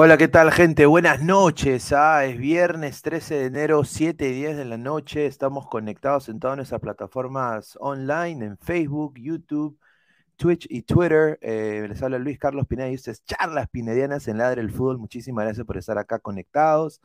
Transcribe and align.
Hola, 0.00 0.16
¿qué 0.16 0.28
tal, 0.28 0.52
gente? 0.52 0.86
Buenas 0.86 1.20
noches. 1.22 1.92
Ah, 1.92 2.24
es 2.24 2.38
viernes 2.38 3.02
13 3.02 3.34
de 3.34 3.44
enero, 3.46 3.82
7 3.82 4.28
y 4.28 4.32
10 4.32 4.56
de 4.56 4.64
la 4.64 4.76
noche. 4.78 5.26
Estamos 5.26 5.66
conectados 5.66 6.28
en 6.28 6.38
todas 6.38 6.56
nuestras 6.56 6.80
plataformas 6.80 7.76
online, 7.80 8.46
en 8.46 8.58
Facebook, 8.58 9.18
YouTube, 9.18 9.76
Twitch 10.36 10.68
y 10.70 10.82
Twitter. 10.82 11.36
Eh, 11.42 11.84
les 11.88 12.00
habla 12.00 12.20
Luis 12.20 12.38
Carlos 12.38 12.68
Pineda 12.68 12.88
y 12.90 12.94
ustedes 12.94 13.24
charlas 13.24 13.68
pinedianas 13.70 14.28
en 14.28 14.38
Ladre 14.38 14.60
el 14.60 14.70
Fútbol. 14.70 14.98
Muchísimas 14.98 15.44
gracias 15.44 15.66
por 15.66 15.76
estar 15.76 15.98
acá 15.98 16.20
conectados. 16.20 17.00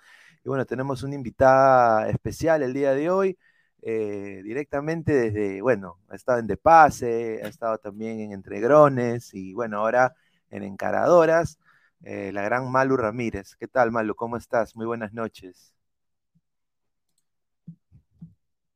Y 0.45 0.49
bueno, 0.49 0.63
tenemos 0.67 1.01
una 1.01 1.15
invitada 1.15 2.07
especial 2.09 2.61
el 2.61 2.73
día 2.73 2.93
de 2.93 3.09
hoy. 3.09 3.39
eh, 3.81 4.41
directamente 4.43 5.13
desde, 5.13 5.61
bueno, 5.63 5.99
ha 6.09 6.15
estado 6.15 6.37
en 6.39 6.47
De 6.47 6.57
Pase, 6.57 7.41
ha 7.43 7.47
estado 7.47 7.79
también 7.79 8.19
en 8.19 8.33
Entregrones 8.33 9.33
y 9.33 9.53
bueno, 9.55 9.79
ahora 9.79 10.13
en 10.51 10.63
Encaradoras 10.63 11.57
eh, 12.03 12.31
la 12.33 12.43
gran 12.43 12.71
Malu 12.71 12.97
Ramírez. 12.97 13.55
¿Qué 13.57 13.67
tal, 13.67 13.91
Malu? 13.91 14.15
¿Cómo 14.15 14.37
estás? 14.37 14.75
Muy 14.75 14.85
buenas 14.85 15.13
noches. 15.13 15.73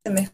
Se 0.04 0.10
me- 0.10 0.30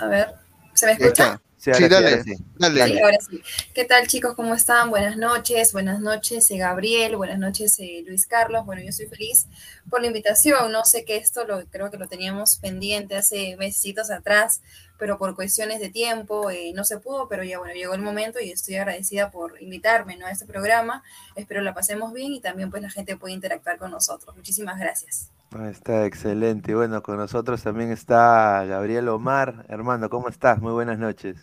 A 0.00 0.06
ver, 0.08 0.34
¿se 0.74 0.86
me 0.86 0.92
escucha? 0.92 1.40
Sí, 1.56 1.70
ahora 1.70 1.88
Sí, 1.88 1.88
dale, 1.88 2.22
sí. 2.24 2.34
dale. 2.58 2.94
Sí, 2.94 3.00
ahora 3.02 3.18
sí. 3.28 3.42
¿Qué 3.74 3.84
tal 3.84 4.06
chicos? 4.08 4.34
¿Cómo 4.36 4.54
están? 4.54 4.90
Buenas 4.90 5.16
noches, 5.16 5.72
buenas 5.72 6.00
noches 6.00 6.50
eh, 6.50 6.58
Gabriel, 6.58 7.16
buenas 7.16 7.38
noches 7.38 7.78
eh, 7.80 8.04
Luis 8.06 8.26
Carlos. 8.26 8.64
Bueno, 8.66 8.82
yo 8.82 8.92
soy 8.92 9.06
feliz 9.06 9.46
por 9.90 10.00
la 10.00 10.08
invitación. 10.08 10.72
No 10.72 10.84
sé 10.84 11.04
que 11.04 11.16
esto 11.16 11.44
lo 11.46 11.66
creo 11.68 11.90
que 11.90 11.98
lo 11.98 12.08
teníamos 12.08 12.58
pendiente 12.58 13.16
hace 13.16 13.56
mesecitos 13.58 14.10
atrás, 14.10 14.62
pero 14.98 15.16
por 15.16 15.34
cuestiones 15.34 15.80
de 15.80 15.90
tiempo 15.90 16.50
eh, 16.50 16.72
no 16.74 16.84
se 16.84 16.98
pudo, 16.98 17.28
pero 17.28 17.44
ya 17.44 17.58
bueno, 17.58 17.72
llegó 17.72 17.94
el 17.94 18.02
momento 18.02 18.40
y 18.40 18.50
estoy 18.50 18.76
agradecida 18.76 19.30
por 19.30 19.60
invitarme 19.62 20.16
¿no? 20.16 20.26
a 20.26 20.30
este 20.30 20.44
programa. 20.44 21.02
Espero 21.36 21.62
la 21.62 21.72
pasemos 21.72 22.12
bien 22.12 22.32
y 22.32 22.40
también 22.40 22.70
pues 22.70 22.82
la 22.82 22.90
gente 22.90 23.16
puede 23.16 23.34
interactuar 23.34 23.78
con 23.78 23.90
nosotros. 23.90 24.36
Muchísimas 24.36 24.78
gracias. 24.78 25.30
Ah, 25.52 25.70
Está 25.70 26.04
excelente. 26.04 26.72
Y 26.72 26.74
bueno, 26.74 27.02
con 27.02 27.16
nosotros 27.16 27.62
también 27.62 27.90
está 27.92 28.64
Gabriel 28.66 29.08
Omar. 29.08 29.64
Hermano, 29.68 30.10
¿cómo 30.10 30.28
estás? 30.28 30.60
Muy 30.60 30.72
buenas 30.72 30.98
noches. 30.98 31.36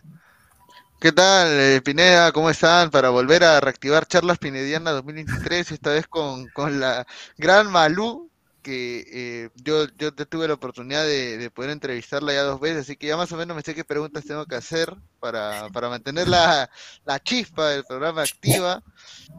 ¿Qué 1.00 1.12
tal, 1.12 1.48
eh, 1.50 1.82
Pineda? 1.82 2.32
¿Cómo 2.32 2.50
están? 2.50 2.90
Para 2.90 3.10
volver 3.10 3.44
a 3.44 3.60
reactivar 3.60 4.06
Charlas 4.08 4.38
Pinedianas 4.38 4.94
2023, 4.96 5.72
esta 5.72 5.92
vez 5.92 6.08
con, 6.08 6.48
con 6.48 6.80
la 6.80 7.06
gran 7.38 7.70
Malú, 7.70 8.32
que 8.66 9.06
eh, 9.14 9.50
yo, 9.64 9.86
yo 9.96 10.12
tuve 10.12 10.48
la 10.48 10.56
oportunidad 10.56 11.04
de, 11.04 11.38
de 11.38 11.52
poder 11.52 11.70
entrevistarla 11.70 12.34
ya 12.34 12.42
dos 12.42 12.60
veces, 12.60 12.82
así 12.82 12.98
que 12.98 13.06
ya 13.06 13.16
más 13.16 13.32
o 13.32 13.38
menos 13.38 13.56
me 13.56 13.62
sé 13.62 13.76
qué 13.76 13.84
preguntas 13.86 14.26
tengo 14.26 14.48
que 14.48 14.56
hacer 14.56 14.92
para, 15.20 15.70
para 15.70 15.88
mantener 15.88 16.28
la, 16.28 16.68
la 17.06 17.20
chispa 17.20 17.70
del 17.70 17.84
programa 17.84 18.24
activa. 18.24 18.82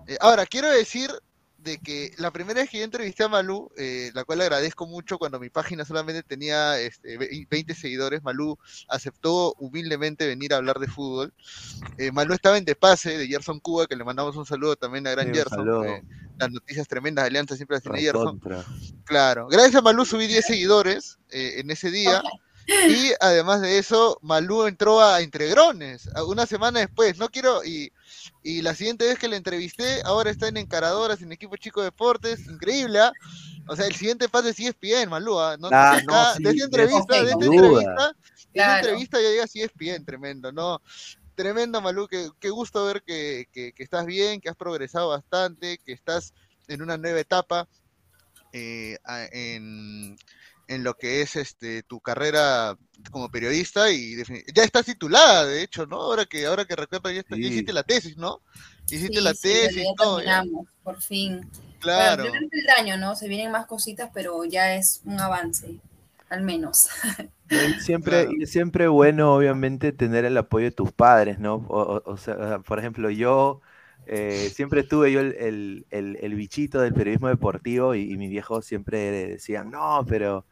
Eh, 0.06 0.16
ahora, 0.20 0.46
quiero 0.46 0.70
decir 0.70 1.10
de 1.66 1.78
que 1.78 2.12
la 2.16 2.30
primera 2.30 2.60
vez 2.62 2.70
que 2.70 2.78
yo 2.78 2.84
entrevisté 2.84 3.24
a 3.24 3.28
Malú, 3.28 3.70
eh, 3.76 4.10
la 4.14 4.24
cual 4.24 4.40
agradezco 4.40 4.86
mucho 4.86 5.18
cuando 5.18 5.38
mi 5.38 5.50
página 5.50 5.84
solamente 5.84 6.22
tenía 6.22 6.78
este, 6.80 7.18
ve- 7.18 7.46
20 7.50 7.74
seguidores, 7.74 8.22
Malú 8.22 8.56
aceptó 8.88 9.52
humildemente 9.58 10.26
venir 10.26 10.54
a 10.54 10.56
hablar 10.56 10.78
de 10.78 10.86
fútbol. 10.86 11.34
Eh, 11.98 12.10
Malú 12.12 12.32
estaba 12.32 12.56
en 12.56 12.64
De 12.64 12.74
Pase 12.76 13.18
de 13.18 13.26
Gerson 13.26 13.60
Cuba, 13.60 13.86
que 13.86 13.96
le 13.96 14.04
mandamos 14.04 14.36
un 14.36 14.46
saludo 14.46 14.76
también 14.76 15.06
a 15.06 15.10
Gran 15.10 15.26
Sí, 15.26 15.34
Gerson. 15.34 15.86
eh, 15.86 16.02
las 16.38 16.50
noticias 16.50 16.86
tremendas 16.88 17.24
de 17.24 17.28
Alianza 17.28 17.56
siempre 17.56 17.76
las 17.76 17.82
tiene 17.82 18.00
Gerson. 18.00 18.40
Claro. 19.04 19.48
Gracias 19.48 19.74
a 19.74 19.82
Malú 19.82 20.04
subí 20.04 20.26
10 20.26 20.46
seguidores 20.46 21.18
eh, 21.30 21.54
en 21.58 21.70
ese 21.70 21.90
día. 21.90 22.22
Y 22.68 23.12
además 23.20 23.60
de 23.60 23.78
eso, 23.78 24.18
Malú 24.22 24.66
entró 24.66 25.00
a 25.02 25.20
Entregrones 25.20 26.08
a- 26.16 26.24
una 26.24 26.46
semana 26.46 26.80
después. 26.80 27.16
No 27.18 27.28
quiero. 27.28 27.64
Y, 27.64 27.92
y 28.42 28.62
la 28.62 28.74
siguiente 28.74 29.06
vez 29.06 29.18
que 29.18 29.28
le 29.28 29.36
entrevisté, 29.36 30.02
ahora 30.04 30.30
está 30.30 30.48
en 30.48 30.56
Encaradoras, 30.56 31.20
en 31.22 31.32
Equipo 31.32 31.56
Chico 31.56 31.82
Deportes. 31.82 32.46
Increíble, 32.46 33.00
¿ah? 33.00 33.12
O 33.68 33.74
sea, 33.76 33.86
el 33.86 33.94
siguiente 33.94 34.28
pase 34.28 34.52
sí 34.54 34.66
es 34.66 34.74
ESPN, 34.80 35.10
Malú. 35.10 35.38
¿ah? 35.40 35.56
No, 35.58 35.68
Ah, 35.72 35.94
acá, 35.96 36.02
no, 36.04 36.34
sí, 36.36 36.42
de 36.44 36.50
esta 36.50 36.64
entrevista, 36.64 37.14
de 37.14 37.30
esta 37.30 37.44
entrevista, 37.44 38.06
de 38.06 38.12
esta 38.12 38.14
Claro. 38.52 38.78
entrevista 38.78 39.20
ya 39.20 39.28
llega 39.30 39.44
ESPN, 39.44 40.04
tremendo, 40.04 40.52
¿no? 40.52 40.80
Tremendo, 41.34 41.80
Malú, 41.80 42.06
qué, 42.08 42.30
qué 42.40 42.48
gusto 42.50 42.84
ver 42.86 43.02
que, 43.02 43.46
que- 43.52 43.72
que 43.72 43.82
estás 43.82 44.06
bien, 44.06 44.40
que 44.40 44.48
has 44.48 44.56
progresado 44.56 45.08
bastante, 45.10 45.78
que 45.84 45.92
estás 45.92 46.32
en 46.68 46.80
una 46.82 46.96
nueva 46.96 47.20
etapa 47.20 47.68
eh, 48.52 48.96
en, 49.32 50.16
en 50.68 50.82
lo 50.84 50.94
que 50.94 51.22
es 51.22 51.36
este 51.36 51.82
tu 51.84 52.00
carrera 52.00 52.76
como 53.10 53.30
periodista 53.30 53.90
y 53.90 54.14
defini- 54.16 54.44
ya 54.54 54.64
estás 54.64 54.86
titulada, 54.86 55.44
de 55.46 55.62
hecho, 55.62 55.86
¿no? 55.86 55.96
Ahora 56.00 56.24
que 56.26 56.46
ahora 56.46 56.64
que 56.64 56.74
recuerdo 56.76 57.10
ya, 57.10 57.20
está- 57.20 57.36
ya 57.36 57.42
Sí. 57.42 57.48
hiciste 57.48 57.72
la 57.72 57.82
tesis, 57.82 58.16
¿no? 58.16 58.40
Hiciste 58.90 59.18
Sí, 59.18 59.22
la 59.24 59.34
sí, 59.34 59.42
tesis, 59.42 59.76
ya 59.84 59.94
todo, 59.96 60.22
ya. 60.22 60.42
por 60.82 61.00
fin. 61.00 61.48
Claro. 61.80 62.28
Bueno, 62.28 62.48
el 62.50 62.64
daño, 62.66 62.96
¿no? 62.96 63.14
Se 63.14 63.28
vienen 63.28 63.50
más 63.52 63.66
cositas, 63.66 64.10
pero 64.12 64.44
ya 64.44 64.74
es 64.74 65.02
un 65.04 65.20
avance, 65.20 65.76
al 66.30 66.42
menos. 66.42 66.88
Siempre, 67.80 68.22
Claro. 68.24 68.32
y 68.38 68.42
es 68.42 68.50
siempre 68.50 68.88
bueno, 68.88 69.34
obviamente, 69.36 69.92
tener 69.92 70.24
el 70.24 70.36
apoyo 70.36 70.64
de 70.64 70.72
tus 70.72 70.90
padres, 70.92 71.38
¿no? 71.38 71.64
O, 71.68 71.80
o- 71.80 72.02
o 72.12 72.16
sea, 72.16 72.58
por 72.60 72.78
ejemplo, 72.78 73.08
yo 73.10 73.60
eh, 74.08 74.52
siempre 74.54 74.84
tuve 74.84 75.10
yo 75.10 75.18
el, 75.20 75.32
el- 75.34 75.86
el- 75.90 76.16
el 76.20 76.34
bichito 76.34 76.80
del 76.80 76.94
periodismo 76.94 77.26
deportivo 77.28 77.94
y, 77.96 78.12
y 78.12 78.16
mis 78.16 78.30
viejos 78.30 78.64
siempre 78.64 79.10
decían, 79.28 79.70
no, 79.70 80.04
pero 80.08 80.44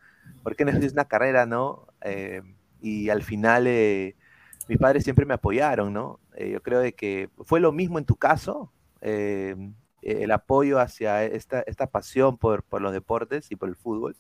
¿por 0.43 0.57
qué 0.57 0.65
no 0.65 0.71
haces 0.73 0.93
una 0.93 1.07
carrera, 1.07 1.47
no? 1.47 1.87
Eh, 2.03 2.43
y 2.85 3.09
al 3.09 3.23
final 3.23 3.67
eh, 3.67 4.15
mis 4.69 4.79
padres 4.79 5.05
siempre 5.05 5.25
me 5.25 5.35
apoyaron, 5.35 5.93
¿no? 5.93 6.21
Eh, 6.37 6.51
yo 6.51 6.63
creo 6.63 6.81
de 6.81 6.93
que 6.93 7.31
fue 7.45 7.61
lo 7.61 7.73
mismo 7.73 7.99
en 7.99 8.05
tu 8.05 8.17
caso, 8.17 8.71
eh, 9.01 9.57
el 10.03 10.31
apoyo 10.31 10.79
hacia 10.79 11.25
esta, 11.25 11.63
esta 11.63 11.87
pasión 11.87 12.37
por, 12.37 12.63
por 12.63 12.83
los 12.83 12.93
deportes 12.93 13.51
y 13.51 13.57
por 13.57 13.71
el 13.71 13.77
fútbol. 13.77 14.17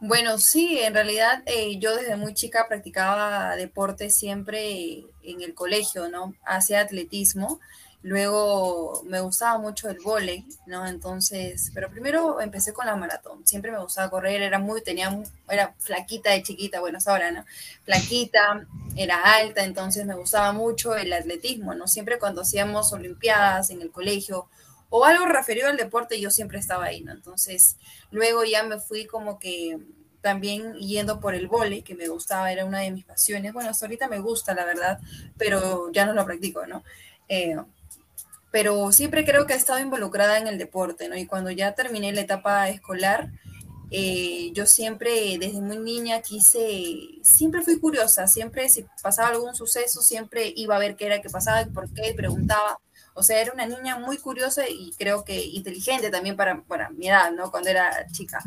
Bueno, 0.00 0.38
sí, 0.38 0.78
en 0.78 0.94
realidad 0.94 1.42
yo 1.78 1.96
desde 1.96 2.16
muy 2.16 2.34
chica 2.34 2.66
practicaba 2.68 3.56
deporte 3.56 4.10
siempre 4.10 5.06
en 5.22 5.40
el 5.40 5.54
colegio, 5.54 6.08
¿no? 6.08 6.34
Hacía 6.44 6.80
atletismo. 6.80 7.58
Luego 8.04 9.02
me 9.06 9.18
gustaba 9.20 9.56
mucho 9.56 9.88
el 9.88 9.98
vóley, 9.98 10.46
¿no? 10.66 10.86
Entonces, 10.86 11.70
pero 11.72 11.90
primero 11.90 12.38
empecé 12.38 12.74
con 12.74 12.84
la 12.84 12.96
maratón. 12.96 13.46
Siempre 13.46 13.72
me 13.72 13.78
gustaba 13.78 14.10
correr, 14.10 14.42
era 14.42 14.58
muy, 14.58 14.82
tenía, 14.82 15.22
era 15.48 15.74
flaquita 15.78 16.30
de 16.32 16.42
chiquita, 16.42 16.80
bueno, 16.80 16.98
es 16.98 17.08
ahora, 17.08 17.30
¿no? 17.30 17.46
Flaquita, 17.84 18.66
era 18.94 19.22
alta, 19.36 19.64
entonces 19.64 20.04
me 20.04 20.14
gustaba 20.14 20.52
mucho 20.52 20.94
el 20.94 21.14
atletismo, 21.14 21.74
¿no? 21.74 21.88
Siempre 21.88 22.18
cuando 22.18 22.42
hacíamos 22.42 22.92
olimpiadas 22.92 23.70
en 23.70 23.80
el 23.80 23.90
colegio 23.90 24.50
o 24.90 25.06
algo 25.06 25.24
referido 25.24 25.68
al 25.68 25.78
deporte, 25.78 26.20
yo 26.20 26.30
siempre 26.30 26.58
estaba 26.58 26.84
ahí, 26.84 27.00
¿no? 27.00 27.12
Entonces, 27.12 27.78
luego 28.10 28.44
ya 28.44 28.64
me 28.64 28.80
fui 28.80 29.06
como 29.06 29.38
que 29.38 29.78
también 30.20 30.74
yendo 30.74 31.20
por 31.20 31.34
el 31.34 31.48
vole, 31.48 31.80
que 31.82 31.94
me 31.94 32.08
gustaba, 32.08 32.52
era 32.52 32.66
una 32.66 32.80
de 32.80 32.90
mis 32.90 33.06
pasiones. 33.06 33.54
Bueno, 33.54 33.70
hasta 33.70 33.86
ahorita 33.86 34.08
me 34.08 34.18
gusta, 34.18 34.52
la 34.54 34.66
verdad, 34.66 35.00
pero 35.38 35.90
ya 35.90 36.04
no 36.04 36.12
lo 36.12 36.26
practico, 36.26 36.66
¿no? 36.66 36.84
Eh, 37.28 37.56
pero 38.54 38.92
siempre 38.92 39.24
creo 39.24 39.46
que 39.46 39.54
he 39.54 39.56
estado 39.56 39.80
involucrada 39.80 40.38
en 40.38 40.46
el 40.46 40.58
deporte, 40.58 41.08
¿no? 41.08 41.16
Y 41.16 41.26
cuando 41.26 41.50
ya 41.50 41.74
terminé 41.74 42.12
la 42.12 42.20
etapa 42.20 42.68
escolar, 42.68 43.32
eh, 43.90 44.52
yo 44.52 44.64
siempre, 44.64 45.38
desde 45.40 45.60
muy 45.60 45.78
niña, 45.78 46.22
quise, 46.22 47.18
siempre 47.24 47.62
fui 47.62 47.80
curiosa, 47.80 48.28
siempre 48.28 48.68
si 48.68 48.86
pasaba 49.02 49.30
algún 49.30 49.56
suceso, 49.56 50.02
siempre 50.02 50.52
iba 50.54 50.76
a 50.76 50.78
ver 50.78 50.94
qué 50.94 51.06
era 51.06 51.20
que 51.20 51.30
pasaba, 51.30 51.66
por 51.74 51.92
qué, 51.92 52.14
preguntaba. 52.14 52.78
O 53.14 53.24
sea, 53.24 53.40
era 53.40 53.52
una 53.52 53.66
niña 53.66 53.98
muy 53.98 54.18
curiosa 54.18 54.68
y 54.68 54.92
creo 54.96 55.24
que 55.24 55.34
inteligente 55.44 56.10
también 56.10 56.36
para, 56.36 56.62
para 56.62 56.90
mi 56.90 57.08
edad, 57.08 57.32
¿no? 57.32 57.50
Cuando 57.50 57.70
era 57.70 58.06
chica. 58.12 58.38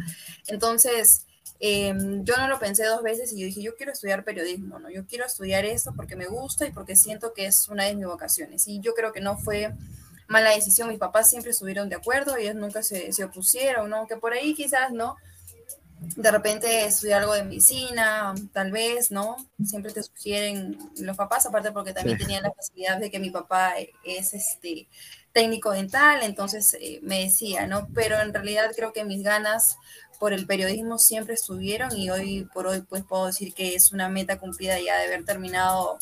Entonces, 0.47 1.25
em, 1.59 2.23
yo 2.23 2.37
no 2.37 2.47
lo 2.47 2.59
pensé 2.59 2.85
dos 2.85 3.03
veces 3.03 3.33
y 3.33 3.43
dije, 3.43 3.61
yo 3.61 3.75
quiero 3.75 3.91
estudiar 3.91 4.23
periodismo, 4.23 4.79
¿no? 4.79 4.89
Yo 4.89 5.05
quiero 5.05 5.25
estudiar 5.25 5.65
esto 5.65 5.91
porque 5.97 6.15
me 6.15 6.27
gusta 6.27 6.65
y 6.65 6.71
porque 6.71 6.95
siento 6.95 7.33
que 7.33 7.47
es 7.47 7.67
una 7.67 7.83
de 7.83 7.95
mis 7.95 8.05
vocaciones. 8.05 8.69
Y 8.69 8.79
yo 8.79 8.93
creo 8.93 9.11
que 9.11 9.19
no 9.19 9.37
fue 9.37 9.73
mala 10.27 10.51
decisión. 10.51 10.89
Mis 10.89 10.99
papás 10.99 11.29
siempre 11.29 11.51
estuvieron 11.51 11.89
de 11.89 11.95
acuerdo, 11.95 12.35
ellos 12.35 12.55
nunca 12.55 12.83
se, 12.83 13.13
se 13.13 13.23
opusieron, 13.23 13.89
¿no? 13.89 14.07
Que 14.07 14.17
por 14.17 14.33
ahí 14.33 14.53
quizás, 14.53 14.91
¿no? 14.91 15.15
de 15.99 16.31
repente 16.31 16.85
estudiar 16.85 17.21
algo 17.21 17.33
de 17.33 17.43
medicina, 17.43 18.33
tal 18.53 18.71
vez, 18.71 19.11
¿no? 19.11 19.35
Siempre 19.63 19.91
te 19.91 20.03
sugieren 20.03 20.77
los 20.99 21.17
papás, 21.17 21.45
aparte 21.45 21.71
porque 21.71 21.93
también 21.93 22.17
tenían 22.17 22.43
la 22.43 22.51
facilidad 22.51 22.99
de 22.99 23.09
que 23.09 23.19
mi 23.19 23.31
papá 23.31 23.73
es 24.03 24.33
este 24.33 24.87
técnico 25.33 25.71
dental, 25.71 26.19
entonces 26.23 26.75
eh, 26.79 26.99
me 27.01 27.23
decía, 27.23 27.67
¿no? 27.67 27.87
Pero 27.93 28.19
en 28.19 28.33
realidad 28.33 28.71
creo 28.75 28.93
que 28.93 29.05
mis 29.05 29.23
ganas 29.23 29.77
por 30.19 30.33
el 30.33 30.47
periodismo 30.47 30.97
siempre 30.97 31.35
estuvieron 31.35 31.95
y 31.95 32.09
hoy 32.09 32.47
por 32.53 32.67
hoy 32.67 32.81
pues 32.81 33.03
puedo 33.03 33.27
decir 33.27 33.53
que 33.53 33.75
es 33.75 33.91
una 33.91 34.09
meta 34.09 34.39
cumplida 34.39 34.79
ya 34.79 34.97
de 34.97 35.05
haber 35.05 35.25
terminado 35.25 35.99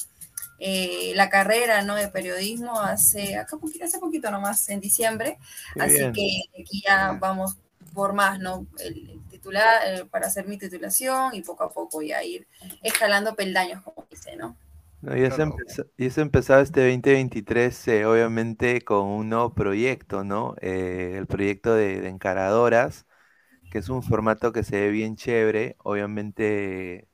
eh, 0.59 1.13
la 1.15 1.29
carrera 1.29 1.81
¿no? 1.81 1.95
de 1.95 2.07
periodismo 2.07 2.79
hace, 2.79 3.37
acá 3.37 3.57
hace 3.83 3.99
poquito 3.99 4.31
nomás, 4.31 4.69
en 4.69 4.79
diciembre, 4.79 5.37
así 5.79 6.11
que 6.13 6.41
aquí 6.59 6.81
ya 6.85 7.17
vamos 7.19 7.57
por 7.93 8.13
más, 8.13 8.39
¿no? 8.39 8.67
El, 8.79 9.21
titular, 9.29 9.81
eh, 9.85 10.05
para 10.09 10.27
hacer 10.27 10.47
mi 10.47 10.57
titulación 10.57 11.35
y 11.35 11.41
poco 11.41 11.63
a 11.63 11.69
poco 11.69 12.01
ya 12.01 12.23
ir 12.23 12.47
escalando 12.81 13.35
peldaños, 13.35 13.83
como 13.83 14.05
dice, 14.09 14.35
¿no? 14.35 14.57
y, 15.15 15.23
eso 16.05 16.21
empezado 16.21 16.61
este 16.61 16.81
2023, 16.81 17.87
eh, 17.89 18.05
obviamente, 18.05 18.81
con 18.81 19.05
un 19.05 19.29
nuevo 19.29 19.53
proyecto, 19.53 20.23
¿no? 20.23 20.55
Eh, 20.61 21.15
el 21.17 21.27
proyecto 21.27 21.75
de, 21.75 22.07
Encaradoras, 22.07 23.05
que 23.71 23.79
es 23.79 23.89
un 23.89 24.01
formato 24.03 24.51
que 24.51 24.63
se 24.63 24.79
ve 24.79 24.89
bien 24.89 25.15
chévere, 25.15 25.75
obviamente, 25.83 27.07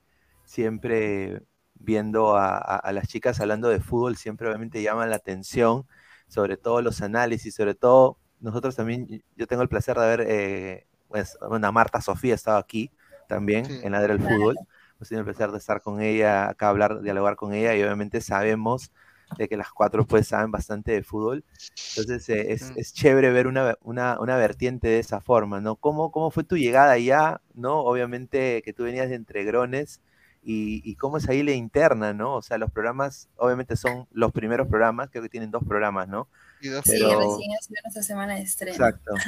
siempre 0.44 1.42
viendo 1.82 2.36
a, 2.36 2.56
a, 2.56 2.92
las 2.92 3.08
chicas 3.08 3.40
hablando 3.40 3.68
de 3.68 3.80
fútbol, 3.80 4.16
siempre 4.16 4.48
obviamente 4.48 4.82
llama 4.82 5.06
la 5.06 5.16
atención, 5.16 5.86
sobre 6.28 6.56
todo 6.56 6.80
los 6.82 7.02
análisis, 7.02 7.54
sobre 7.54 7.74
todo 7.74 8.18
nosotros 8.42 8.74
también, 8.76 9.22
yo 9.36 9.46
tengo 9.46 9.62
el 9.62 9.68
placer 9.68 9.96
de 9.96 10.04
haber, 10.04 10.26
eh, 10.28 10.86
pues, 11.08 11.38
bueno, 11.48 11.72
Marta 11.72 12.00
Sofía 12.00 12.34
estaba 12.34 12.58
aquí 12.58 12.90
también 13.28 13.64
en 13.82 13.92
la 13.92 14.02
del 14.02 14.20
fútbol. 14.20 14.56
Hemos 14.96 15.08
tenido 15.08 15.20
el 15.20 15.24
placer 15.24 15.52
de 15.52 15.58
estar 15.58 15.80
con 15.80 16.00
ella, 16.02 16.50
acá 16.50 16.68
hablar, 16.68 17.00
dialogar 17.00 17.36
con 17.36 17.54
ella 17.54 17.74
y 17.74 17.82
obviamente 17.82 18.20
sabemos 18.20 18.92
de 19.38 19.48
que 19.48 19.56
las 19.56 19.70
cuatro 19.70 20.04
pues 20.06 20.28
saben 20.28 20.50
bastante 20.50 20.92
de 20.92 21.02
fútbol. 21.02 21.44
Entonces 21.96 22.28
eh, 22.28 22.52
es, 22.52 22.72
es, 22.76 22.92
chévere 22.92 23.30
ver 23.30 23.46
una, 23.46 23.76
una, 23.80 24.20
una, 24.20 24.36
vertiente 24.36 24.88
de 24.88 24.98
esa 24.98 25.20
forma, 25.20 25.60
¿no? 25.60 25.76
¿Cómo, 25.76 26.10
¿Cómo 26.10 26.30
fue 26.30 26.44
tu 26.44 26.56
llegada 26.56 26.92
allá, 26.92 27.40
¿no? 27.54 27.80
Obviamente 27.80 28.60
que 28.62 28.72
tú 28.72 28.84
venías 28.84 29.08
de 29.08 29.14
Entregrones 29.14 30.02
y, 30.42 30.82
y 30.84 30.96
cómo 30.96 31.18
es 31.18 31.28
ahí 31.28 31.42
la 31.42 31.52
interna, 31.52 32.12
¿no? 32.12 32.34
O 32.34 32.42
sea, 32.42 32.58
los 32.58 32.70
programas 32.70 33.28
obviamente 33.36 33.76
son 33.76 34.06
los 34.12 34.32
primeros 34.32 34.68
programas, 34.68 35.10
creo 35.10 35.22
que 35.22 35.28
tienen 35.28 35.50
dos 35.50 35.62
programas, 35.64 36.08
¿no? 36.08 36.28
Sí, 36.60 36.68
recién 36.70 37.10
ha 37.10 37.62
sido 37.62 37.80
nuestra 37.82 38.02
semana 38.02 38.36
de 38.36 38.42
estreno. 38.42 38.74
Exacto. 38.74 39.14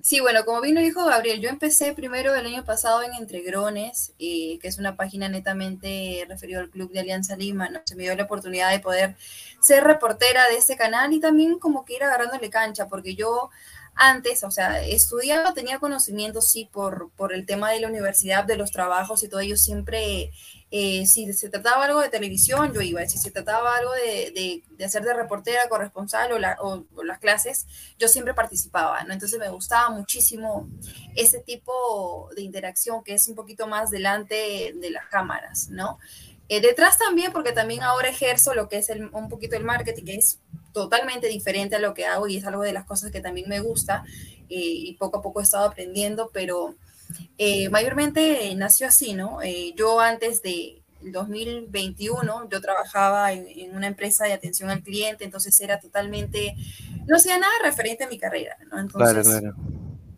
Sí, 0.00 0.20
bueno, 0.20 0.44
como 0.44 0.60
vino 0.60 0.80
dijo 0.80 1.04
Gabriel, 1.04 1.40
yo 1.40 1.48
empecé 1.48 1.92
primero 1.92 2.34
el 2.34 2.46
año 2.46 2.64
pasado 2.64 3.02
en 3.02 3.14
Entregrones, 3.14 4.12
eh, 4.18 4.58
que 4.60 4.68
es 4.68 4.78
una 4.78 4.96
página 4.96 5.28
netamente 5.28 6.24
referida 6.28 6.60
al 6.60 6.70
Club 6.70 6.92
de 6.92 7.00
Alianza 7.00 7.36
Lima, 7.36 7.68
¿no? 7.68 7.80
Se 7.84 7.96
me 7.96 8.04
dio 8.04 8.14
la 8.14 8.22
oportunidad 8.22 8.70
de 8.70 8.78
poder 8.78 9.16
ser 9.60 9.84
reportera 9.84 10.46
de 10.48 10.56
ese 10.58 10.76
canal 10.76 11.12
y 11.12 11.20
también 11.20 11.58
como 11.58 11.84
que 11.84 11.94
ir 11.96 12.04
agarrándole 12.04 12.48
cancha, 12.48 12.86
porque 12.86 13.16
yo 13.16 13.50
antes, 13.98 14.44
o 14.44 14.50
sea, 14.50 14.80
estudiaba, 14.82 15.52
tenía 15.54 15.80
conocimiento, 15.80 16.40
sí, 16.40 16.68
por, 16.72 17.10
por 17.16 17.32
el 17.32 17.46
tema 17.46 17.72
de 17.72 17.80
la 17.80 17.88
universidad, 17.88 18.44
de 18.44 18.56
los 18.56 18.70
trabajos 18.70 19.24
y 19.24 19.28
todo 19.28 19.40
ello, 19.40 19.56
siempre, 19.56 20.30
eh, 20.70 21.04
si 21.06 21.32
se 21.32 21.50
trataba 21.50 21.84
algo 21.84 22.00
de 22.00 22.08
televisión, 22.08 22.72
yo 22.72 22.80
iba, 22.80 23.04
si 23.06 23.18
se 23.18 23.32
trataba 23.32 23.76
algo 23.76 23.92
de, 23.92 24.62
de, 24.76 24.84
hacer 24.84 25.02
de 25.02 25.14
reportera, 25.14 25.68
corresponsal 25.68 26.30
o, 26.30 26.38
la, 26.38 26.56
o, 26.60 26.84
las 27.02 27.18
clases, 27.18 27.66
yo 27.98 28.06
siempre 28.06 28.34
participaba, 28.34 29.02
¿no? 29.02 29.12
Entonces 29.12 29.38
me 29.40 29.48
gustaba 29.48 29.90
muchísimo 29.90 30.68
ese 31.16 31.40
tipo 31.40 32.30
de 32.36 32.42
interacción 32.42 33.02
que 33.02 33.14
es 33.14 33.26
un 33.26 33.34
poquito 33.34 33.66
más 33.66 33.90
delante 33.90 34.74
de 34.76 34.90
las 34.90 35.06
cámaras, 35.06 35.70
¿no? 35.70 35.98
Eh, 36.48 36.60
detrás 36.62 36.96
también, 36.96 37.32
porque 37.32 37.52
también 37.52 37.82
ahora 37.82 38.08
ejerzo 38.08 38.54
lo 38.54 38.68
que 38.68 38.78
es 38.78 38.88
el, 38.88 39.10
un 39.12 39.28
poquito 39.28 39.56
el 39.56 39.64
marketing, 39.64 40.04
que 40.04 40.14
es 40.14 40.38
totalmente 40.78 41.28
diferente 41.28 41.76
a 41.76 41.80
lo 41.80 41.94
que 41.94 42.06
hago 42.06 42.28
y 42.28 42.36
es 42.36 42.44
algo 42.46 42.62
de 42.62 42.72
las 42.72 42.84
cosas 42.84 43.10
que 43.10 43.20
también 43.20 43.48
me 43.48 43.60
gusta 43.60 44.04
eh, 44.48 44.56
y 44.58 44.94
poco 44.94 45.18
a 45.18 45.22
poco 45.22 45.40
he 45.40 45.42
estado 45.42 45.66
aprendiendo, 45.66 46.30
pero 46.32 46.74
eh, 47.36 47.68
mayormente 47.68 48.54
nació 48.54 48.86
así, 48.86 49.14
¿no? 49.14 49.42
Eh, 49.42 49.72
yo 49.76 50.00
antes 50.00 50.42
de 50.42 50.82
2021, 51.02 52.48
yo 52.48 52.60
trabajaba 52.60 53.32
en, 53.32 53.46
en, 53.48 53.76
una 53.76 53.86
empresa 53.86 54.24
de 54.24 54.32
atención 54.32 54.70
al 54.70 54.82
cliente, 54.82 55.24
entonces 55.24 55.58
era 55.60 55.78
totalmente, 55.78 56.54
no 57.06 57.16
hacía 57.16 57.38
nada 57.38 57.52
referente 57.62 58.04
a 58.04 58.08
mi 58.08 58.18
carrera, 58.18 58.56
¿no? 58.70 58.80
Entonces, 58.80 59.26
claro, 59.26 59.40
claro. 59.40 59.56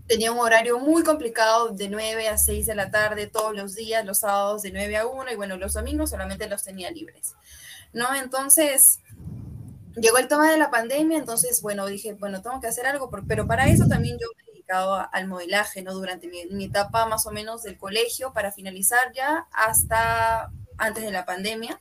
tenía 0.07 0.33
un 0.33 0.39
horario 0.39 0.79
muy 0.79 1.03
complicado 1.03 1.71
de 1.71 1.89
9 1.89 2.29
a 2.29 2.39
6 2.39 2.67
de 2.67 2.75
la 2.75 2.91
tarde 2.91 3.27
todos 3.27 3.55
los 3.55 3.75
días, 3.75 4.05
los 4.07 4.21
sábados 4.21 4.63
de 4.63 4.73
9 4.73 4.97
a 4.97 5.07
1 5.07 5.33
y 5.33 5.37
bueno, 5.37 5.57
los 5.57 5.75
domingos 5.75 6.11
solamente 6.11 6.49
los 6.49 6.63
tenía 6.63 6.91
libres, 6.91 7.35
¿no? 7.93 8.15
Entonces, 8.15 9.01
llegó 9.97 10.19
el 10.19 10.29
tema 10.29 10.51
de 10.51 10.59
la 10.59 10.71
pandemia, 10.71 11.19
entonces, 11.19 11.63
bueno, 11.63 11.87
dije, 11.87 12.15
bueno, 12.15 12.43
tengo 12.43 12.61
que 12.61 12.69
hacer 12.69 12.87
algo, 12.87 13.11
pero 13.27 13.47
para 13.47 13.69
eso 13.69 13.87
también 13.89 14.19
yo 14.19 14.27
me 14.37 14.43
he 14.43 14.53
dedicado 14.53 15.09
al 15.13 15.29
modelaje, 15.29 15.83
¿no? 15.83 15.93
Durante 15.95 16.29
mi, 16.29 16.47
mi, 16.47 16.65
etapa 16.65 17.07
más 17.07 17.27
o 17.27 17.31
menos 17.31 17.63
del 17.63 17.79
colegio, 17.79 18.33
para 18.33 18.53
finalizar 18.53 19.13
ya 19.15 19.47
hasta 19.53 20.51
antes 20.79 21.05
de 21.05 21.11
la 21.11 21.25
pandemia, 21.25 21.81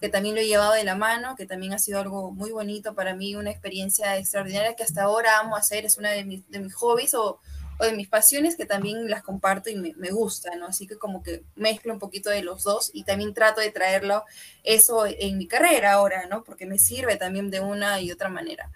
que 0.00 0.08
también 0.08 0.34
lo 0.34 0.40
he 0.40 0.46
llevado 0.46 0.72
de 0.72 0.84
la 0.84 0.96
mano, 0.96 1.36
que 1.36 1.46
también 1.46 1.74
ha 1.74 1.78
sido 1.78 2.00
algo 2.00 2.32
muy 2.32 2.50
bonito 2.50 2.94
para 2.94 3.14
mí, 3.14 3.34
una 3.36 3.50
experiencia 3.50 4.16
extraordinaria 4.16 4.74
que 4.74 4.82
hasta 4.82 5.02
ahora 5.02 5.38
amo 5.38 5.56
hacer, 5.56 5.84
es 5.84 5.98
una 5.98 6.10
de 6.10 6.24
mis, 6.24 6.48
de 6.48 6.60
mis 6.60 6.74
hobbies 6.74 7.14
o 7.14 7.38
o 7.80 7.84
de 7.84 7.92
mis 7.92 8.08
pasiones 8.08 8.56
que 8.56 8.66
también 8.66 9.08
las 9.08 9.22
comparto 9.22 9.70
y 9.70 9.76
me, 9.76 9.94
me 9.96 10.10
gusta, 10.10 10.54
¿no? 10.56 10.66
Así 10.66 10.86
que 10.86 10.98
como 10.98 11.22
que 11.22 11.44
mezclo 11.56 11.92
un 11.92 11.98
poquito 11.98 12.28
de 12.28 12.42
los 12.42 12.62
dos 12.62 12.90
y 12.92 13.04
también 13.04 13.32
trato 13.32 13.60
de 13.60 13.70
traerlo 13.70 14.24
eso 14.62 15.06
en 15.06 15.38
mi 15.38 15.48
carrera 15.48 15.94
ahora, 15.94 16.26
¿no? 16.26 16.44
Porque 16.44 16.66
me 16.66 16.78
sirve 16.78 17.16
también 17.16 17.50
de 17.50 17.60
una 17.60 18.00
y 18.00 18.12
otra 18.12 18.28
manera. 18.28 18.70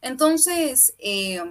Entonces, 0.00 0.94
eh, 0.98 1.42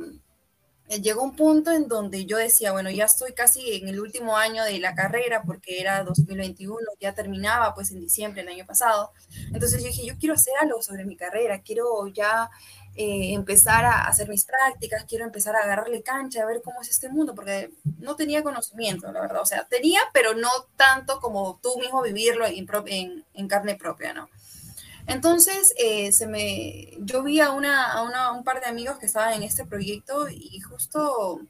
llegó 1.01 1.24
un 1.24 1.36
punto 1.36 1.72
en 1.72 1.88
donde 1.88 2.25
yo 2.25 2.38
decía, 2.38 2.72
bueno, 2.72 2.89
ya 2.89 3.05
estoy 3.05 3.33
casi 3.33 3.75
en 3.75 3.88
el 3.88 4.00
último 4.00 4.38
año 4.38 4.63
de 4.63 4.79
la 4.79 4.93
carrera 4.93 5.43
porque 5.43 5.79
era 5.79 6.03
2021, 6.03 6.77
ya 7.00 7.13
terminaba 7.13 7.74
pues 7.74 7.91
en 7.91 8.00
diciembre 8.00 8.43
del 8.43 8.53
año 8.53 8.65
pasado. 8.65 9.12
Entonces 9.53 9.81
yo 9.81 9.88
dije, 9.88 10.05
yo 10.05 10.17
quiero 10.17 10.36
hacer 10.36 10.53
algo 10.62 10.81
sobre 10.81 11.05
mi 11.05 11.15
carrera, 11.15 11.62
quiero 11.62 12.07
ya 12.07 12.50
eh, 12.95 13.33
empezar 13.33 13.85
a 13.85 14.05
hacer 14.07 14.29
mis 14.29 14.45
prácticas, 14.45 15.05
quiero 15.05 15.25
empezar 15.25 15.55
a 15.55 15.63
agarrarle 15.63 16.03
cancha, 16.03 16.43
a 16.43 16.45
ver 16.45 16.62
cómo 16.63 16.81
es 16.81 16.89
este 16.89 17.09
mundo, 17.09 17.33
porque 17.33 17.71
no 18.00 18.15
tenía 18.15 18.43
conocimiento, 18.43 19.12
la 19.12 19.21
verdad. 19.21 19.41
O 19.41 19.45
sea, 19.45 19.65
tenía, 19.65 20.00
pero 20.13 20.33
no 20.35 20.50
tanto 20.75 21.19
como 21.19 21.59
tú 21.62 21.77
mismo 21.79 22.01
vivirlo 22.03 22.45
en, 22.45 22.67
en, 22.88 23.25
en 23.33 23.47
carne 23.47 23.75
propia, 23.75 24.13
¿no? 24.13 24.29
Entonces, 25.07 25.73
eh, 25.77 26.12
se 26.13 26.27
me, 26.27 26.91
yo 27.00 27.23
vi 27.23 27.39
a, 27.39 27.51
una, 27.51 27.91
a, 27.91 28.03
una, 28.03 28.31
un 28.31 28.43
par 28.43 28.62
de 28.62 28.67
amigos 28.67 28.97
que 29.00 29.05
estaban 29.05 29.33
en 29.33 29.43
este 29.43 29.65
proyecto 29.65 30.29
y 30.29 30.59
justo, 30.62 31.41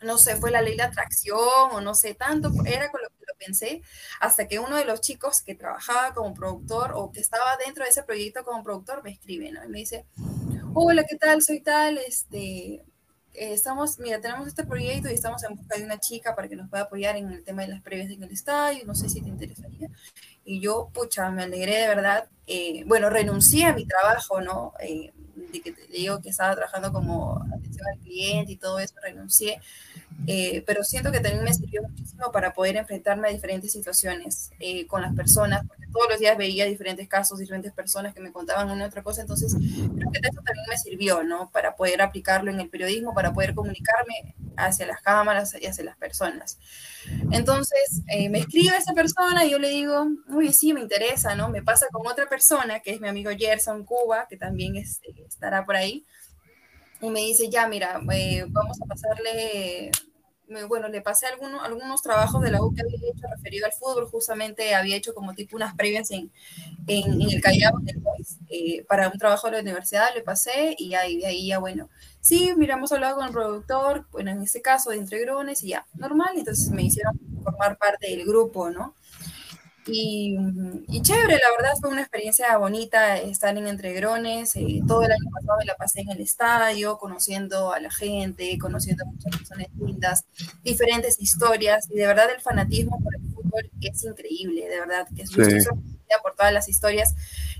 no 0.00 0.18
sé, 0.18 0.36
fue 0.36 0.50
la 0.50 0.62
ley 0.62 0.76
de 0.76 0.82
atracción 0.82 1.38
o 1.72 1.80
no 1.80 1.94
sé 1.94 2.14
tanto, 2.14 2.52
era 2.66 2.90
con 2.90 3.00
lo 3.02 3.08
que 3.08 3.24
lo 3.26 3.34
pensé, 3.38 3.82
hasta 4.20 4.46
que 4.46 4.58
uno 4.58 4.76
de 4.76 4.84
los 4.84 5.00
chicos 5.00 5.40
que 5.42 5.54
trabajaba 5.54 6.12
como 6.12 6.34
productor 6.34 6.92
o 6.94 7.12
que 7.12 7.20
estaba 7.20 7.56
dentro 7.64 7.84
de 7.84 7.90
ese 7.90 8.02
proyecto 8.02 8.44
como 8.44 8.62
productor 8.62 9.02
me 9.02 9.10
escribe, 9.10 9.50
¿no? 9.52 9.64
Y 9.64 9.68
me 9.68 9.78
dice, 9.78 10.04
hola, 10.78 11.04
¿qué 11.08 11.16
tal? 11.16 11.40
Soy 11.40 11.60
tal, 11.60 11.96
este, 11.96 12.74
eh, 12.74 12.82
estamos, 13.32 13.98
mira, 13.98 14.20
tenemos 14.20 14.46
este 14.46 14.62
proyecto 14.66 15.08
y 15.08 15.14
estamos 15.14 15.42
en 15.44 15.56
busca 15.56 15.78
de 15.78 15.84
una 15.84 15.98
chica 15.98 16.36
para 16.36 16.48
que 16.48 16.56
nos 16.56 16.68
pueda 16.68 16.82
apoyar 16.82 17.16
en 17.16 17.30
el 17.32 17.42
tema 17.42 17.62
de 17.62 17.68
las 17.68 17.80
previas 17.80 18.10
en 18.10 18.22
el 18.22 18.30
estadio, 18.30 18.84
no 18.84 18.94
sé 18.94 19.08
si 19.08 19.22
te 19.22 19.28
interesaría. 19.30 19.88
Y 20.44 20.60
yo, 20.60 20.90
pucha, 20.92 21.30
me 21.30 21.44
alegré 21.44 21.78
de 21.80 21.88
verdad. 21.88 22.28
Eh, 22.46 22.84
bueno, 22.86 23.08
renuncié 23.08 23.64
a 23.64 23.72
mi 23.72 23.86
trabajo, 23.86 24.42
¿no? 24.42 24.74
Eh, 24.80 25.12
de 25.34 25.60
que 25.62 25.72
te 25.72 25.86
digo 25.86 26.20
que 26.20 26.28
estaba 26.28 26.54
trabajando 26.54 26.92
como 26.92 27.42
atención 27.54 27.86
al 27.94 27.98
cliente 28.00 28.52
y 28.52 28.56
todo 28.56 28.78
eso, 28.78 28.94
renuncié. 29.02 29.58
Eh, 30.26 30.62
pero 30.66 30.82
siento 30.82 31.12
que 31.12 31.20
también 31.20 31.44
me 31.44 31.54
sirvió 31.54 31.82
muchísimo 31.82 32.32
para 32.32 32.52
poder 32.52 32.76
enfrentarme 32.76 33.28
a 33.28 33.32
diferentes 33.32 33.72
situaciones 33.72 34.50
eh, 34.58 34.86
con 34.86 35.02
las 35.02 35.14
personas, 35.14 35.62
porque 35.66 35.86
todos 35.92 36.08
los 36.10 36.18
días 36.18 36.36
veía 36.36 36.64
diferentes 36.64 37.08
casos, 37.08 37.38
diferentes 37.38 37.72
personas 37.72 38.14
que 38.14 38.20
me 38.20 38.32
contaban 38.32 38.70
una 38.70 38.84
y 38.84 38.86
otra 38.88 39.02
cosa, 39.02 39.20
entonces 39.20 39.54
creo 39.54 40.10
que 40.10 40.18
eso 40.22 40.40
también 40.44 40.66
me 40.68 40.76
sirvió, 40.78 41.22
¿no? 41.22 41.50
Para 41.50 41.76
poder 41.76 42.02
aplicarlo 42.02 42.50
en 42.50 42.60
el 42.60 42.68
periodismo, 42.68 43.14
para 43.14 43.32
poder 43.32 43.54
comunicarme 43.54 44.34
hacia 44.56 44.86
las 44.86 45.00
cámaras 45.00 45.54
y 45.60 45.66
hacia 45.66 45.84
las 45.84 45.96
personas. 45.96 46.58
Entonces, 47.30 48.02
eh, 48.08 48.28
me 48.28 48.38
escribe 48.38 48.76
esa 48.76 48.94
persona 48.94 49.44
y 49.44 49.50
yo 49.50 49.58
le 49.58 49.68
digo, 49.68 50.06
uy, 50.28 50.52
sí, 50.52 50.72
me 50.72 50.80
interesa, 50.80 51.34
¿no? 51.36 51.48
Me 51.48 51.62
pasa 51.62 51.86
con 51.92 52.06
otra 52.06 52.26
persona, 52.26 52.80
que 52.80 52.92
es 52.92 53.00
mi 53.00 53.08
amigo 53.08 53.30
Gerson 53.36 53.84
Cuba, 53.84 54.26
que 54.28 54.36
también 54.36 54.76
estará 54.76 55.64
por 55.64 55.76
ahí, 55.76 56.04
y 57.00 57.10
me 57.10 57.20
dice, 57.20 57.48
ya, 57.50 57.68
mira, 57.68 58.00
vamos 58.02 58.80
a 58.82 58.86
pasarle 58.86 59.90
bueno, 60.68 60.88
le 60.88 61.00
pasé 61.02 61.26
algunos, 61.26 61.62
algunos 61.64 62.02
trabajos 62.02 62.40
de 62.40 62.50
la 62.50 62.62
U 62.62 62.72
que 62.72 62.82
había 62.82 63.10
hecho 63.10 63.26
referido 63.28 63.66
al 63.66 63.72
fútbol, 63.72 64.06
justamente 64.06 64.74
había 64.74 64.96
hecho 64.96 65.14
como 65.14 65.34
tipo 65.34 65.56
unas 65.56 65.74
previas 65.74 66.10
en, 66.12 66.30
en, 66.86 67.20
el 67.20 67.40
Callao, 67.40 67.80
eh, 68.48 68.84
para 68.88 69.08
un 69.08 69.18
trabajo 69.18 69.48
de 69.48 69.54
la 69.54 69.60
universidad, 69.60 70.14
le 70.14 70.22
pasé 70.22 70.76
y 70.78 70.94
ahí, 70.94 71.18
de 71.18 71.26
ahí 71.26 71.48
ya, 71.48 71.58
bueno, 71.58 71.90
sí, 72.20 72.52
mira, 72.56 72.74
hemos 72.74 72.92
hablado 72.92 73.16
con 73.16 73.26
el 73.26 73.32
productor, 73.32 74.06
bueno, 74.12 74.30
en 74.30 74.42
este 74.42 74.62
caso 74.62 74.90
de 74.90 74.98
Entregrones 74.98 75.62
y 75.62 75.68
ya, 75.68 75.86
normal, 75.94 76.30
entonces 76.36 76.70
me 76.70 76.82
hicieron 76.82 77.18
formar 77.42 77.76
parte 77.76 78.08
del 78.08 78.24
grupo, 78.24 78.70
¿no? 78.70 78.94
Y, 79.86 80.36
y, 80.88 81.02
chévere, 81.02 81.34
la 81.34 81.50
verdad 81.56 81.78
fue 81.80 81.90
una 81.90 82.00
experiencia 82.00 82.56
bonita 82.58 83.18
estar 83.18 83.56
en 83.56 83.66
Entregrones. 83.66 84.56
Eh, 84.56 84.80
todo 84.86 85.02
el 85.02 85.12
año 85.12 85.30
pasado 85.32 85.58
me 85.58 85.64
la 85.64 85.76
pasé 85.76 86.00
en 86.00 86.10
el 86.10 86.20
estadio, 86.20 86.98
conociendo 86.98 87.72
a 87.72 87.78
la 87.78 87.90
gente, 87.90 88.58
conociendo 88.58 89.04
a 89.04 89.06
muchas 89.06 89.36
personas 89.36 89.68
lindas, 89.78 90.24
diferentes 90.64 91.20
historias. 91.20 91.88
Y 91.90 91.96
de 91.96 92.06
verdad 92.06 92.30
el 92.34 92.40
fanatismo 92.40 93.00
por 93.02 93.14
el 93.14 93.22
fútbol 93.32 93.70
es 93.80 94.04
increíble, 94.04 94.68
de 94.68 94.80
verdad, 94.80 95.06
que 95.14 95.22
es 95.22 95.30
sí. 95.30 95.68
Por 96.22 96.34
todas 96.34 96.52
las 96.52 96.68
historias 96.68 97.14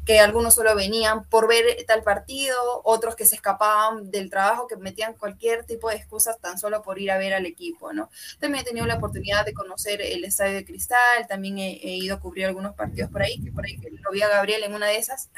que 0.05 0.21
algunos 0.21 0.55
solo 0.55 0.75
venían 0.75 1.25
por 1.25 1.49
ver 1.49 1.65
tal 1.87 2.03
partido, 2.03 2.57
otros 2.85 3.17
que 3.17 3.27
se 3.27 3.35
escapaban 3.35 4.11
del 4.11 4.31
trabajo, 4.31 4.69
que 4.69 4.77
metían 4.77 5.15
cualquier 5.15 5.65
tipo 5.65 5.91
de 5.91 5.97
excusas 5.97 6.39
tan 6.39 6.59
solo 6.59 6.83
por 6.83 7.01
ir 7.01 7.11
a 7.11 7.19
ver 7.19 7.35
al 7.35 7.45
equipo, 7.45 7.93
¿no? 7.93 8.09
También 8.39 8.63
he 8.63 8.69
tenido 8.69 8.87
la 8.87 8.97
oportunidad 8.97 9.45
de 9.45 9.53
conocer 9.53 10.01
el 10.01 10.25
Estadio 10.25 10.55
de 10.55 10.65
Cristal, 10.65 11.27
también 11.29 11.59
he, 11.59 11.73
he 11.83 11.97
ido 11.97 12.17
a 12.17 12.21
cubrir 12.21 12.47
algunos 12.47 12.75
partidos 12.75 13.11
por 13.11 13.23
ahí, 13.23 13.43
que 13.43 13.51
por 13.51 13.67
ahí 13.67 13.77
lo 13.77 14.11
vi 14.13 14.23
a 14.23 14.29
Gabriel 14.29 14.63
en 14.63 14.75
una 14.75 14.87
de 14.87 14.97
esas. 14.97 15.29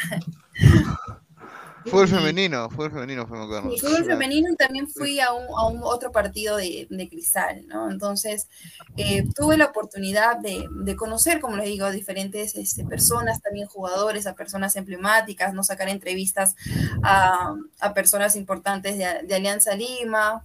Fue 1.90 2.02
el 2.02 2.08
femenino, 2.08 2.70
fue 2.70 2.86
el 2.86 2.92
femenino, 2.92 3.26
fue 3.26 3.38
Sí, 3.70 3.78
fue 3.80 3.98
el 3.98 4.04
femenino 4.04 4.50
y 4.52 4.56
también 4.56 4.88
fui 4.88 5.20
a 5.20 5.32
un, 5.32 5.46
a 5.56 5.66
un 5.66 5.80
otro 5.82 6.12
partido 6.12 6.56
de, 6.56 6.86
de, 6.90 7.08
cristal, 7.08 7.66
¿no? 7.66 7.90
Entonces, 7.90 8.48
eh, 8.96 9.24
tuve 9.34 9.56
la 9.56 9.66
oportunidad 9.66 10.38
de, 10.38 10.66
de, 10.70 10.96
conocer, 10.96 11.40
como 11.40 11.56
les 11.56 11.66
digo, 11.66 11.90
diferentes 11.90 12.54
este, 12.56 12.84
personas, 12.84 13.40
también 13.40 13.66
jugadores, 13.68 14.26
a 14.26 14.34
personas 14.34 14.76
emblemáticas, 14.76 15.54
no 15.54 15.64
sacar 15.64 15.88
entrevistas 15.88 16.54
a, 17.02 17.54
a 17.80 17.94
personas 17.94 18.36
importantes 18.36 18.98
de, 18.98 19.26
de 19.26 19.34
Alianza 19.34 19.74
Lima. 19.74 20.44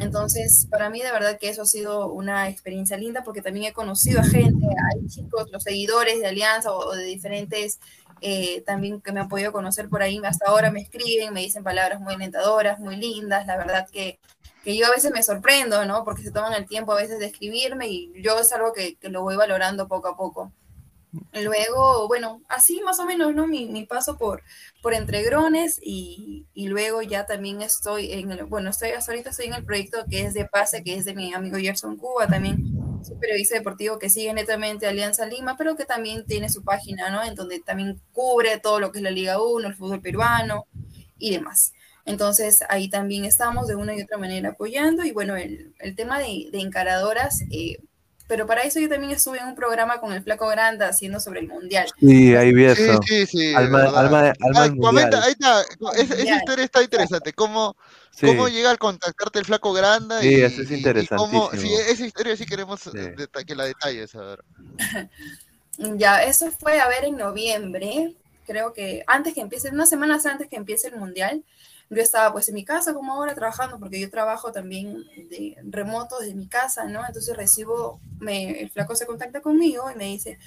Entonces, 0.00 0.66
para 0.70 0.90
mí 0.90 1.00
de 1.00 1.12
verdad 1.12 1.38
que 1.38 1.48
eso 1.48 1.62
ha 1.62 1.66
sido 1.66 2.10
una 2.10 2.48
experiencia 2.48 2.96
linda 2.96 3.22
porque 3.22 3.42
también 3.42 3.66
he 3.66 3.72
conocido 3.72 4.20
a 4.20 4.24
gente, 4.24 4.66
hay 4.66 5.06
chicos, 5.06 5.48
los 5.52 5.62
seguidores 5.62 6.18
de 6.18 6.26
Alianza 6.26 6.72
o, 6.72 6.88
o 6.88 6.96
de 6.96 7.04
diferentes 7.04 7.78
eh, 8.22 8.62
también 8.62 9.00
que 9.00 9.12
me 9.12 9.20
han 9.20 9.28
podido 9.28 9.52
conocer 9.52 9.88
por 9.88 10.02
ahí, 10.02 10.20
hasta 10.24 10.48
ahora 10.48 10.70
me 10.70 10.80
escriben, 10.80 11.32
me 11.32 11.40
dicen 11.40 11.64
palabras 11.64 12.00
muy 12.00 12.14
alentadoras, 12.14 12.78
muy 12.78 12.96
lindas, 12.96 13.46
la 13.46 13.56
verdad 13.56 13.88
que, 13.90 14.20
que 14.64 14.76
yo 14.76 14.86
a 14.86 14.90
veces 14.90 15.12
me 15.12 15.22
sorprendo, 15.22 15.84
¿no? 15.84 16.04
Porque 16.04 16.22
se 16.22 16.30
toman 16.30 16.54
el 16.54 16.66
tiempo 16.66 16.92
a 16.92 16.96
veces 16.96 17.18
de 17.18 17.26
escribirme 17.26 17.88
y 17.88 18.12
yo 18.22 18.38
es 18.38 18.52
algo 18.52 18.72
que, 18.72 18.96
que 18.96 19.08
lo 19.08 19.22
voy 19.22 19.36
valorando 19.36 19.88
poco 19.88 20.08
a 20.08 20.16
poco. 20.16 20.52
Luego, 21.34 22.08
bueno, 22.08 22.42
así 22.48 22.80
más 22.82 22.98
o 22.98 23.04
menos, 23.04 23.34
¿no? 23.34 23.46
Mi, 23.46 23.66
mi 23.66 23.84
paso 23.84 24.16
por, 24.16 24.42
por 24.80 24.94
Entregrones 24.94 25.78
y, 25.82 26.46
y, 26.54 26.68
luego 26.68 27.02
ya 27.02 27.26
también 27.26 27.60
estoy 27.60 28.12
en 28.12 28.32
el, 28.32 28.44
bueno, 28.44 28.70
estoy 28.70 28.90
hasta 28.90 29.12
ahorita 29.12 29.30
estoy 29.30 29.46
en 29.46 29.54
el 29.54 29.64
proyecto 29.64 30.04
que 30.08 30.22
es 30.22 30.32
de 30.32 30.46
Pase, 30.46 30.82
que 30.82 30.96
es 30.96 31.04
de 31.04 31.14
mi 31.14 31.34
amigo 31.34 31.58
Gerson 31.58 31.98
Cuba, 31.98 32.26
también 32.26 32.56
un 33.10 33.20
periodista 33.20 33.56
deportivo 33.56 33.98
que 33.98 34.08
sigue 34.08 34.32
netamente 34.32 34.86
Alianza 34.86 35.26
Lima, 35.26 35.56
pero 35.56 35.76
que 35.76 35.84
también 35.84 36.24
tiene 36.24 36.48
su 36.48 36.64
página, 36.64 37.10
¿no? 37.10 37.22
En 37.22 37.34
donde 37.34 37.60
también 37.60 38.00
cubre 38.12 38.58
todo 38.58 38.80
lo 38.80 38.90
que 38.90 38.98
es 38.98 39.02
la 39.02 39.10
Liga 39.10 39.42
1, 39.42 39.68
el 39.68 39.74
fútbol 39.74 40.00
peruano 40.00 40.66
y 41.18 41.30
demás. 41.30 41.72
Entonces 42.04 42.64
ahí 42.68 42.88
también 42.88 43.24
estamos 43.24 43.66
de 43.68 43.76
una 43.76 43.94
y 43.94 44.02
otra 44.02 44.18
manera 44.18 44.50
apoyando 44.50 45.04
y 45.04 45.12
bueno, 45.12 45.36
el, 45.36 45.74
el 45.78 45.94
tema 45.94 46.18
de, 46.18 46.48
de 46.50 46.60
encaradoras, 46.60 47.42
eh, 47.50 47.78
pero 48.26 48.46
para 48.46 48.62
eso 48.62 48.80
yo 48.80 48.88
también 48.88 49.12
estuve 49.12 49.38
en 49.38 49.46
un 49.46 49.54
programa 49.54 50.00
con 50.00 50.12
el 50.12 50.22
Flaco 50.22 50.48
Granda 50.48 50.88
haciendo 50.88 51.20
sobre 51.20 51.40
el 51.40 51.48
Mundial. 51.48 51.88
Sí, 51.98 52.34
ahí 52.34 52.52
vi 52.52 52.64
eso. 52.64 53.00
Sí, 53.02 53.26
sí, 53.26 53.26
sí. 53.26 53.54
Alma, 53.54 53.84
alma, 53.84 54.32
alma 54.40 54.62
Ay, 54.62 54.78
comenta, 54.78 55.22
ahí 55.22 55.32
está, 55.32 55.62
esa, 55.62 56.14
esa, 56.14 56.36
historia 56.36 56.64
está 56.64 56.82
interesante, 56.82 57.32
cómo, 57.32 57.76
sí. 58.10 58.26
cómo 58.26 58.48
llega 58.48 58.70
al 58.70 58.78
contactarte 58.78 59.40
el 59.40 59.44
Flaco 59.44 59.72
Granda. 59.72 60.20
Sí, 60.20 60.28
y, 60.28 60.40
eso 60.40 60.62
es 60.62 60.70
interesantísimo. 60.70 61.50
Cómo, 61.50 61.60
sí, 61.60 61.72
esa 61.74 62.06
historia 62.06 62.36
sí 62.36 62.46
queremos 62.46 62.80
sí. 62.80 62.90
que 63.46 63.54
la 63.54 63.64
detalles, 63.64 64.14
a 64.14 64.22
ver. 64.22 64.44
ya, 65.98 66.22
eso 66.22 66.50
fue, 66.52 66.80
a 66.80 66.88
ver, 66.88 67.04
en 67.04 67.16
noviembre, 67.16 68.14
creo 68.46 68.72
que 68.72 69.04
antes 69.06 69.34
que 69.34 69.40
empiece, 69.40 69.68
unas 69.70 69.88
semanas 69.88 70.26
antes 70.26 70.48
que 70.48 70.56
empiece 70.56 70.88
el 70.88 70.96
Mundial, 70.96 71.44
yo 71.94 72.02
estaba 72.02 72.32
pues 72.32 72.48
en 72.48 72.54
mi 72.54 72.64
casa 72.64 72.94
como 72.94 73.12
ahora 73.12 73.34
trabajando, 73.34 73.78
porque 73.78 74.00
yo 74.00 74.08
trabajo 74.10 74.50
también 74.50 75.04
de 75.28 75.56
remoto 75.62 76.18
desde 76.18 76.34
mi 76.34 76.48
casa, 76.48 76.84
¿no? 76.84 77.06
Entonces 77.06 77.36
recibo, 77.36 78.00
me, 78.18 78.62
el 78.62 78.70
flaco 78.70 78.96
se 78.96 79.04
contacta 79.04 79.42
conmigo 79.42 79.90
y 79.90 79.94
me 79.96 80.06
dice, 80.06 80.38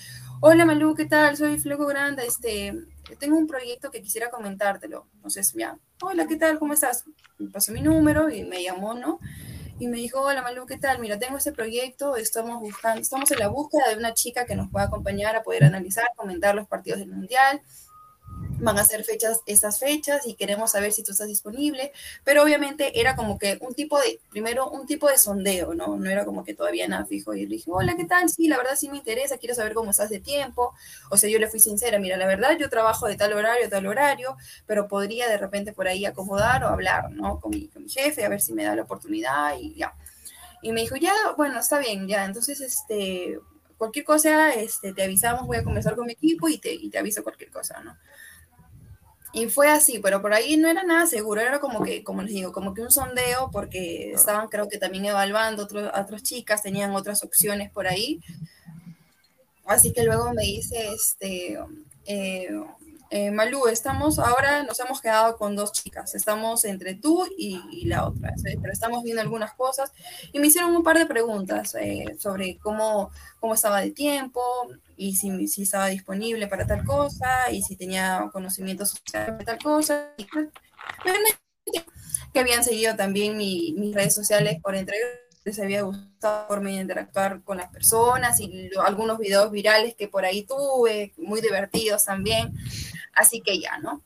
hola 0.41 0.65
Malú, 0.65 0.95
¿qué 0.95 1.05
tal? 1.05 1.37
Soy 1.37 1.59
Flaco 1.59 1.85
Granda, 1.85 2.23
este, 2.23 2.73
tengo 3.19 3.37
un 3.37 3.45
proyecto 3.45 3.91
que 3.91 4.01
quisiera 4.01 4.31
comentártelo. 4.31 5.05
Entonces, 5.13 5.53
ya, 5.53 5.77
hola, 6.01 6.25
¿qué 6.25 6.35
tal? 6.35 6.57
¿Cómo 6.57 6.73
estás? 6.73 7.05
Me 7.37 7.51
pasó 7.51 7.71
mi 7.71 7.81
número 7.81 8.29
y 8.29 8.43
me 8.43 8.63
llamó, 8.63 8.95
¿no? 8.95 9.19
Y 9.77 9.87
me 9.87 9.97
dijo, 9.97 10.21
hola 10.21 10.41
Malú, 10.41 10.65
¿qué 10.65 10.77
tal? 10.77 10.97
Mira, 10.99 11.19
tengo 11.19 11.37
este 11.37 11.51
proyecto, 11.51 12.15
estamos 12.15 12.59
buscando, 12.59 13.01
estamos 13.01 13.29
en 13.29 13.39
la 13.39 13.49
búsqueda 13.49 13.89
de 13.89 13.97
una 13.97 14.15
chica 14.15 14.45
que 14.45 14.55
nos 14.55 14.71
pueda 14.71 14.85
acompañar 14.85 15.35
a 15.35 15.43
poder 15.43 15.65
analizar, 15.65 16.05
comentar 16.15 16.55
los 16.55 16.67
partidos 16.67 16.99
del 17.01 17.09
Mundial, 17.09 17.61
van 18.59 18.77
a 18.79 18.85
ser 18.85 19.03
fechas, 19.03 19.41
esas 19.45 19.79
fechas 19.79 20.25
y 20.25 20.35
queremos 20.35 20.71
saber 20.71 20.91
si 20.91 21.03
tú 21.03 21.11
estás 21.11 21.27
disponible, 21.27 21.91
pero 22.23 22.43
obviamente 22.43 22.99
era 22.99 23.15
como 23.15 23.37
que 23.37 23.57
un 23.61 23.73
tipo 23.73 23.99
de, 23.99 24.19
primero 24.29 24.69
un 24.69 24.85
tipo 24.85 25.09
de 25.09 25.17
sondeo, 25.17 25.73
¿no? 25.73 25.97
No 25.97 26.09
era 26.09 26.25
como 26.25 26.43
que 26.43 26.53
todavía 26.53 26.87
nada 26.87 27.05
fijo 27.05 27.33
y 27.33 27.45
le 27.45 27.55
dije, 27.55 27.69
hola, 27.71 27.95
¿qué 27.95 28.05
tal? 28.05 28.29
Sí, 28.29 28.47
la 28.47 28.57
verdad 28.57 28.75
sí 28.75 28.89
me 28.89 28.97
interesa, 28.97 29.37
quiero 29.37 29.55
saber 29.55 29.73
cómo 29.73 29.91
estás 29.91 30.09
de 30.09 30.19
tiempo, 30.19 30.73
o 31.09 31.17
sea, 31.17 31.29
yo 31.29 31.39
le 31.39 31.47
fui 31.47 31.59
sincera, 31.59 31.99
mira, 31.99 32.17
la 32.17 32.27
verdad 32.27 32.57
yo 32.59 32.69
trabajo 32.69 33.07
de 33.07 33.15
tal 33.15 33.33
horario, 33.33 33.69
tal 33.69 33.85
horario, 33.85 34.37
pero 34.65 34.87
podría 34.87 35.27
de 35.27 35.37
repente 35.37 35.73
por 35.73 35.87
ahí 35.87 36.05
acomodar 36.05 36.63
o 36.63 36.67
hablar, 36.67 37.11
¿no? 37.11 37.39
Con 37.39 37.51
mi, 37.51 37.67
con 37.67 37.83
mi 37.83 37.89
jefe, 37.89 38.25
a 38.25 38.29
ver 38.29 38.41
si 38.41 38.53
me 38.53 38.63
da 38.63 38.75
la 38.75 38.83
oportunidad 38.83 39.57
y 39.59 39.75
ya. 39.75 39.93
Y 40.61 40.71
me 40.71 40.81
dijo, 40.81 40.95
ya, 40.95 41.13
bueno, 41.37 41.59
está 41.59 41.77
bien, 41.79 42.07
ya, 42.07 42.25
entonces, 42.25 42.61
este, 42.61 43.37
cualquier 43.77 44.05
cosa, 44.05 44.53
este, 44.53 44.93
te 44.93 45.03
avisamos, 45.03 45.45
voy 45.47 45.57
a 45.57 45.63
conversar 45.63 45.95
con 45.95 46.05
mi 46.05 46.13
equipo 46.13 46.47
y 46.49 46.57
te, 46.57 46.73
y 46.73 46.89
te 46.89 46.97
aviso 46.97 47.23
cualquier 47.23 47.49
cosa, 47.49 47.81
¿no? 47.81 47.97
Y 49.33 49.47
fue 49.49 49.67
así, 49.67 49.99
pero 49.99 50.21
por 50.21 50.33
ahí 50.33 50.55
no 50.55 50.69
era 50.69 50.83
nada 50.83 51.05
seguro, 51.07 51.41
era 51.41 51.59
como 51.59 51.83
que, 51.83 52.05
como 52.05 52.21
les 52.21 52.31
digo, 52.31 52.53
como 52.53 52.73
que 52.73 52.81
un 52.81 52.89
sondeo, 52.89 53.49
porque 53.51 54.11
estaban 54.13 54.47
creo 54.47 54.69
que 54.69 54.77
también 54.77 55.03
evaluando 55.03 55.63
otro, 55.63 55.93
a 55.93 56.01
otras 56.01 56.23
chicas, 56.23 56.63
tenían 56.63 56.91
otras 56.91 57.21
opciones 57.21 57.69
por 57.69 57.85
ahí. 57.85 58.21
Así 59.65 59.91
que 59.91 60.03
luego 60.03 60.31
me 60.33 60.43
dice, 60.43 60.87
este, 60.93 61.59
eh, 62.05 62.47
eh, 63.09 63.31
Malú, 63.31 63.67
estamos 63.67 64.19
ahora, 64.19 64.63
nos 64.63 64.79
hemos 64.79 65.01
quedado 65.01 65.37
con 65.37 65.55
dos 65.55 65.71
chicas, 65.71 66.15
estamos 66.15 66.65
entre 66.65 66.95
tú 66.95 67.27
y, 67.37 67.85
la 67.85 68.07
otra, 68.07 68.33
pero 68.43 68.73
estamos 68.73 69.03
viendo 69.03 69.21
algunas 69.21 69.53
cosas 69.53 69.91
y 70.33 70.39
me 70.39 70.47
hicieron 70.47 70.75
un 70.75 70.83
par 70.83 70.97
de 70.97 71.05
preguntas 71.05 71.75
eh, 71.75 72.15
sobre 72.19 72.57
cómo, 72.57 73.11
cómo 73.39 73.53
estaba 73.53 73.81
de 73.81 73.91
tiempo 73.91 74.41
y 74.97 75.15
si, 75.15 75.47
si, 75.47 75.63
estaba 75.63 75.87
disponible 75.87 76.47
para 76.47 76.65
tal 76.65 76.83
cosa 76.83 77.51
y 77.51 77.61
si 77.61 77.75
tenía 77.75 78.29
conocimientos 78.31 78.89
sociales 78.89 79.37
de 79.37 79.45
tal 79.45 79.59
cosa. 79.59 80.13
Y, 80.17 80.25
que 82.33 82.39
habían 82.41 82.63
seguido 82.63 82.95
también 82.95 83.37
mi, 83.37 83.73
mis 83.77 83.95
redes 83.95 84.13
sociales 84.13 84.59
por 84.61 84.75
entre 84.75 84.97
les 85.45 85.59
había 85.59 85.83
gustado 85.83 86.47
forma 86.47 86.69
de 86.71 86.77
interactuar 86.77 87.43
con 87.43 87.57
las 87.57 87.69
personas 87.69 88.39
y 88.39 88.71
algunos 88.83 89.19
videos 89.19 89.51
virales 89.51 89.95
que 89.95 90.07
por 90.07 90.25
ahí 90.25 90.43
tuve, 90.43 91.13
muy 91.17 91.39
divertidos 91.39 92.03
también. 92.03 92.51
Así 93.15 93.41
que 93.41 93.59
ya, 93.59 93.77
¿no? 93.79 94.01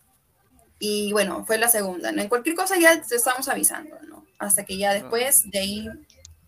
Y 0.79 1.11
bueno, 1.11 1.45
fue 1.45 1.57
la 1.57 1.67
segunda, 1.67 2.11
¿no? 2.11 2.21
En 2.21 2.29
cualquier 2.29 2.55
cosa 2.55 2.77
ya 2.79 3.01
te 3.01 3.15
estamos 3.15 3.49
avisando, 3.49 3.99
¿no? 4.07 4.25
Hasta 4.37 4.63
que 4.63 4.77
ya 4.77 4.93
después 4.93 5.49
de 5.51 5.59
ahí 5.59 5.89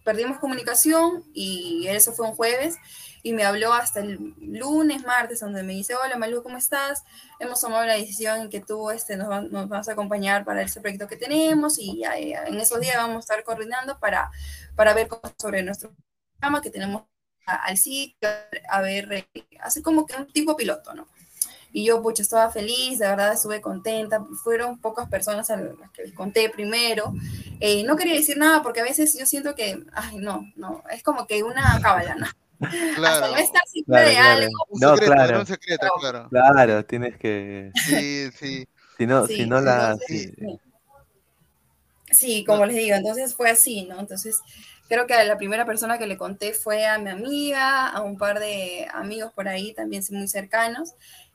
perdimos 0.06 0.40
comunicación 0.40 1.26
y 1.34 1.86
eso 1.88 2.14
fue 2.14 2.28
un 2.28 2.36
jueves 2.36 2.78
y 3.24 3.34
me 3.34 3.44
habló 3.44 3.74
hasta 3.74 4.00
el 4.00 4.34
lunes, 4.40 5.06
martes, 5.06 5.42
donde 5.42 5.64
me 5.64 5.74
dice, 5.74 5.96
hola 5.96 6.18
Malu, 6.18 6.42
¿cómo 6.42 6.58
estás? 6.58 7.04
Hemos 7.40 7.62
tomado 7.62 7.86
la 7.86 7.94
decisión 7.94 8.50
que 8.50 8.62
tú 8.62 8.90
este, 8.90 9.16
nos, 9.18 9.52
nos 9.52 9.70
vas 9.70 9.90
a 9.90 9.92
acompañar 9.92 10.44
para 10.44 10.62
ese 10.62 10.82
proyecto 10.82 11.08
que 11.08 11.18
tenemos 11.18 11.78
y 11.78 12.04
eh, 12.04 12.36
en 12.48 12.60
esos 12.60 12.80
días 12.80 12.98
vamos 12.98 13.18
a 13.18 13.20
estar 13.20 13.44
coordinando 13.44 14.00
para, 14.00 14.32
para 14.76 14.94
ver 14.94 15.08
cosas 15.08 15.34
sobre 15.38 15.62
nuestro 15.62 15.94
programa 16.40 16.62
que 16.62 16.72
tenemos 16.72 17.04
al 17.46 17.78
sitio, 17.78 18.30
a 18.70 18.82
ver, 18.82 19.12
eh, 19.14 19.28
así 19.60 19.82
como 19.82 20.06
que 20.06 20.16
un 20.16 20.32
tipo 20.32 20.56
piloto, 20.56 20.94
¿no? 20.94 21.08
Y 21.74 21.86
yo, 21.86 22.02
pucha, 22.02 22.22
estaba 22.22 22.50
feliz, 22.52 23.00
de 23.00 23.08
verdad 23.08 23.34
estuve 23.34 23.62
contenta. 23.62 24.26
Fueron 24.44 24.78
pocas 24.80 25.08
personas 25.10 25.50
a 25.50 25.58
las 25.58 25.90
que 25.92 26.04
les 26.04 26.14
conté 26.14 26.50
primero. 26.50 27.14
Eh, 27.60 27.84
no 27.84 27.96
quería 27.96 28.16
decir 28.16 28.38
nada 28.38 28.62
porque 28.62 28.82
a 28.82 28.84
veces 28.84 29.18
yo 29.18 29.26
siento 29.26 29.56
que, 29.56 29.84
ay, 29.94 30.18
no, 30.18 30.46
no, 30.56 30.84
es 30.92 31.02
como 31.04 31.26
que 31.28 31.44
una 31.44 31.80
cábala, 31.82 32.16
¿no? 32.16 32.28
Claro. 32.96 33.26
Hasta 33.26 33.28
no 33.32 33.38
estar 33.38 33.64
siempre 33.68 34.02
de 34.02 34.18
algo. 34.18 34.66
Un 34.70 34.80
No, 34.80 34.90
secreto, 34.96 35.14
claro. 35.14 35.30
era 35.30 35.40
un 35.40 35.46
secreto, 35.48 35.88
claro. 36.00 36.30
Claro, 36.30 36.86
tienes 36.86 37.18
que. 37.18 37.72
Sí, 37.86 38.30
sí. 38.38 38.68
Si 38.98 39.08
no, 39.08 39.26
Sí, 39.26 39.36
si 39.38 39.46
no 39.48 39.60
la. 39.62 39.94
entonces, 39.94 40.32
sí. 40.38 40.60
Sí, 42.12 42.44
como 42.46 42.66
les 42.66 42.76
digo, 42.76 42.96
entonces 42.96 43.34
fue 43.34 43.50
así, 43.50 43.86
¿no? 43.86 44.00
Entonces, 44.00 44.40
creo 44.90 45.08
que 45.08 45.24
la 45.24 45.38
primera 45.38 45.66
persona 45.66 45.98
que 45.98 46.06
le 46.08 46.18
conté 46.18 46.54
fue 46.54 46.86
a 46.86 46.98
mi 47.00 47.10
amiga, 47.10 47.88
a 47.88 48.02
un 48.02 48.18
par 48.18 48.40
de 48.40 48.88
amigos 48.94 49.32
por 49.34 49.48
ahí 49.48 49.74
también 49.74 50.04
muy 50.12 50.28
cercanos 50.28 50.94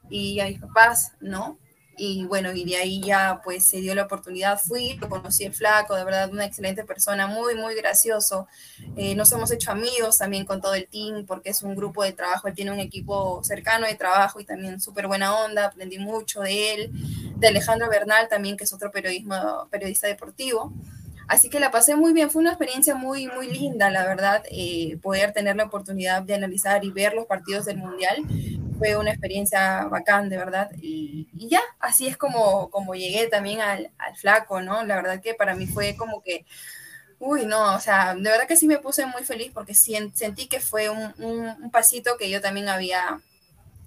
y 0.09 0.41
a 0.41 0.47
mis 0.47 0.61
papás, 0.61 1.13
¿no? 1.21 1.59
Y 1.99 2.27
bueno, 2.27 2.53
y 2.53 2.65
de 2.65 2.77
ahí 2.77 3.01
ya 3.01 3.41
pues 3.43 3.71
se 3.71 3.81
dio 3.81 3.95
la 3.95 4.03
oportunidad, 4.03 4.61
fui, 4.61 4.95
lo 4.99 5.09
conocí 5.09 5.45
el 5.45 5.55
flaco, 5.55 5.95
de 5.95 6.05
verdad 6.05 6.31
una 6.31 6.45
excelente 6.45 6.85
persona, 6.85 7.27
muy, 7.27 7.55
muy 7.55 7.75
gracioso. 7.75 8.47
Eh, 8.97 9.15
nos 9.15 9.33
hemos 9.33 9.51
hecho 9.51 9.71
amigos 9.71 10.19
también 10.19 10.45
con 10.45 10.61
todo 10.61 10.75
el 10.75 10.89
team 10.89 11.25
porque 11.27 11.51
es 11.51 11.63
un 11.63 11.75
grupo 11.75 12.05
de 12.05 12.13
trabajo, 12.13 12.49
él 12.49 12.55
tiene 12.55 12.71
un 12.71 12.81
equipo 12.81 13.43
cercano 13.43 13.87
de 13.87 13.95
trabajo 13.95 14.41
y 14.41 14.45
también 14.45 14.79
súper 14.79 15.07
buena 15.07 15.35
onda, 15.39 15.67
aprendí 15.67 15.99
mucho 15.99 16.43
de 16.43 16.75
él, 16.75 16.91
de 17.37 17.49
Alejandro 17.49 17.89
Bernal 17.89 18.29
también, 18.29 18.59
que 18.59 18.65
es 18.65 18.73
otro 18.75 18.91
periodismo, 18.91 19.67
periodista 19.71 20.07
deportivo. 20.07 20.75
Así 21.29 21.49
que 21.49 21.59
la 21.59 21.71
pasé 21.71 21.97
muy 21.97 22.13
bien, 22.13 22.31
fue 22.31 22.41
una 22.41 22.51
experiencia 22.51 22.95
muy, 22.95 23.27
muy 23.27 23.51
linda, 23.51 23.91
la 23.91 24.05
verdad, 24.05 24.45
eh, 24.51 24.97
poder 25.03 25.33
tener 25.33 25.57
la 25.57 25.65
oportunidad 25.65 26.23
de 26.23 26.35
analizar 26.35 26.85
y 26.85 26.91
ver 26.91 27.15
los 27.15 27.27
partidos 27.27 27.65
del 27.65 27.79
Mundial. 27.79 28.17
Fue 28.79 28.97
una 28.97 29.11
experiencia 29.11 29.85
bacán, 29.87 30.29
de 30.29 30.37
verdad. 30.39 30.71
Y, 30.81 31.29
y 31.37 31.49
ya, 31.49 31.61
así 31.81 32.07
es 32.07 32.17
como, 32.17 32.71
como 32.71 32.95
llegué 32.95 33.29
también 33.29 33.61
al, 33.61 33.91
al 33.99 34.17
flaco, 34.17 34.61
¿no? 34.63 34.85
La 34.85 34.97
verdad 34.97 35.21
que 35.23 35.35
para 35.35 35.55
mí 35.57 35.67
fue 35.67 35.97
como 35.97 36.23
que, 36.23 36.45
uy, 37.19 37.47
no, 37.47 37.75
o 37.77 37.81
sea, 37.81 38.15
de 38.15 38.23
verdad 38.23 38.47
que 38.49 38.57
sí 38.57 38.67
me 38.67 38.79
puse 38.79 39.07
muy 39.07 39.25
feliz 39.25 39.53
porque 39.55 39.75
sentí 39.75 40.49
que 40.49 40.61
fue 40.61 40.91
un, 40.91 41.15
un, 41.19 41.47
un 41.63 41.71
pasito 41.71 42.17
que 42.19 42.31
yo 42.31 42.41
también 42.41 42.69
había, 42.69 43.21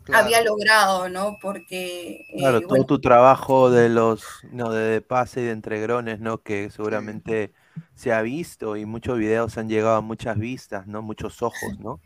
claro. 0.04 0.26
había 0.26 0.44
logrado, 0.44 1.10
¿no? 1.10 1.38
Porque, 1.42 2.26
eh, 2.30 2.36
Claro, 2.38 2.64
todo 2.64 2.70
bueno, 2.70 2.86
tu 2.86 3.00
trabajo 3.02 3.70
de 3.70 3.90
los, 3.90 4.24
no, 4.52 4.72
de, 4.72 4.84
de 4.84 5.02
pase 5.02 5.42
y 5.42 5.46
de 5.46 5.52
entregrones, 5.52 6.20
¿no? 6.20 6.42
Que 6.42 6.70
seguramente 6.70 7.54
se 7.96 8.12
ha 8.14 8.22
visto 8.22 8.78
y 8.78 8.86
muchos 8.86 9.18
videos 9.18 9.58
han 9.58 9.70
llegado 9.70 9.96
a 9.98 10.02
muchas 10.02 10.38
vistas, 10.38 10.88
¿no? 10.88 11.02
Muchos 11.02 11.42
ojos, 11.42 11.80
¿no? 11.80 12.02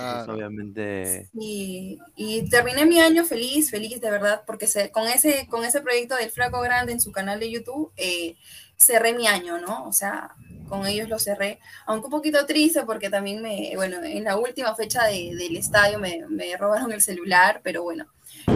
Entonces, 0.00 0.26
Claro. 0.26 0.34
obviamente, 0.34 1.30
Y, 1.38 1.98
y 2.16 2.48
terminé 2.48 2.86
mi 2.86 3.00
año 3.00 3.24
feliz, 3.24 3.70
feliz 3.70 4.00
de 4.00 4.10
verdad, 4.10 4.42
porque 4.46 4.66
se, 4.66 4.90
con, 4.90 5.06
ese, 5.08 5.46
con 5.48 5.64
ese 5.64 5.80
proyecto 5.80 6.16
del 6.16 6.30
Flaco 6.30 6.60
Grande 6.60 6.92
en 6.92 7.00
su 7.00 7.12
canal 7.12 7.40
de 7.40 7.50
YouTube, 7.50 7.92
eh, 7.96 8.36
cerré 8.76 9.14
mi 9.14 9.26
año, 9.26 9.58
¿no? 9.58 9.84
O 9.86 9.92
sea, 9.92 10.34
con 10.68 10.86
ellos 10.86 11.08
lo 11.08 11.18
cerré, 11.18 11.58
aunque 11.86 12.06
un 12.06 12.10
poquito 12.12 12.46
triste 12.46 12.82
porque 12.84 13.10
también 13.10 13.42
me, 13.42 13.72
bueno, 13.76 14.02
en 14.02 14.24
la 14.24 14.36
última 14.38 14.74
fecha 14.74 15.04
de- 15.06 15.34
del 15.36 15.56
estadio 15.56 15.98
me, 15.98 16.26
me 16.28 16.56
robaron 16.56 16.92
el 16.92 17.02
celular, 17.02 17.60
pero 17.62 17.82
bueno, 17.82 18.06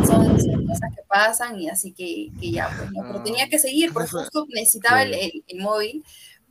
son, 0.01 0.38
son 0.40 0.64
cosas 0.66 0.90
que 0.94 1.03
pasan 1.09 1.61
y 1.61 1.68
así 1.68 1.92
que, 1.92 2.33
que 2.40 2.51
ya, 2.53 2.72
pues, 2.77 2.90
¿no? 2.92 3.05
Pero 3.07 3.20
tenía 3.22 3.49
que 3.49 3.59
seguir, 3.59 3.92
porque 3.92 4.09
justo 4.11 4.46
necesitaba 4.55 5.03
el, 5.03 5.14
el- 5.14 5.44
el 5.46 5.59
móvil 5.61 6.05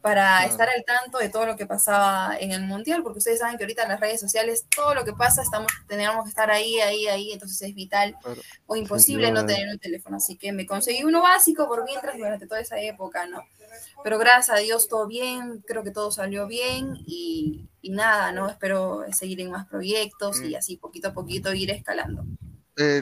para 0.06 0.38
Claro. 0.38 0.52
estar 0.52 0.70
al 0.70 0.86
tanto 0.86 1.18
de 1.18 1.30
todo 1.30 1.48
lo 1.48 1.56
que 1.56 1.66
pasaba 1.66 2.38
en 2.40 2.52
el 2.52 2.62
mundial, 2.62 3.02
porque 3.02 3.18
ustedes 3.18 3.40
saben 3.40 3.58
que 3.58 3.64
ahorita 3.64 3.82
en 3.84 3.90
las 3.90 4.00
redes 4.00 4.20
sociales 4.22 4.68
todo 4.76 4.94
lo 4.94 5.04
que 5.04 5.14
pasa 5.14 5.42
estamos 5.42 5.72
tenemos 5.88 6.24
que 6.24 6.30
estar 6.30 6.52
ahí, 6.52 6.80
ahí, 6.80 7.08
ahí, 7.08 7.32
entonces 7.32 7.60
es 7.64 7.74
vital 7.74 8.16
Claro. 8.22 8.40
o 8.68 8.76
imposible 8.76 9.32
no 9.32 9.48
tener 9.48 9.68
un 9.68 9.80
teléfono, 9.80 10.18
así 10.18 10.38
que 10.38 10.52
me 10.52 10.68
conseguí 10.68 11.04
uno 11.04 11.24
básico 11.24 11.68
por 11.68 11.84
mientras 11.86 12.16
durante 12.18 12.46
toda 12.46 12.60
esa 12.62 12.80
época, 12.80 13.26
¿no? 13.26 13.42
Pero 14.04 14.20
gracias 14.20 14.56
a 14.56 14.60
Dios 14.62 14.88
todo 14.88 15.08
bien, 15.08 15.64
creo 15.66 15.84
que 15.84 15.90
todo 15.90 16.12
salió 16.12 16.46
bien 16.46 16.98
y, 17.08 17.68
y 17.82 17.90
nada, 17.90 18.32
¿no? 18.32 18.48
Espero 18.48 19.06
seguir 19.12 19.42
en 19.42 19.50
más 19.50 19.66
proyectos 19.66 20.40
y 20.42 20.54
Mm. 20.54 20.58
así 20.58 20.78
poquito 20.78 21.08
a 21.08 21.14
poquito 21.14 21.52
ir 21.52 21.72
escalando. 21.72 22.24
Eh, 22.78 23.02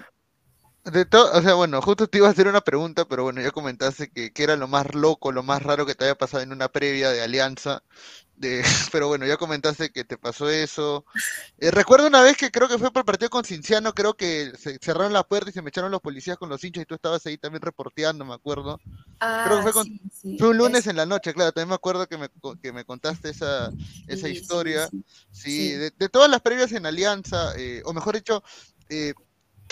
de 0.85 1.05
todo, 1.05 1.31
o 1.37 1.41
sea, 1.41 1.53
bueno, 1.53 1.81
justo 1.81 2.07
te 2.07 2.17
iba 2.17 2.27
a 2.27 2.31
hacer 2.31 2.47
una 2.47 2.61
pregunta, 2.61 3.05
pero 3.05 3.23
bueno, 3.23 3.41
ya 3.41 3.51
comentaste 3.51 4.11
que, 4.11 4.31
que 4.33 4.43
era 4.43 4.55
lo 4.57 4.67
más 4.67 4.93
loco, 4.95 5.31
lo 5.31 5.41
más 5.43 5.61
raro 5.63 5.85
que 5.85 5.95
te 5.95 6.03
había 6.05 6.15
pasado 6.15 6.43
en 6.43 6.51
una 6.51 6.69
previa 6.69 7.09
de 7.11 7.21
Alianza. 7.21 7.83
De, 8.35 8.63
pero 8.91 9.07
bueno, 9.07 9.25
ya 9.25 9.37
comentaste 9.37 9.91
que 9.91 10.03
te 10.05 10.17
pasó 10.17 10.49
eso. 10.49 11.05
Eh, 11.59 11.71
recuerdo 11.71 12.07
una 12.07 12.21
vez 12.21 12.37
que 12.37 12.51
creo 12.51 12.67
que 12.69 12.77
fue 12.79 12.91
para 12.91 13.01
el 13.01 13.05
partido 13.05 13.29
con 13.29 13.45
Cinciano, 13.45 13.93
creo 13.93 14.15
que 14.15 14.53
se 14.57 14.77
cerraron 14.81 15.13
la 15.13 15.23
puerta 15.23 15.49
y 15.51 15.53
se 15.53 15.61
me 15.61 15.69
echaron 15.69 15.91
los 15.91 16.01
policías 16.01 16.37
con 16.37 16.49
los 16.49 16.63
hinchas 16.63 16.83
y 16.83 16.87
tú 16.87 16.95
estabas 16.95 17.25
ahí 17.27 17.37
también 17.37 17.61
reporteando, 17.61 18.25
me 18.25 18.33
acuerdo. 18.35 18.79
Ah, 19.19 19.43
Creo 19.43 19.57
que 19.57 19.63
fue 19.63 19.73
con- 19.73 19.85
sí, 19.85 20.01
sí, 20.11 20.37
Fue 20.39 20.49
un 20.49 20.57
lunes 20.57 20.87
en 20.87 20.95
la 20.97 21.05
noche, 21.05 21.33
claro, 21.33 21.51
también 21.51 21.69
me 21.69 21.75
acuerdo 21.75 22.07
que 22.07 22.17
me, 22.17 22.29
que 22.61 22.73
me 22.73 22.85
contaste 22.85 23.29
esa, 23.29 23.67
esa 24.07 24.27
sí, 24.27 24.31
historia. 24.31 24.89
Sí. 25.31 25.71
de, 25.73 25.91
de 25.91 26.09
todas 26.09 26.29
las 26.29 26.41
previas 26.41 26.71
en 26.73 26.85
Alianza, 26.85 27.53
eh, 27.57 27.81
o 27.85 27.93
mejor 27.93 28.15
dicho, 28.15 28.43
eh, 28.89 29.13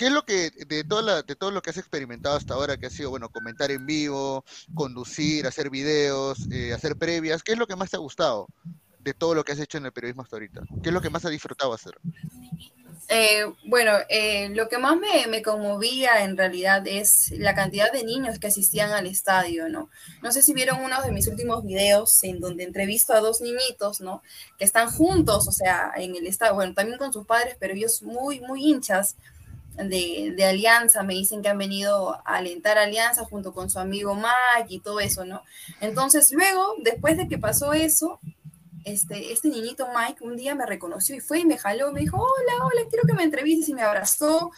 ¿qué 0.02 0.08
es 0.08 0.12
lo 0.12 0.24
que, 0.24 0.50
de, 0.66 0.82
toda 0.82 1.00
la, 1.00 1.22
de 1.22 1.36
todo 1.36 1.52
lo 1.52 1.62
que 1.62 1.70
has 1.70 1.76
experimentado 1.76 2.36
hasta 2.36 2.54
ahora, 2.54 2.76
que 2.76 2.86
ha 2.86 2.90
sido, 2.90 3.10
bueno, 3.10 3.30
comentar 3.30 3.70
en 3.70 3.86
vivo, 3.86 4.44
conducir, 4.74 5.46
hacer 5.46 5.70
videos, 5.70 6.40
eh, 6.50 6.72
hacer 6.72 6.96
previas, 6.96 7.44
¿qué 7.44 7.52
es 7.52 7.58
lo 7.58 7.68
que 7.68 7.76
más 7.76 7.90
te 7.90 7.98
ha 7.98 8.00
gustado 8.00 8.48
de 8.98 9.14
todo 9.14 9.36
lo 9.36 9.44
que 9.44 9.52
has 9.52 9.60
hecho 9.60 9.78
en 9.78 9.86
el 9.86 9.92
periodismo 9.92 10.22
hasta 10.22 10.34
ahorita? 10.34 10.62
¿Qué 10.82 10.88
es 10.88 10.92
lo 10.92 11.00
que 11.00 11.08
más 11.08 11.24
has 11.24 11.30
disfrutado 11.30 11.72
hacer? 11.72 11.92
Eh, 13.10 13.44
bueno, 13.64 13.92
eh, 14.08 14.48
lo 14.48 14.68
que 14.68 14.78
más 14.78 14.96
me, 14.96 15.28
me 15.28 15.40
conmovía 15.40 16.24
en 16.24 16.36
realidad 16.36 16.84
es 16.84 17.30
la 17.38 17.54
cantidad 17.54 17.92
de 17.92 18.02
niños 18.02 18.40
que 18.40 18.48
asistían 18.48 18.90
al 18.90 19.06
estadio, 19.06 19.68
¿no? 19.68 19.88
No 20.20 20.32
sé 20.32 20.42
si 20.42 20.52
vieron 20.52 20.80
uno 20.82 21.00
de 21.00 21.12
mis 21.12 21.28
últimos 21.28 21.64
videos 21.64 22.24
en 22.24 22.40
donde 22.40 22.64
entrevisto 22.64 23.12
a 23.12 23.20
dos 23.20 23.40
niñitos, 23.40 24.00
¿no? 24.00 24.20
Que 24.58 24.64
están 24.64 24.90
juntos, 24.90 25.46
o 25.46 25.52
sea, 25.52 25.92
en 25.94 26.16
el 26.16 26.26
estadio, 26.26 26.54
bueno, 26.54 26.74
también 26.74 26.98
con 26.98 27.12
sus 27.12 27.24
padres, 27.24 27.56
pero 27.60 27.74
ellos 27.74 28.02
muy, 28.02 28.40
muy 28.40 28.64
hinchas 28.64 29.14
de, 29.76 30.34
de 30.36 30.44
Alianza, 30.44 31.02
me 31.02 31.14
dicen 31.14 31.42
que 31.42 31.48
han 31.48 31.58
venido 31.58 32.14
a 32.14 32.36
alentar 32.36 32.78
Alianza 32.78 33.24
junto 33.24 33.52
con 33.52 33.70
su 33.70 33.78
amigo 33.78 34.14
Mike 34.14 34.74
y 34.74 34.80
todo 34.80 35.00
eso, 35.00 35.24
¿no? 35.24 35.42
Entonces, 35.80 36.30
luego, 36.32 36.74
después 36.82 37.16
de 37.16 37.28
que 37.28 37.38
pasó 37.38 37.72
eso, 37.72 38.20
este, 38.84 39.32
este 39.32 39.48
niñito 39.48 39.86
Mike 39.94 40.24
un 40.24 40.36
día 40.36 40.54
me 40.54 40.66
reconoció 40.66 41.14
y 41.16 41.20
fue 41.20 41.40
y 41.40 41.44
me 41.44 41.58
jaló, 41.58 41.92
me 41.92 42.00
dijo, 42.00 42.16
hola, 42.16 42.64
hola, 42.64 42.88
quiero 42.90 43.06
que 43.06 43.14
me 43.14 43.22
entrevistes 43.22 43.68
y 43.68 43.74
me 43.74 43.82
abrazó. 43.82 44.50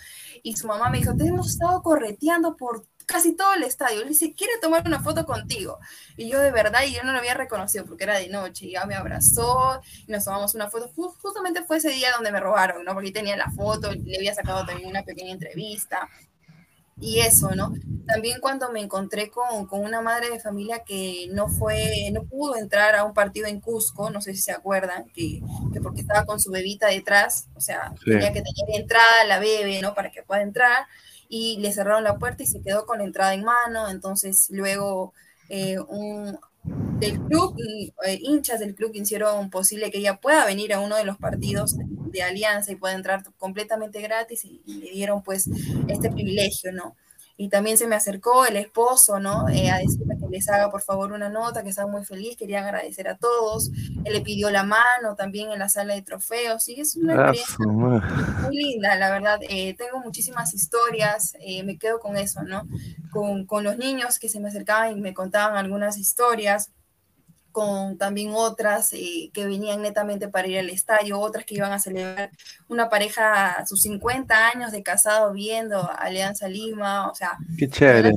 Y 0.43 0.57
su 0.57 0.67
mamá 0.67 0.91
me 0.91 0.99
dijo, 0.99 1.15
te 1.15 1.27
hemos 1.27 1.51
estado 1.51 1.83
correteando 1.83 2.57
por 2.57 2.87
casi 3.07 3.35
todo 3.37 3.55
el 3.55 3.63
estadio. 3.65 4.03
Él 4.03 4.09
dice, 4.09 4.35
quiere 4.35 4.55
tomar 4.61 4.83
una 4.87 5.01
foto 5.03 5.25
contigo. 5.27 5.79
Y 6.17 6.29
yo 6.29 6.39
de 6.41 6.51
verdad, 6.51 6.83
y 6.87 6.95
yo 6.95 7.03
no 7.05 7.13
lo 7.13 7.19
había 7.19 7.35
reconocido 7.35 7.85
porque 7.85 8.05
era 8.05 8.19
de 8.19 8.29
noche, 8.29 8.67
y 8.67 8.73
ya 8.73 8.85
me 8.87 8.95
abrazó 8.95 9.81
y 10.07 10.13
nos 10.13 10.25
tomamos 10.25 10.55
una 10.55 10.71
foto. 10.71 10.91
Ju- 10.95 11.15
Justamente 11.21 11.65
fue 11.65 11.79
ese 11.79 11.91
día 11.91 12.13
donde 12.13 12.33
me 12.33 12.41
robaron, 12.41 12.85
¿no? 12.85 12.95
Porque 12.95 13.13
tenía 13.13 13.37
la 13.37 13.51
foto, 13.51 13.93
le 13.93 14.17
había 14.17 14.35
sacado 14.35 14.65
también 14.67 14.89
una 14.89 15.03
pequeña 15.05 15.33
entrevista. 15.33 16.09
Y 17.01 17.19
eso, 17.19 17.51
¿no? 17.57 17.73
También 18.07 18.41
cuando 18.41 18.71
me 18.71 18.81
encontré 18.81 19.29
con, 19.29 19.67
con 19.67 19.81
una 19.81 20.01
madre 20.01 20.31
de 20.31 20.39
familia 20.39 20.85
que 20.85 21.27
no 21.33 21.49
fue, 21.49 22.09
no 22.13 22.23
pudo 22.23 22.55
entrar 22.57 22.95
a 22.95 23.03
un 23.03 23.13
partido 23.13 23.49
en 23.49 23.61
Cusco, 23.61 24.11
no 24.11 24.21
sé 24.21 24.33
si 24.33 24.43
se 24.43 24.53
acuerdan, 24.53 25.07
que, 25.13 25.41
que 25.73 25.81
porque 25.81 26.03
estaba 26.03 26.25
con 26.25 26.39
su 26.39 26.53
bebita 26.53 26.87
detrás, 26.87 27.49
o 27.57 27.61
sea, 27.61 27.93
Sí. 27.99 28.11
tenía 28.13 28.33
que 28.33 28.43
tener 28.43 28.81
entrada 28.81 29.25
la 29.27 29.41
bebé, 29.41 29.83
¿no? 29.83 29.93
Para 29.93 30.13
que 30.13 30.23
pueda 30.23 30.43
entrar, 30.43 30.87
y 31.37 31.57
le 31.59 31.73
cerraron 31.73 32.05
la 32.05 32.17
puerta 32.17 32.45
y 32.45 32.47
se 32.47 32.63
quedó 32.63 32.87
con 32.87 32.99
la 32.99 33.05
entrada 33.05 33.35
en 33.35 33.43
mano, 33.43 33.91
entonces 33.91 34.47
luego 34.51 35.13
eh, 35.49 35.81
un, 35.81 36.39
del 37.01 37.21
club, 37.23 37.57
eh, 38.07 38.21
hinchas 38.23 38.61
del 38.61 38.77
club 38.77 38.93
hicieron 38.95 39.51
posible 39.51 39.91
que 39.91 39.99
ella 39.99 40.21
pueda 40.21 40.47
venir 40.47 40.73
a 40.73 40.79
uno 40.79 40.95
de 40.95 41.05
los 41.05 41.19
partidos 41.19 41.75
de, 42.13 42.23
Alianza 42.23 42.71
y 42.71 42.77
pueda 42.77 42.95
entrar 42.95 43.25
completamente 43.37 44.01
gratis 44.01 44.45
y 44.45 44.63
le 44.65 44.93
dieron 44.93 45.25
pues 45.25 45.51
este 45.89 46.09
privilegio, 46.09 46.71
¿no? 46.71 46.95
Y 47.37 47.49
también 47.49 47.77
se 47.79 47.87
me 47.89 47.97
acercó 47.97 48.47
el 48.47 48.57
esposo, 48.57 49.19
¿no? 49.19 49.49
Eh, 49.49 49.71
a 49.71 49.79
decirme 49.79 50.17
que 50.19 50.27
les 50.31 50.49
haga 50.49 50.71
por 50.71 50.83
favor 50.83 51.13
una 51.13 51.29
nota, 51.29 51.63
que 51.65 51.71
estaba 51.71 51.91
muy 51.91 52.05
feliz, 52.05 52.37
querían 52.37 52.65
agradecer 52.65 53.09
a 53.09 53.17
todos. 53.17 53.71
Él 54.05 54.13
le 54.13 54.21
pidió 54.21 54.51
la 54.51 54.63
mano 54.63 55.17
también 55.17 55.51
en 55.51 55.59
la 55.59 55.69
sala 55.69 55.95
de 55.95 56.03
trofeos, 56.03 56.69
y 56.69 56.81
es 56.81 56.97
una 56.97 57.15
Ah, 57.15 57.33
experiencia 57.33 57.67
muy 58.39 58.57
linda, 58.57 58.95
la 58.97 59.11
verdad. 59.11 59.39
Eh, 59.49 59.75
tengo 59.77 60.01
muchísimas 60.01 60.55
historias, 60.55 61.35
eh, 61.41 61.65
me 61.65 61.79
quedo 61.79 61.99
con 61.99 62.17
eso, 62.17 62.43
¿no? 62.43 62.63
Con, 63.13 63.47
con 63.47 63.65
los 63.65 63.79
niños 63.79 64.19
que 64.19 64.29
se 64.29 64.41
me 64.41 64.49
acercaban 64.49 64.97
y 64.97 65.01
me 65.01 65.15
contaban 65.15 65.57
algunas 65.57 65.99
historias. 65.99 66.71
Con 67.55 67.97
también 67.97 68.33
otras 68.35 68.93
eh, 68.95 69.31
que 69.33 69.47
venían 69.47 69.81
netamente 69.81 70.27
para 70.27 70.49
ir 70.49 70.59
al 70.59 70.71
estadio, 70.71 71.21
otras 71.21 71.45
que 71.45 71.55
iban 71.55 71.73
a 71.73 71.79
celebrar 71.79 72.33
una 72.69 72.89
pareja 72.91 73.65
sus 73.65 73.83
50 73.83 74.49
años 74.49 74.73
de 74.73 74.83
casado 74.83 75.33
viendo 75.33 75.89
Alianza 75.97 76.49
Lima, 76.49 77.09
o 77.09 77.15
sea, 77.15 77.39
qué 77.57 77.69
chévere. 77.69 78.13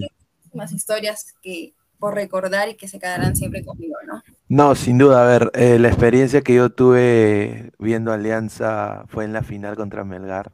Más 0.54 0.74
historias 0.74 1.36
que 1.44 1.76
por 2.00 2.16
recordar 2.16 2.68
y 2.68 2.76
que 2.76 2.88
se 2.88 2.98
quedarán 2.98 3.36
siempre 3.36 3.64
conmigo, 3.64 3.96
¿no? 4.08 4.24
No, 4.50 4.74
sin 4.74 4.98
duda, 4.98 5.24
a 5.24 5.28
ver, 5.28 5.52
eh, 5.54 5.78
la 5.78 5.90
experiencia 5.90 6.42
que 6.42 6.56
yo 6.56 6.72
tuve 6.72 7.74
viendo 7.78 8.12
Alianza 8.12 9.06
fue 9.08 9.24
en 9.24 9.34
la 9.34 9.44
final 9.44 9.76
contra 9.76 10.04
Melgar 10.04 10.52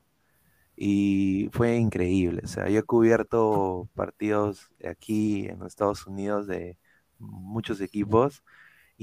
y 0.75 1.49
fue 1.53 1.77
increíble, 1.77 2.41
o 2.43 2.47
sea, 2.47 2.67
yo 2.67 2.79
he 2.79 2.83
cubierto 2.83 3.87
partidos 3.95 4.71
aquí 4.85 5.47
en 5.47 5.63
Estados 5.63 6.05
Unidos 6.05 6.47
de 6.47 6.77
muchos 7.17 7.79
equipos 7.79 8.43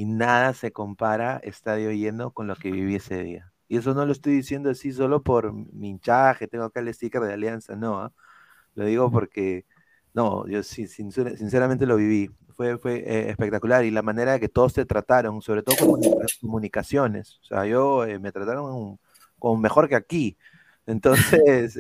y 0.01 0.07
nada 0.07 0.55
se 0.55 0.73
compara 0.73 1.41
estadio 1.43 1.93
lleno 1.93 2.31
con 2.31 2.47
lo 2.47 2.57
que 2.57 2.71
viví 2.73 2.95
ese 2.95 3.23
día. 3.23 3.53
Y 3.69 3.77
eso 3.77 3.93
no 3.93 4.07
lo 4.07 4.13
estoy 4.13 4.33
diciendo 4.33 4.71
así 4.71 4.93
solo 4.93 5.23
por 5.23 5.53
mi 5.53 5.91
hinchaje, 5.91 6.49
tengo 6.49 6.65
acá 6.65 6.81
el 6.81 6.93
sticker 6.95 7.21
de 7.21 7.35
Alianza, 7.35 7.77
no, 7.77 8.01
¿ah? 8.01 8.13
lo 8.75 8.87
digo 8.87 9.11
porque, 9.11 9.67
no, 10.15 10.49
yo 10.49 10.63
sinceramente 10.63 11.85
lo 11.85 11.97
viví, 11.97 12.31
fue, 12.57 12.79
fue 12.79 13.01
eh, 13.07 13.29
espectacular 13.29 13.85
y 13.85 13.91
la 13.91 14.01
manera 14.01 14.33
de 14.33 14.41
que 14.41 14.49
todos 14.49 14.73
te 14.73 14.87
trataron, 14.87 15.43
sobre 15.43 15.63
todo 15.63 15.77
con 15.77 16.01
comunicaciones, 16.41 17.39
o 17.43 17.45
sea, 17.45 17.67
yo 17.67 18.07
eh, 18.07 18.19
me 18.19 18.33
trataron 18.33 18.99
como 19.39 19.61
mejor 19.61 19.87
que 19.87 19.97
aquí, 19.97 20.39
entonces... 20.87 21.77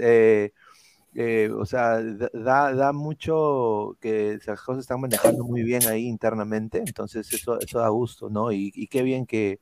Eh, 1.14 1.50
o 1.52 1.66
sea, 1.66 2.00
da, 2.32 2.72
da, 2.72 2.92
mucho 2.92 3.96
que 4.00 4.38
las 4.46 4.62
cosas 4.62 4.82
están 4.82 5.00
manejando 5.00 5.44
muy 5.44 5.64
bien 5.64 5.86
ahí 5.88 6.06
internamente, 6.06 6.78
entonces 6.78 7.32
eso, 7.32 7.58
eso 7.60 7.80
da 7.80 7.88
gusto, 7.88 8.30
¿no? 8.30 8.52
Y, 8.52 8.70
y 8.74 8.86
qué 8.86 9.02
bien 9.02 9.26
que, 9.26 9.60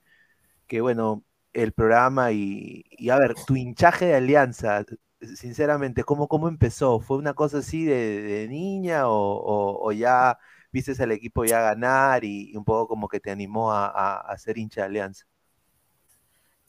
que, 0.67 0.81
bueno, 0.83 1.25
el 1.55 1.73
programa 1.73 2.33
y, 2.33 2.85
y, 2.91 3.11
a 3.11 3.19
ver, 3.19 3.35
tu 3.47 3.57
hinchaje 3.57 4.07
de 4.07 4.15
alianza, 4.17 4.85
sinceramente, 5.21 6.05
¿cómo, 6.05 6.29
cómo 6.29 6.49
empezó? 6.49 7.01
¿Fue 7.01 7.17
una 7.19 7.35
cosa 7.35 7.59
así 7.59 7.85
de, 7.85 8.47
niña 8.51 9.09
o, 9.09 9.81
o, 9.83 9.93
ya 9.93 10.39
viste 10.73 11.03
al 11.03 11.13
equipo 11.13 11.45
ya 11.45 11.61
ganar 11.63 12.25
y, 12.25 12.57
un 12.57 12.65
poco 12.65 12.89
como 12.89 13.09
que 13.09 13.21
te 13.21 13.31
animó 13.31 13.73
a, 13.73 13.87
a, 13.89 14.19
a 14.21 14.39
ser 14.39 14.59
hincha 14.59 14.83
de 14.83 14.87
alianza? 14.89 15.27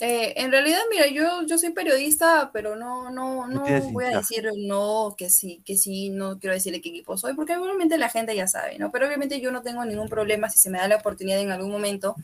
Eh, 0.01 0.33
en 0.37 0.49
realidad, 0.49 0.79
mira, 0.89 1.07
yo, 1.07 1.45
yo 1.45 1.57
soy 1.57 1.71
periodista, 1.71 2.51
pero 2.53 2.77
no, 2.77 3.11
no, 3.11 3.47
no 3.47 3.65
voy 3.91 4.05
a 4.05 4.17
decir 4.17 4.49
no, 4.55 5.13
que 5.17 5.29
sí, 5.29 5.61
que 5.65 5.75
sí, 5.75 6.09
no 6.09 6.39
quiero 6.39 6.53
decirle 6.53 6.79
qué 6.79 6.87
equipo 6.87 7.17
soy, 7.17 7.33
porque 7.33 7.57
obviamente 7.57 7.97
la 7.97 8.07
gente 8.07 8.33
ya 8.33 8.47
sabe, 8.47 8.79
¿no? 8.79 8.91
Pero 8.91 9.07
obviamente 9.07 9.41
yo 9.41 9.51
no 9.51 9.61
tengo 9.61 9.83
ningún 9.83 10.07
problema 10.07 10.49
si 10.49 10.57
se 10.57 10.69
me 10.69 10.77
da 10.77 10.87
la 10.87 10.95
oportunidad 10.95 11.41
en 11.41 11.51
algún 11.51 11.69
momento 11.69 12.15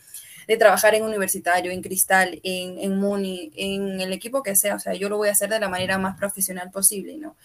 de 0.47 0.55
trabajar 0.55 0.95
en 0.95 1.03
universitario, 1.03 1.69
en 1.69 1.81
Cristal, 1.81 2.39
en, 2.43 2.79
en 2.79 2.97
Muni, 2.97 3.51
en 3.57 3.99
el 3.99 4.13
equipo 4.13 4.41
que 4.41 4.55
sea, 4.55 4.75
o 4.75 4.79
sea, 4.79 4.93
yo 4.93 5.09
lo 5.09 5.17
voy 5.17 5.27
a 5.27 5.33
hacer 5.33 5.49
de 5.49 5.59
la 5.59 5.67
manera 5.67 5.97
más 5.97 6.17
profesional 6.17 6.71
posible, 6.71 7.17
¿no? 7.17 7.35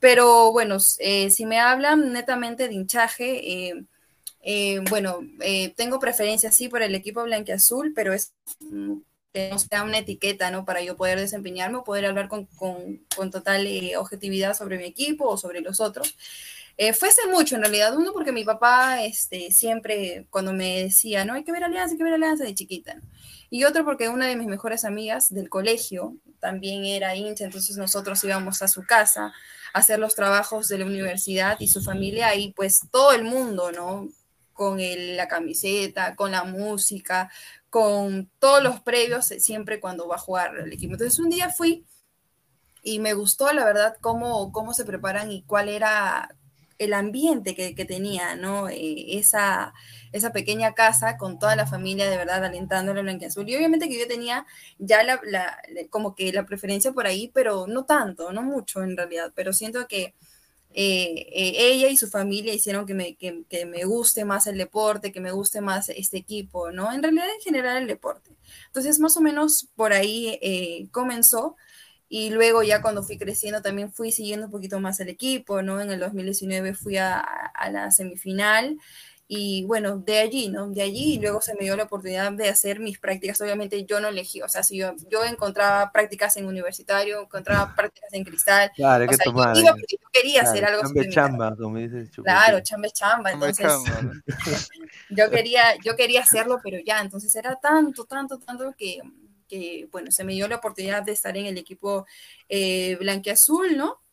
Pero 0.00 0.50
bueno, 0.50 0.78
eh, 0.98 1.30
si 1.30 1.44
me 1.44 1.60
hablan 1.60 2.10
netamente 2.10 2.68
de 2.68 2.74
hinchaje, 2.74 3.68
eh, 4.40 4.80
bueno, 4.88 5.20
tengo 5.76 5.98
preferencia 5.98 6.50
sí 6.50 6.68
por 6.68 6.80
el 6.80 6.94
equipo 6.94 7.22
blanqueazul, 7.22 7.92
pero 7.94 8.14
es 8.14 8.32
mm, 8.60 8.98
que 9.34 9.50
no 9.50 9.58
sea 9.58 9.82
una 9.82 9.98
etiqueta, 9.98 10.52
¿no? 10.52 10.64
Para 10.64 10.80
yo 10.80 10.96
poder 10.96 11.18
desempeñarme 11.18 11.78
o 11.78 11.84
poder 11.84 12.06
hablar 12.06 12.28
con, 12.28 12.46
con, 12.46 13.04
con 13.16 13.32
total 13.32 13.66
eh, 13.66 13.96
objetividad 13.96 14.54
sobre 14.54 14.78
mi 14.78 14.84
equipo 14.84 15.28
o 15.28 15.36
sobre 15.36 15.60
los 15.60 15.80
otros. 15.80 16.16
Eh, 16.76 16.92
fuese 16.92 17.26
mucho 17.28 17.56
en 17.56 17.62
realidad, 17.62 17.96
uno 17.96 18.12
porque 18.12 18.32
mi 18.32 18.44
papá 18.44 19.02
este, 19.02 19.50
siempre 19.50 20.26
cuando 20.30 20.52
me 20.52 20.84
decía, 20.84 21.24
no, 21.24 21.34
hay 21.34 21.42
que 21.42 21.52
ver 21.52 21.64
Alianza, 21.64 21.92
hay 21.92 21.98
que 21.98 22.04
ver 22.04 22.14
Alianza 22.14 22.44
de 22.44 22.54
chiquita. 22.54 23.00
Y 23.50 23.64
otro 23.64 23.84
porque 23.84 24.08
una 24.08 24.26
de 24.26 24.36
mis 24.36 24.46
mejores 24.46 24.84
amigas 24.84 25.32
del 25.34 25.48
colegio 25.48 26.16
también 26.38 26.84
era 26.84 27.16
hincha, 27.16 27.44
entonces 27.44 27.76
nosotros 27.76 28.22
íbamos 28.22 28.62
a 28.62 28.68
su 28.68 28.84
casa 28.84 29.32
a 29.72 29.78
hacer 29.78 29.98
los 29.98 30.14
trabajos 30.14 30.68
de 30.68 30.78
la 30.78 30.86
universidad 30.86 31.58
y 31.58 31.68
su 31.68 31.82
familia 31.82 32.36
y 32.36 32.52
pues 32.52 32.80
todo 32.92 33.12
el 33.12 33.24
mundo, 33.24 33.72
¿no? 33.72 34.08
Con 34.52 34.78
el, 34.78 35.16
la 35.16 35.26
camiseta, 35.26 36.14
con 36.14 36.30
la 36.30 36.44
música, 36.44 37.30
con 37.74 38.30
todos 38.38 38.62
los 38.62 38.80
previos 38.82 39.32
eh, 39.32 39.40
siempre 39.40 39.80
cuando 39.80 40.06
va 40.06 40.14
a 40.14 40.18
jugar 40.18 40.56
el 40.56 40.72
equipo. 40.72 40.92
Entonces 40.92 41.18
un 41.18 41.28
día 41.28 41.50
fui 41.50 41.84
y 42.84 43.00
me 43.00 43.14
gustó, 43.14 43.52
la 43.52 43.64
verdad, 43.64 43.96
cómo, 44.00 44.52
cómo 44.52 44.74
se 44.74 44.84
preparan 44.84 45.32
y 45.32 45.42
cuál 45.42 45.68
era 45.68 46.36
el 46.78 46.94
ambiente 46.94 47.56
que, 47.56 47.74
que 47.74 47.84
tenía, 47.84 48.36
¿no? 48.36 48.68
Eh, 48.68 49.18
esa, 49.18 49.74
esa 50.12 50.30
pequeña 50.30 50.74
casa 50.74 51.16
con 51.16 51.40
toda 51.40 51.56
la 51.56 51.66
familia, 51.66 52.08
de 52.08 52.16
verdad, 52.16 52.44
alentándole 52.44 53.00
en 53.00 53.24
azul. 53.24 53.48
Y 53.48 53.56
obviamente 53.56 53.88
que 53.88 53.98
yo 53.98 54.06
tenía 54.06 54.46
ya 54.78 55.02
la, 55.02 55.20
la, 55.24 55.58
como 55.90 56.14
que 56.14 56.32
la 56.32 56.46
preferencia 56.46 56.92
por 56.92 57.08
ahí, 57.08 57.32
pero 57.34 57.66
no 57.66 57.86
tanto, 57.86 58.32
no 58.32 58.42
mucho 58.42 58.84
en 58.84 58.96
realidad, 58.96 59.32
pero 59.34 59.52
siento 59.52 59.88
que 59.88 60.14
eh, 60.76 61.28
eh, 61.32 61.52
ella 61.72 61.88
y 61.88 61.96
su 61.96 62.08
familia 62.08 62.52
hicieron 62.52 62.84
que 62.84 62.94
me, 62.94 63.14
que, 63.14 63.44
que 63.48 63.64
me, 63.64 63.84
guste 63.84 64.24
más 64.24 64.48
el 64.48 64.58
deporte, 64.58 65.12
que 65.12 65.20
me 65.20 65.30
guste 65.30 65.60
más 65.60 65.88
este 65.88 66.16
equipo, 66.18 66.72
¿no? 66.72 66.92
En 66.92 67.00
realidad, 67.00 67.26
en 67.32 67.40
general, 67.40 67.76
el 67.82 67.86
deporte. 67.86 68.32
Entonces, 68.66 68.98
más 68.98 69.16
o 69.16 69.20
menos 69.20 69.68
por 69.76 69.92
ahí 69.92 70.36
eh, 70.42 70.88
comenzó. 70.90 71.56
Y 72.08 72.30
luego 72.30 72.62
ya 72.62 72.82
cuando 72.82 73.02
fui 73.02 73.18
creciendo 73.18 73.62
también 73.62 73.92
fui 73.92 74.12
siguiendo 74.12 74.46
un 74.46 74.52
poquito 74.52 74.80
más 74.80 75.00
el 75.00 75.08
equipo, 75.08 75.62
¿no? 75.62 75.80
En 75.80 75.90
el 75.90 76.00
2019 76.00 76.74
fui 76.74 76.96
a, 76.96 77.18
a 77.20 77.70
la 77.70 77.90
semifinal 77.90 78.78
y 79.26 79.64
bueno, 79.64 79.96
de 79.96 80.18
allí, 80.18 80.48
¿no? 80.48 80.68
De 80.68 80.82
allí 80.82 81.14
y 81.14 81.18
luego 81.18 81.40
se 81.40 81.54
me 81.54 81.64
dio 81.64 81.76
la 81.76 81.84
oportunidad 81.84 82.30
de 82.32 82.48
hacer 82.48 82.78
mis 82.78 82.98
prácticas. 82.98 83.40
Obviamente 83.40 83.84
yo 83.84 83.98
no 83.98 84.08
elegí, 84.08 84.42
o 84.42 84.48
sea, 84.48 84.62
si 84.62 84.76
yo, 84.76 84.92
yo 85.10 85.24
encontraba 85.24 85.90
prácticas 85.92 86.36
en 86.36 86.44
universitario, 86.44 87.22
encontraba 87.22 87.74
prácticas 87.76 88.12
en 88.12 88.24
cristal. 88.24 88.70
Claro, 88.76 89.06
que 89.06 89.16
tomar. 89.16 89.56
Yo, 89.56 89.62
yo, 89.62 89.98
quería 90.12 90.40
claro, 90.40 90.50
hacer 90.50 90.64
algo. 90.66 90.82
Chambe 90.82 91.08
chamba, 91.08 91.56
como 91.56 91.78
dices. 91.78 92.10
Claro, 92.22 92.60
chambe 92.60 92.90
chamba. 92.90 93.32
Entonces, 93.32 93.66
chamba, 93.66 94.12
yo, 95.10 95.30
quería, 95.30 95.74
yo 95.82 95.96
quería 95.96 96.20
hacerlo, 96.20 96.60
pero 96.62 96.78
ya, 96.84 97.00
entonces 97.00 97.34
era 97.34 97.56
tanto, 97.56 98.04
tanto, 98.04 98.38
tanto 98.38 98.74
que, 98.76 98.98
que 99.48 99.88
bueno, 99.90 100.10
se 100.10 100.24
me 100.24 100.34
dio 100.34 100.46
la 100.48 100.56
oportunidad 100.56 101.02
de 101.02 101.12
estar 101.12 101.34
en 101.36 101.46
el 101.46 101.56
equipo 101.56 102.06
eh, 102.50 102.96
blanqueazul, 103.00 103.74
¿no? 103.74 104.03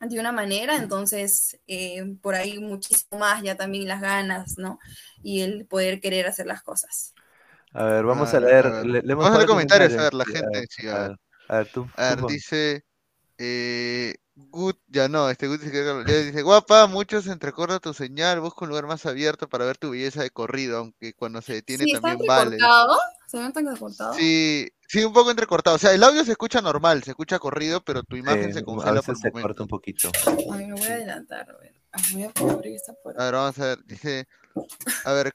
De 0.00 0.20
una 0.20 0.32
manera, 0.32 0.76
entonces 0.76 1.58
eh, 1.66 2.16
por 2.22 2.34
ahí 2.34 2.58
muchísimo 2.58 3.18
más 3.18 3.42
ya 3.42 3.56
también 3.56 3.88
las 3.88 4.00
ganas, 4.00 4.56
¿no? 4.56 4.78
Y 5.22 5.40
el 5.40 5.66
poder 5.66 6.00
querer 6.00 6.26
hacer 6.26 6.46
las 6.46 6.62
cosas. 6.62 7.14
A 7.72 7.84
ver, 7.84 8.04
vamos 8.04 8.32
a 8.32 8.40
leer. 8.40 8.66
A 8.66 8.84
le, 8.84 9.02
le 9.02 9.14
vamos 9.14 9.32
a 9.32 9.36
leer 9.36 9.48
comentarios, 9.48 9.92
a 9.94 10.02
ver, 10.02 10.14
la 10.14 10.24
gente. 10.24 10.46
A 10.46 10.60
ver, 10.60 10.68
sí, 10.70 10.88
a 10.88 10.98
ver, 10.98 11.16
a 11.48 11.56
ver, 11.56 11.72
tú, 11.72 11.88
a 11.96 12.08
ver 12.10 12.20
tú, 12.20 12.26
dice. 12.28 12.84
Eh, 13.38 14.14
Good, 14.50 14.76
ya 14.86 15.08
no, 15.08 15.28
este 15.30 15.48
Good 15.48 15.60
dice, 15.60 15.72
que, 15.72 16.24
dice, 16.24 16.42
guapa, 16.42 16.86
muchos 16.86 17.26
entrecorta 17.26 17.80
tu 17.80 17.92
señal, 17.92 18.40
busca 18.40 18.64
un 18.64 18.68
lugar 18.68 18.86
más 18.86 19.04
abierto 19.04 19.48
para 19.48 19.64
ver 19.64 19.78
tu 19.78 19.90
belleza 19.90 20.22
de 20.22 20.30
corrido, 20.30 20.78
aunque 20.78 21.12
cuando 21.12 21.42
se 21.42 21.54
detiene 21.54 21.84
sí, 21.84 21.92
también 21.92 22.18
vale. 22.26 22.56
¿Se 23.26 23.38
ven 23.38 23.52
tan? 23.52 24.14
Sí, 24.14 24.70
sí, 24.88 25.04
un 25.04 25.12
poco 25.12 25.30
entrecortado. 25.30 25.76
O 25.76 25.78
sea, 25.78 25.92
el 25.92 26.02
audio 26.02 26.24
se 26.24 26.32
escucha 26.32 26.60
normal, 26.60 27.04
se 27.04 27.10
escucha 27.10 27.38
corrido, 27.38 27.80
pero 27.84 28.02
tu 28.02 28.16
imagen 28.16 28.50
eh, 28.50 28.52
se 28.52 28.64
congela 28.64 28.90
a 28.90 28.94
veces 28.94 29.06
por 29.06 29.16
se 29.18 29.30
momento. 29.30 29.48
corta 29.48 29.62
un 29.62 29.68
poquito. 29.68 30.10
Ay, 30.52 30.66
me 30.66 30.72
voy 30.72 30.88
a 30.88 30.94
adelantar, 30.94 31.48
a 31.48 31.58
ver. 31.58 31.74
Voy 32.12 32.22
a 32.24 32.52
abrir 32.52 32.74
esta 32.74 32.92
puerta. 32.94 33.22
A 33.22 33.24
ver, 33.26 33.34
vamos 33.34 33.58
a 33.60 33.66
ver, 33.66 33.84
dice, 33.84 34.26
a 35.04 35.12
ver, 35.12 35.32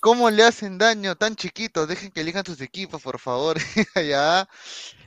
¿Cómo 0.00 0.30
le 0.30 0.44
hacen 0.44 0.78
daño 0.78 1.14
tan 1.14 1.36
chiquitos? 1.36 1.86
Dejen 1.86 2.10
que 2.10 2.22
elijan 2.22 2.46
sus 2.46 2.62
equipos, 2.62 3.02
por 3.02 3.18
favor. 3.18 3.58
ya. 4.08 4.48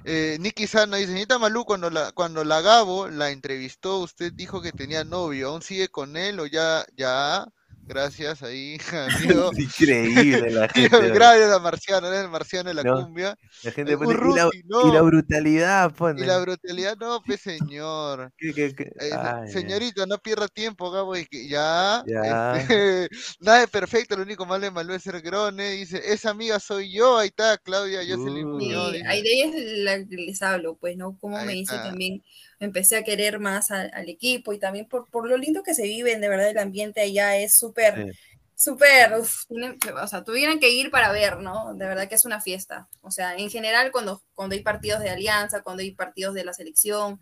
Eh, 0.05 0.37
Nicky 0.39 0.67
Sano 0.67 0.97
dice, 0.97 1.07
señorita 1.13 1.39
Malú, 1.39 1.65
cuando 1.65 1.89
la, 1.89 2.11
cuando 2.11 2.43
la 2.43 2.61
Gabo 2.61 3.07
la 3.09 3.31
entrevistó, 3.31 3.99
usted 3.99 4.31
dijo 4.33 4.61
que 4.61 4.71
tenía 4.71 5.03
novio. 5.03 5.49
¿Aún 5.49 5.63
sigue 5.63 5.89
con 5.89 6.15
él 6.15 6.39
o 6.39 6.45
ya? 6.45 6.85
Ya. 6.95 7.47
Gracias 7.85 8.41
ahí, 8.43 8.77
amigo. 8.91 9.51
Increíble 9.57 10.51
la 10.51 10.69
gente. 10.73 11.09
Gracias 11.09 11.51
a 11.51 11.59
Marciano, 11.59 12.07
eres 12.07 12.21
el 12.21 12.29
Marciano 12.29 12.69
de 12.69 12.75
la 12.75 12.83
no, 12.83 13.03
cumbia. 13.03 13.37
La 13.63 13.71
gente 13.71 13.97
pone, 13.97 14.09
Urruti, 14.09 14.33
y, 14.33 14.37
la, 14.37 14.49
no. 14.65 14.87
y, 14.87 14.93
la, 14.93 15.01
brutalidad 15.01 15.93
pone. 15.93 16.21
Y 16.21 16.25
la 16.25 16.39
brutalidad, 16.39 16.97
no, 16.97 17.21
pues 17.25 17.41
señor. 17.41 18.31
¿Qué, 18.37 18.53
qué, 18.53 18.73
qué? 18.73 18.83
Eh, 18.83 19.11
Ay, 19.13 19.51
señorita, 19.51 20.05
no 20.05 20.17
pierda 20.17 20.47
tiempo, 20.47 20.91
Gabo. 20.91 21.15
Y 21.17 21.25
que 21.25 21.47
ya. 21.47 22.03
ya. 22.07 22.57
Este, 22.57 23.09
nada 23.41 23.63
es 23.63 23.69
perfecto, 23.69 24.15
lo 24.15 24.23
único 24.23 24.45
malo 24.45 24.63
de 24.63 24.71
Malú 24.71 24.93
es 24.93 25.03
ser 25.03 25.21
grone. 25.21 25.71
Dice, 25.71 26.01
esa 26.05 26.29
amiga 26.29 26.59
soy 26.59 26.93
yo. 26.93 27.17
Ahí 27.17 27.27
está, 27.27 27.57
Claudia, 27.57 28.03
yo 28.03 28.15
se 28.15 28.29
le 28.29 28.45
Muñoz. 28.45 28.93
Ahí 29.07 29.21
de 29.21 29.33
ella 29.33 29.57
es 29.57 29.77
la 29.79 30.05
que 30.07 30.15
les 30.15 30.41
hablo, 30.41 30.75
pues, 30.75 30.95
¿no? 30.95 31.17
Como 31.19 31.37
ahí 31.37 31.45
me 31.45 31.53
dice 31.53 31.75
está. 31.75 31.89
también 31.89 32.23
empecé 32.59 32.97
a 32.97 33.03
querer 33.03 33.39
más 33.39 33.71
al, 33.71 33.91
al, 33.93 34.09
equipo 34.09 34.53
y 34.53 34.59
también 34.59 34.87
por, 34.87 35.07
por 35.09 35.27
lo 35.27 35.37
lindo 35.37 35.63
que 35.63 35.73
se 35.73 35.83
vive, 35.83 36.17
de 36.17 36.29
verdad 36.29 36.49
el 36.49 36.57
ambiente 36.57 37.01
allá 37.01 37.37
es 37.37 37.57
súper, 37.57 37.95
sí. 37.95 38.19
súper, 38.55 39.13
o 39.13 40.07
sea, 40.07 40.23
tuvieran 40.23 40.59
que 40.59 40.69
ir 40.69 40.91
para 40.91 41.11
ver, 41.11 41.39
¿no? 41.39 41.73
De 41.73 41.85
verdad 41.85 42.07
que 42.07 42.15
es 42.15 42.25
una 42.25 42.41
fiesta. 42.41 42.87
O 43.01 43.11
sea, 43.11 43.35
en 43.35 43.49
general 43.49 43.91
cuando, 43.91 44.23
cuando 44.33 44.55
hay 44.55 44.61
partidos 44.61 45.01
de 45.01 45.09
alianza, 45.09 45.61
cuando 45.61 45.81
hay 45.81 45.91
partidos 45.91 46.33
de 46.33 46.45
la 46.45 46.53
selección, 46.53 47.19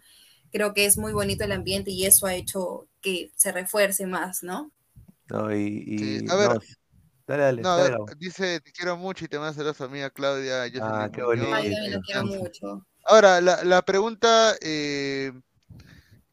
creo 0.52 0.74
que 0.74 0.86
es 0.86 0.98
muy 0.98 1.14
bonito 1.14 1.44
el 1.44 1.52
ambiente 1.52 1.92
y 1.92 2.06
eso 2.06 2.28
ha 2.28 2.36
hecho 2.36 2.88
que 3.02 3.32
se 3.36 3.52
refuerce 3.52 4.06
más, 4.06 4.44
¿no? 4.44 4.72
No, 5.28 5.56
y, 5.56 5.84
y 5.88 5.98
sí, 6.20 6.26
a 6.30 6.36
ver. 6.36 6.50
No, 6.50 6.60
Dale, 7.28 7.44
dale. 7.44 7.62
No, 7.62 7.78
dale, 7.78 7.98
dice, 8.18 8.60
te 8.60 8.72
quiero 8.72 8.98
mucho 8.98 9.24
y 9.24 9.28
te 9.30 9.40
mando 9.40 9.54
saludos 9.54 9.80
a 9.80 9.86
mi 9.86 9.92
amiga 9.92 10.10
Claudia. 10.10 10.64
Jocelyn 10.64 10.82
Ah, 10.84 11.10
qué 11.14 11.24
bonito. 11.24 11.54
Ay, 11.54 11.70
yo 11.70 11.76
también 11.76 11.94
lo 11.94 12.02
quiero 12.02 12.26
mucho. 12.26 12.88
Ahora, 13.06 13.42
la, 13.42 13.64
la 13.64 13.82
pregunta, 13.84 14.56
eh, 14.62 15.32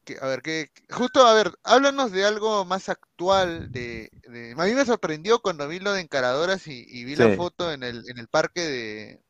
que- 0.03 0.17
a 0.21 0.25
ver, 0.27 0.41
que 0.41 0.71
justo, 0.89 1.25
a 1.25 1.33
ver, 1.33 1.51
háblanos 1.63 2.11
de 2.11 2.25
algo 2.25 2.65
más 2.65 2.89
actual. 2.89 3.71
De, 3.71 4.11
de- 4.23 4.53
a 4.57 4.65
mí 4.65 4.73
me 4.73 4.85
sorprendió 4.85 5.39
cuando 5.41 5.67
vi 5.67 5.79
lo 5.79 5.93
de 5.93 6.01
encaradoras 6.01 6.67
y, 6.67 6.85
y 6.87 7.03
vi 7.05 7.15
la 7.15 7.29
foto 7.29 7.71
en 7.71 7.83
el, 7.83 8.03
en 8.09 8.17
el 8.17 8.27
parque 8.27 8.61
de, 8.61 9.23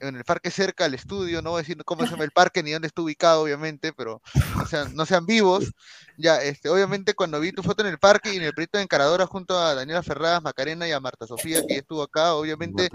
en 0.00 0.16
el 0.16 0.24
parque 0.24 0.50
cerca 0.50 0.86
al 0.86 0.94
estudio, 0.94 1.42
no 1.42 1.50
voy 1.52 1.60
a 1.60 1.62
decir 1.62 1.78
cómo 1.84 2.04
se 2.06 2.12
llama 2.12 2.24
el 2.24 2.32
parque 2.32 2.62
ni 2.62 2.72
dónde 2.72 2.88
está 2.88 3.02
ubicado, 3.02 3.42
obviamente, 3.42 3.92
pero 3.94 4.22
no 4.54 4.66
sean, 4.66 4.94
no 4.94 5.06
sean 5.06 5.26
vivos. 5.26 5.74
Ya, 6.16 6.42
este, 6.42 6.68
obviamente 6.70 7.14
cuando 7.14 7.40
vi 7.40 7.52
tu 7.52 7.62
foto 7.62 7.82
en 7.82 7.88
el 7.90 7.98
parque 7.98 8.32
y 8.34 8.36
en 8.38 8.44
el 8.44 8.54
proyecto 8.54 8.78
de 8.78 8.84
encaradoras 8.84 9.28
junto 9.28 9.58
a 9.58 9.74
Daniela 9.74 10.02
Ferradas, 10.02 10.42
Macarena 10.42 10.88
y 10.88 10.92
a 10.92 11.00
Marta 11.00 11.26
Sofía, 11.26 11.62
que 11.64 11.78
estuvo 11.78 12.02
acá, 12.02 12.34
obviamente 12.34 12.90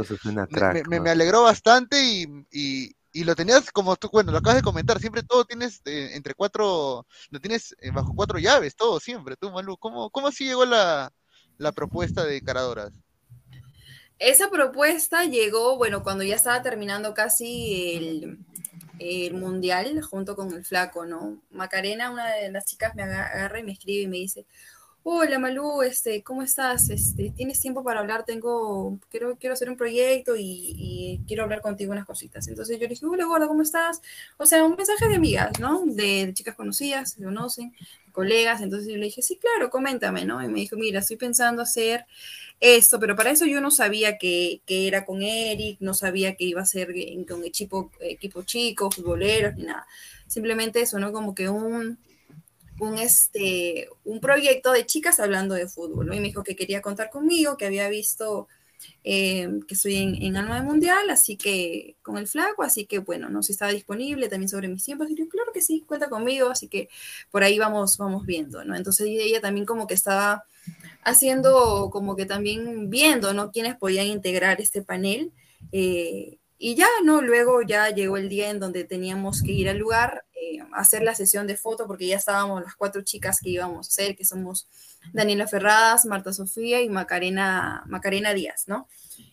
me, 0.47 0.63
me- 0.69 0.83
me 0.85 1.09
alegró 1.11 1.43
bastante 1.43 2.03
y, 2.03 2.25
y- 2.51 2.91
y 3.13 3.23
lo 3.23 3.35
tenías 3.35 3.71
como 3.71 3.95
tú, 3.95 4.09
bueno, 4.11 4.31
lo 4.31 4.37
acabas 4.39 4.57
de 4.57 4.63
comentar, 4.63 4.99
siempre 4.99 5.23
todo 5.23 5.45
tienes 5.45 5.81
eh, 5.85 6.11
entre 6.13 6.33
cuatro, 6.33 7.05
lo 7.29 7.39
tienes 7.39 7.75
eh, 7.79 7.91
bajo 7.91 8.13
cuatro 8.15 8.39
llaves, 8.39 8.75
todo 8.75 8.99
siempre, 8.99 9.35
tú, 9.37 9.51
Malú. 9.51 9.77
¿Cómo, 9.77 10.09
cómo 10.09 10.27
así 10.27 10.45
llegó 10.45 10.65
la, 10.65 11.11
la 11.57 11.71
propuesta 11.71 12.23
de 12.23 12.37
Encaradoras? 12.37 12.91
Esa 14.19 14.49
propuesta 14.49 15.25
llegó, 15.25 15.77
bueno, 15.77 16.03
cuando 16.03 16.23
ya 16.23 16.35
estaba 16.35 16.61
terminando 16.61 17.13
casi 17.13 17.95
el, 17.95 18.37
el 18.99 19.33
mundial 19.33 19.99
junto 20.03 20.35
con 20.35 20.53
el 20.53 20.63
flaco, 20.63 21.05
¿no? 21.05 21.41
Macarena, 21.49 22.11
una 22.11 22.27
de 22.35 22.51
las 22.51 22.65
chicas, 22.65 22.93
me 22.93 23.01
aga- 23.03 23.25
agarra 23.27 23.59
y 23.59 23.63
me 23.63 23.71
escribe 23.71 24.03
y 24.03 24.07
me 24.07 24.17
dice, 24.17 24.45
hola 25.03 25.39
Malú, 25.39 25.81
este, 25.81 26.21
¿cómo 26.23 26.43
estás? 26.43 26.89
Este, 26.89 27.33
¿tienes 27.35 27.59
tiempo 27.59 27.83
para 27.83 27.99
hablar? 27.99 28.23
Tengo, 28.25 28.99
quiero, 29.09 29.35
quiero 29.37 29.53
hacer 29.53 29.69
un 29.69 29.77
proyecto 29.77 30.35
y, 30.37 31.19
quiero 31.27 31.43
hablar 31.43 31.61
contigo 31.61 31.91
unas 31.91 32.05
cositas. 32.05 32.47
Entonces 32.47 32.77
yo 32.77 32.83
le 32.83 32.89
dije, 32.89 33.05
hola, 33.05 33.25
gorda, 33.25 33.47
¿cómo 33.47 33.61
estás? 33.61 34.01
O 34.37 34.45
sea, 34.45 34.63
un 34.63 34.75
mensaje 34.75 35.07
de 35.07 35.15
amigas, 35.15 35.59
¿no? 35.59 35.83
De, 35.85 36.27
de 36.27 36.33
chicas 36.33 36.55
conocidas, 36.55 37.13
se 37.13 37.23
conocen, 37.23 37.73
colegas. 38.11 38.61
Entonces 38.61 38.89
yo 38.89 38.97
le 38.97 39.05
dije, 39.05 39.21
sí, 39.21 39.37
claro, 39.37 39.69
coméntame, 39.69 40.25
¿no? 40.25 40.43
Y 40.43 40.47
me 40.47 40.59
dijo, 40.59 40.75
mira, 40.75 40.99
estoy 40.99 41.17
pensando 41.17 41.61
hacer 41.61 42.05
esto, 42.59 42.99
pero 42.99 43.15
para 43.15 43.31
eso 43.31 43.45
yo 43.45 43.59
no 43.59 43.71
sabía 43.71 44.17
que, 44.17 44.61
que 44.65 44.87
era 44.87 45.05
con 45.05 45.23
Eric, 45.23 45.77
no 45.79 45.93
sabía 45.93 46.35
que 46.35 46.43
iba 46.45 46.61
a 46.61 46.65
ser 46.65 46.93
con 47.27 47.43
equipo, 47.43 47.91
equipo 47.99 48.43
chico, 48.43 48.91
futboleros, 48.91 49.55
ni 49.55 49.63
nada. 49.63 49.87
Simplemente 50.27 50.81
eso, 50.81 50.99
¿no? 50.99 51.11
Como 51.11 51.33
que 51.33 51.49
un, 51.49 51.97
un, 52.81 52.97
este, 52.97 53.89
un 54.03 54.19
proyecto 54.19 54.71
de 54.71 54.85
chicas 54.85 55.19
hablando 55.19 55.55
de 55.55 55.67
fútbol. 55.67 56.13
Y 56.13 56.19
me 56.19 56.27
dijo 56.27 56.43
que 56.43 56.55
quería 56.55 56.81
contar 56.81 57.09
conmigo, 57.11 57.55
que 57.57 57.65
había 57.67 57.87
visto 57.89 58.47
eh, 59.03 59.47
que 59.67 59.75
estoy 59.75 59.95
en, 59.97 60.15
en 60.23 60.35
Alma 60.37 60.55
de 60.55 60.63
Mundial, 60.65 61.09
así 61.11 61.37
que 61.37 61.95
con 62.01 62.17
el 62.17 62.27
flaco, 62.27 62.63
así 62.63 62.85
que 62.87 62.97
bueno, 62.99 63.29
no 63.29 63.43
sé 63.43 63.47
si 63.47 63.53
estaba 63.53 63.71
disponible 63.71 64.27
también 64.29 64.49
sobre 64.49 64.67
mis 64.67 64.83
tiempos, 64.83 65.09
y 65.11 65.15
yo, 65.15 65.29
claro 65.29 65.51
que 65.53 65.61
sí, 65.61 65.83
cuenta 65.87 66.09
conmigo, 66.09 66.49
así 66.49 66.67
que 66.67 66.89
por 67.29 67.43
ahí 67.43 67.59
vamos, 67.59 67.97
vamos 67.97 68.25
viendo, 68.25 68.63
¿no? 68.65 68.75
Entonces 68.75 69.07
ella 69.09 69.41
también 69.41 69.65
como 69.67 69.85
que 69.87 69.93
estaba 69.93 70.43
haciendo 71.03 71.89
como 71.91 72.15
que 72.15 72.25
también 72.25 72.89
viendo, 72.89 73.33
¿no? 73.33 73.51
Quiénes 73.51 73.75
podían 73.77 74.07
integrar 74.07 74.59
este 74.61 74.81
panel. 74.81 75.31
eh, 75.71 76.37
y 76.63 76.75
ya, 76.75 76.87
¿no? 77.03 77.21
Luego 77.23 77.63
ya 77.63 77.89
llegó 77.89 78.17
el 78.17 78.29
día 78.29 78.51
en 78.51 78.59
donde 78.59 78.83
teníamos 78.83 79.41
que 79.41 79.51
ir 79.51 79.67
al 79.69 79.79
lugar, 79.79 80.23
eh, 80.43 80.57
hacer 80.73 81.03
la 81.03 81.13
sesión 81.13 81.45
de 81.45 81.55
foto, 81.55 81.85
porque 81.85 82.07
ya 82.07 82.15
estábamos 82.15 82.63
las 82.63 82.73
cuatro 82.73 83.03
chicas 83.03 83.39
que 83.39 83.51
íbamos 83.51 83.87
a 83.87 83.89
hacer, 83.89 84.15
que 84.15 84.25
somos 84.25 84.67
Daniela 85.13 85.45
Ferradas, 85.45 86.05
Marta 86.05 86.33
Sofía 86.33 86.81
y 86.81 86.89
Macarena, 86.89 87.83
Macarena 87.85 88.33
Díaz, 88.33 88.63
¿no? 88.65 88.87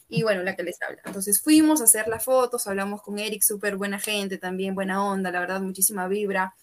Y 0.06 0.22
bueno, 0.22 0.42
la 0.42 0.54
que 0.54 0.64
les 0.64 0.76
habla. 0.82 1.00
Entonces 1.06 1.40
fuimos 1.40 1.80
a 1.80 1.84
hacer 1.84 2.08
las 2.08 2.24
fotos, 2.24 2.66
hablamos 2.66 3.00
con 3.00 3.18
Eric, 3.18 3.40
súper 3.42 3.76
buena 3.76 3.98
gente, 3.98 4.36
también 4.36 4.74
buena 4.74 5.02
onda, 5.02 5.30
la 5.30 5.40
verdad, 5.40 5.62
muchísima 5.62 6.08
vibra. 6.08 6.54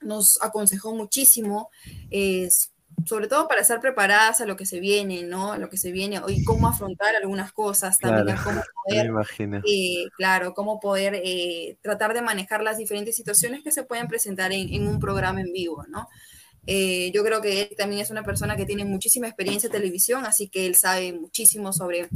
Nos 0.00 0.40
aconsejó 0.40 0.94
muchísimo, 0.94 1.68
sobre 3.04 3.28
todo 3.28 3.48
para 3.48 3.60
estar 3.62 3.80
preparadas 3.80 4.40
a 4.40 4.46
lo 4.46 4.56
que 4.56 4.66
se 4.66 4.80
viene, 4.80 5.22
¿no? 5.22 5.52
A 5.52 5.58
lo 5.58 5.70
que 5.70 5.76
se 5.76 5.92
viene 5.92 6.20
y 6.28 6.44
cómo 6.44 6.68
afrontar 6.68 7.14
algunas 7.16 7.52
cosas, 7.52 7.98
también 7.98 8.36
Claro, 8.36 8.42
cómo 8.44 8.62
poder 8.84 9.62
eh, 9.66 10.04
claro, 10.16 10.54
cómo 10.54 10.80
poder 10.80 11.20
eh, 11.24 11.78
tratar 11.80 12.14
de 12.14 12.22
manejar 12.22 12.62
las 12.62 12.76
diferentes 12.76 13.16
situaciones 13.16 13.62
que 13.62 13.72
se 13.72 13.84
pueden 13.84 14.08
presentar 14.08 14.52
en, 14.52 14.72
en 14.72 14.86
un 14.86 15.00
programa 15.00 15.40
en 15.40 15.52
vivo, 15.52 15.84
¿no? 15.88 16.08
Eh, 16.70 17.10
yo 17.14 17.24
creo 17.24 17.40
que 17.40 17.62
él 17.62 17.74
también 17.78 18.02
es 18.02 18.10
una 18.10 18.22
persona 18.22 18.54
que 18.54 18.66
tiene 18.66 18.84
muchísima 18.84 19.26
experiencia 19.26 19.68
en 19.68 19.72
televisión, 19.72 20.26
así 20.26 20.50
que 20.50 20.66
él 20.66 20.74
sabe 20.74 21.14
muchísimo 21.14 21.72
sobre, 21.72 22.10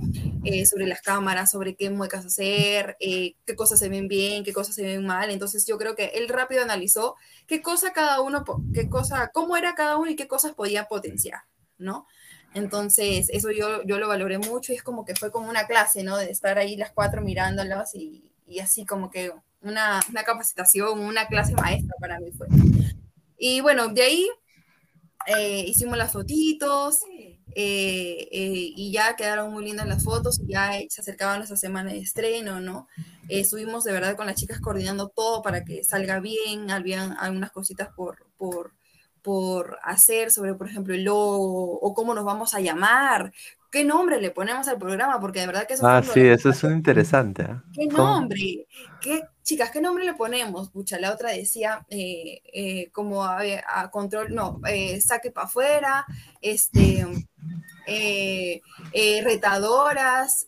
eh, 0.45 0.67
sobre 0.67 0.87
las 0.87 1.01
cámaras, 1.01 1.51
sobre 1.51 1.75
qué 1.75 1.89
muecas 1.89 2.27
hacer, 2.27 2.95
eh, 3.01 3.35
qué 3.47 3.57
cosas 3.57 3.79
se 3.79 3.89
ven 3.89 4.09
bien, 4.09 4.45
qué 4.45 4.53
cosas 4.53 4.75
se 4.75 4.83
ven 4.83 5.07
mal. 5.07 5.31
Entonces 5.31 5.65
yo 5.67 5.79
creo 5.79 5.97
que 5.97 6.13
él 6.17 6.29
rápido 6.29 6.63
analizó 6.63 7.17
qué 7.47 7.63
cosa 7.63 7.95
cada 7.95 8.21
uno, 8.21 8.45
qué 8.75 8.91
cosa, 8.91 9.31
cómo 9.33 9.57
era 9.57 9.75
cada 9.75 9.97
uno 9.97 10.11
y 10.11 10.17
qué 10.17 10.29
cosas 10.29 10.53
podía 10.53 10.85
potenciar, 10.85 11.41
¿no? 11.79 12.07
Entonces, 12.53 13.31
eso 13.33 13.51
yo, 13.53 13.83
yo 13.85 13.97
lo 13.97 14.07
valoré 14.07 14.37
mucho 14.37 14.75
y 14.75 14.77
es 14.77 14.83
como 14.83 15.07
que 15.07 15.15
fue 15.15 15.31
como 15.31 15.49
una 15.49 15.67
clase, 15.67 16.03
¿no? 16.03 16.19
De 16.19 16.31
estar 16.31 16.59
ahí 16.59 16.77
las 16.77 16.93
cuatro 16.93 17.23
mirándolas 17.23 17.95
y, 17.95 18.31
y 18.47 18.59
así 18.59 18.85
como 18.85 19.11
que 19.11 19.33
una, 19.63 20.03
una 20.11 20.25
capacitación, 20.25 21.01
una 21.01 21.27
clase 21.27 21.55
maestra 21.55 21.95
para 21.99 22.21
mí 22.21 22.33
fue. 22.33 22.49
Y 23.39 23.63
bueno, 23.63 23.89
de 23.89 24.03
ahí 24.03 24.29
eh, 25.27 25.65
hicimos 25.67 25.97
las 25.97 26.13
fotitos 26.13 27.01
eh, 27.55 28.29
eh, 28.33 28.73
y 28.77 28.93
ya 28.93 29.15
quedaron 29.15 29.53
muy 29.53 29.65
lindas 29.65 29.87
las 29.87 30.03
fotos 30.03 30.41
y 30.41 30.53
ya 30.53 30.73
se 30.89 31.01
acercaba 31.01 31.37
nuestra 31.37 31.57
semana 31.57 31.93
de 31.93 31.99
estreno, 31.99 32.61
¿no? 32.61 32.89
Eh, 33.29 33.41
estuvimos 33.41 33.85
de 33.85 33.93
verdad 33.93 34.17
con 34.17 34.27
las 34.27 34.37
chicas 34.37 34.61
coordinando 34.61 35.09
todo 35.09 35.43
para 35.43 35.65
que 35.65 35.85
salga 35.85 36.21
bien, 36.21 36.71
habían 36.71 37.17
algunas 37.19 37.51
cositas 37.51 37.89
por, 37.95 38.27
por, 38.39 38.73
por 39.21 39.79
hacer 39.83 40.31
sobre, 40.31 40.55
por 40.55 40.69
ejemplo, 40.69 40.95
el 40.95 41.05
logo 41.05 41.79
o 41.79 41.95
cómo 41.95 42.15
nos 42.15 42.25
vamos 42.25 42.55
a 42.55 42.61
llamar, 42.61 43.33
qué 43.71 43.85
nombre 43.85 44.21
le 44.21 44.31
ponemos 44.31 44.67
al 44.69 44.79
programa, 44.79 45.21
porque 45.21 45.41
de 45.41 45.47
verdad 45.47 45.67
que 45.67 45.75
eso 45.75 45.87
Ah, 45.87 46.03
sí, 46.03 46.21
eso 46.21 46.49
es 46.49 46.65
un 46.65 46.73
interesante. 46.73 47.43
¿ah? 47.43 47.65
¿Qué 47.75 47.87
nombre? 47.87 48.67
¿Qué, 49.01 49.23
chicas, 49.43 49.71
qué 49.71 49.81
nombre 49.81 50.05
le 50.05 50.15
ponemos? 50.15 50.71
Pucha, 50.71 50.99
la 50.99 51.13
otra 51.13 51.31
decía 51.31 51.85
eh, 51.89 52.43
eh, 52.53 52.91
como 52.93 53.25
a, 53.25 53.41
a 53.67 53.91
control, 53.91 54.35
no, 54.35 54.61
eh, 54.69 55.01
saque 55.01 55.31
para 55.31 55.47
afuera, 55.47 56.07
este, 56.41 57.07
retadoras, 59.23 60.47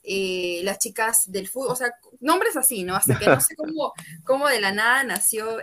las 0.63 0.79
chicas 0.79 1.31
del 1.31 1.49
fútbol, 1.49 1.73
o 1.73 1.77
sea, 1.77 1.93
nombres 2.21 2.57
así, 2.57 2.85
¿no? 2.85 2.97
Hasta 2.97 3.19
que 3.19 3.27
no 3.27 3.41
sé 3.41 3.55
cómo, 3.57 3.93
cómo 4.25 4.49
de 4.49 4.61
la 4.61 4.73
nada 4.73 5.05
nació 5.05 5.59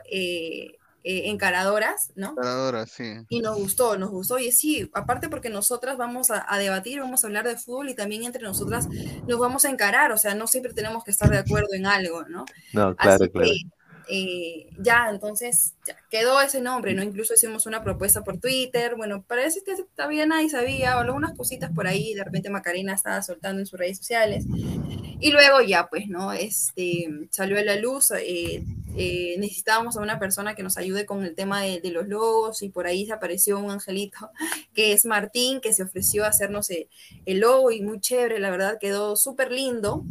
eh, 1.03 1.29
Encaradoras, 1.29 2.11
¿no? 2.15 2.29
Encaradoras, 2.31 2.91
sí. 2.91 3.13
Y 3.29 3.41
nos 3.41 3.57
gustó, 3.57 3.97
nos 3.97 4.09
gustó. 4.09 4.39
Y 4.39 4.51
sí, 4.51 4.89
aparte 4.93 5.29
porque 5.29 5.49
nosotras 5.49 5.97
vamos 5.97 6.31
a, 6.31 6.45
a, 6.47 6.57
debatir, 6.57 6.99
vamos 6.99 7.23
a 7.23 7.27
hablar 7.27 7.47
de 7.47 7.57
fútbol 7.57 7.89
y 7.89 7.95
también 7.95 8.23
entre 8.23 8.43
nosotras 8.43 8.87
nos 9.27 9.39
vamos 9.39 9.65
a 9.65 9.69
encarar. 9.69 10.11
O 10.11 10.17
sea, 10.17 10.35
no 10.35 10.47
siempre 10.47 10.73
tenemos 10.73 11.03
que 11.03 11.11
estar 11.11 11.29
de 11.29 11.39
acuerdo 11.39 11.73
en 11.73 11.85
algo, 11.85 12.23
¿no? 12.23 12.45
No, 12.73 12.95
claro, 12.95 13.23
Así 13.23 13.29
claro. 13.29 13.47
que 13.47 13.81
eh, 14.07 14.69
ya, 14.77 15.09
entonces 15.09 15.73
quedó 16.09 16.41
ese 16.41 16.61
nombre, 16.61 16.93
¿no? 16.93 17.03
Incluso 17.03 17.33
hicimos 17.33 17.65
una 17.65 17.83
propuesta 17.83 18.23
por 18.23 18.39
Twitter. 18.39 18.95
Bueno, 18.95 19.23
parece 19.23 19.61
que 19.63 19.75
todavía 19.95 20.25
nadie 20.25 20.49
sabía, 20.49 20.97
o 20.97 20.99
algunas 20.99 21.35
cositas 21.37 21.71
por 21.73 21.87
ahí. 21.87 22.13
De 22.13 22.23
repente 22.23 22.49
Macarena 22.49 22.93
estaba 22.93 23.21
soltando 23.21 23.59
en 23.59 23.65
sus 23.65 23.79
redes 23.79 23.97
sociales. 23.97 24.45
Y 25.19 25.31
luego 25.31 25.61
ya, 25.61 25.87
pues, 25.87 26.07
¿no? 26.07 26.33
Este, 26.33 27.07
salió 27.29 27.59
a 27.59 27.63
la 27.63 27.75
luz, 27.75 28.11
eh, 28.11 28.63
eh, 28.95 29.35
necesitábamos 29.37 29.95
a 29.95 30.01
una 30.01 30.19
persona 30.19 30.55
que 30.55 30.63
nos 30.63 30.77
ayude 30.77 31.05
con 31.05 31.23
el 31.23 31.35
tema 31.35 31.61
de, 31.61 31.79
los 31.91 32.07
logos 32.07 32.61
y 32.63 32.69
por 32.69 32.87
ahí 32.87 33.09
apareció 33.11 33.59
un 33.59 33.69
angelito 33.69 34.31
que 34.73 34.93
es 34.93 35.05
Martín, 35.05 35.61
que 35.61 35.73
se 35.73 35.83
ofreció 35.83 36.25
a 36.25 36.29
hacernos 36.29 36.69
el, 36.69 36.87
el 37.25 37.39
logo 37.39 37.71
y 37.71 37.81
muy 37.81 37.99
chévere, 37.99 38.39
la 38.39 38.49
verdad 38.49 38.77
quedó 38.79 39.15
súper 39.15 39.51
lindo. 39.51 40.03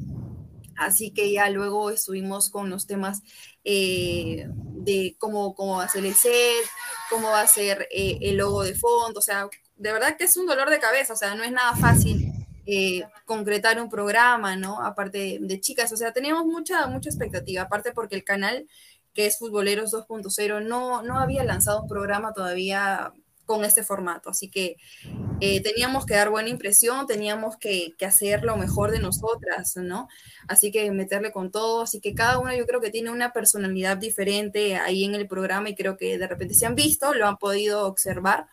Así 0.81 1.13
que 1.13 1.31
ya 1.31 1.51
luego 1.51 1.91
estuvimos 1.91 2.49
con 2.49 2.71
los 2.71 2.87
temas 2.87 3.23
eh, 3.65 4.49
de 4.49 5.15
cómo, 5.19 5.55
cómo 5.55 5.77
va 5.77 5.85
a 5.85 5.89
ser 5.89 6.07
el 6.07 6.15
set, 6.15 6.65
cómo 7.11 7.29
va 7.29 7.43
a 7.43 7.47
ser 7.47 7.87
eh, 7.91 8.19
el 8.23 8.39
logo 8.39 8.63
de 8.63 8.75
fondo, 8.75 9.19
o 9.19 9.23
sea, 9.23 9.47
de 9.77 9.93
verdad 9.93 10.17
que 10.17 10.25
es 10.25 10.37
un 10.39 10.47
dolor 10.47 10.71
de 10.71 10.79
cabeza, 10.79 11.13
o 11.13 11.17
sea, 11.17 11.35
no 11.35 11.45
es 11.45 11.53
nada 11.53 11.77
fácil 11.77 12.33
eh, 12.65 13.03
concretar 13.27 13.79
un 13.79 13.91
programa, 13.91 14.57
¿no? 14.57 14.83
Aparte 14.83 15.39
de, 15.39 15.61
chicas, 15.61 15.93
o 15.93 15.99
sea, 15.99 16.13
teníamos 16.13 16.47
mucha, 16.47 16.87
mucha 16.87 17.11
expectativa, 17.11 17.63
aparte 17.63 17.93
porque 17.93 18.17
el 18.17 18.25
canal 18.25 18.67
que 19.13 19.27
es 19.27 19.39
Futboleros 19.39 19.93
2.0 19.93 20.65
no, 20.67 21.03
no 21.03 21.19
había 21.19 21.45
lanzado 21.45 21.83
un 21.83 21.89
programa 21.89 22.33
todavía 22.33 23.13
con 23.51 23.65
este 23.65 23.83
formato, 23.83 24.31
así 24.31 24.49
que 24.49 24.77
eh, 25.41 25.61
teníamos 25.61 26.07
que 26.07 26.15
dar 26.15 26.31
buena 26.31 26.51
impresión, 26.51 27.09
teníamos 27.09 27.57
que, 27.57 27.97
que, 27.99 28.07
hacer 28.07 28.45
lo 28.45 28.57
mejor 28.57 28.93
de 28.93 29.01
nosotras, 29.01 29.75
¿no? 29.75 30.07
Así 30.47 30.71
que 30.71 30.89
meterle 30.93 31.33
con 31.33 31.51
todo, 31.51 31.83
así 31.83 32.01
que 32.01 32.15
cada 32.15 32.39
una 32.39 32.57
yo 32.57 32.65
creo 32.65 32.81
que 32.81 32.91
tiene 32.91 33.11
una 33.11 33.33
personalidad 33.33 33.97
diferente 33.97 34.77
ahí 34.77 35.03
en 35.03 35.17
el 35.17 35.27
programa 35.27 35.69
y 35.69 35.75
creo 35.75 35.97
que 35.97 36.17
de 36.17 36.29
repente 36.29 36.55
se 36.55 36.67
han 36.67 36.77
visto, 36.77 37.13
lo 37.13 37.27
han 37.27 37.39
podido 37.39 37.89
observar, 37.89 38.47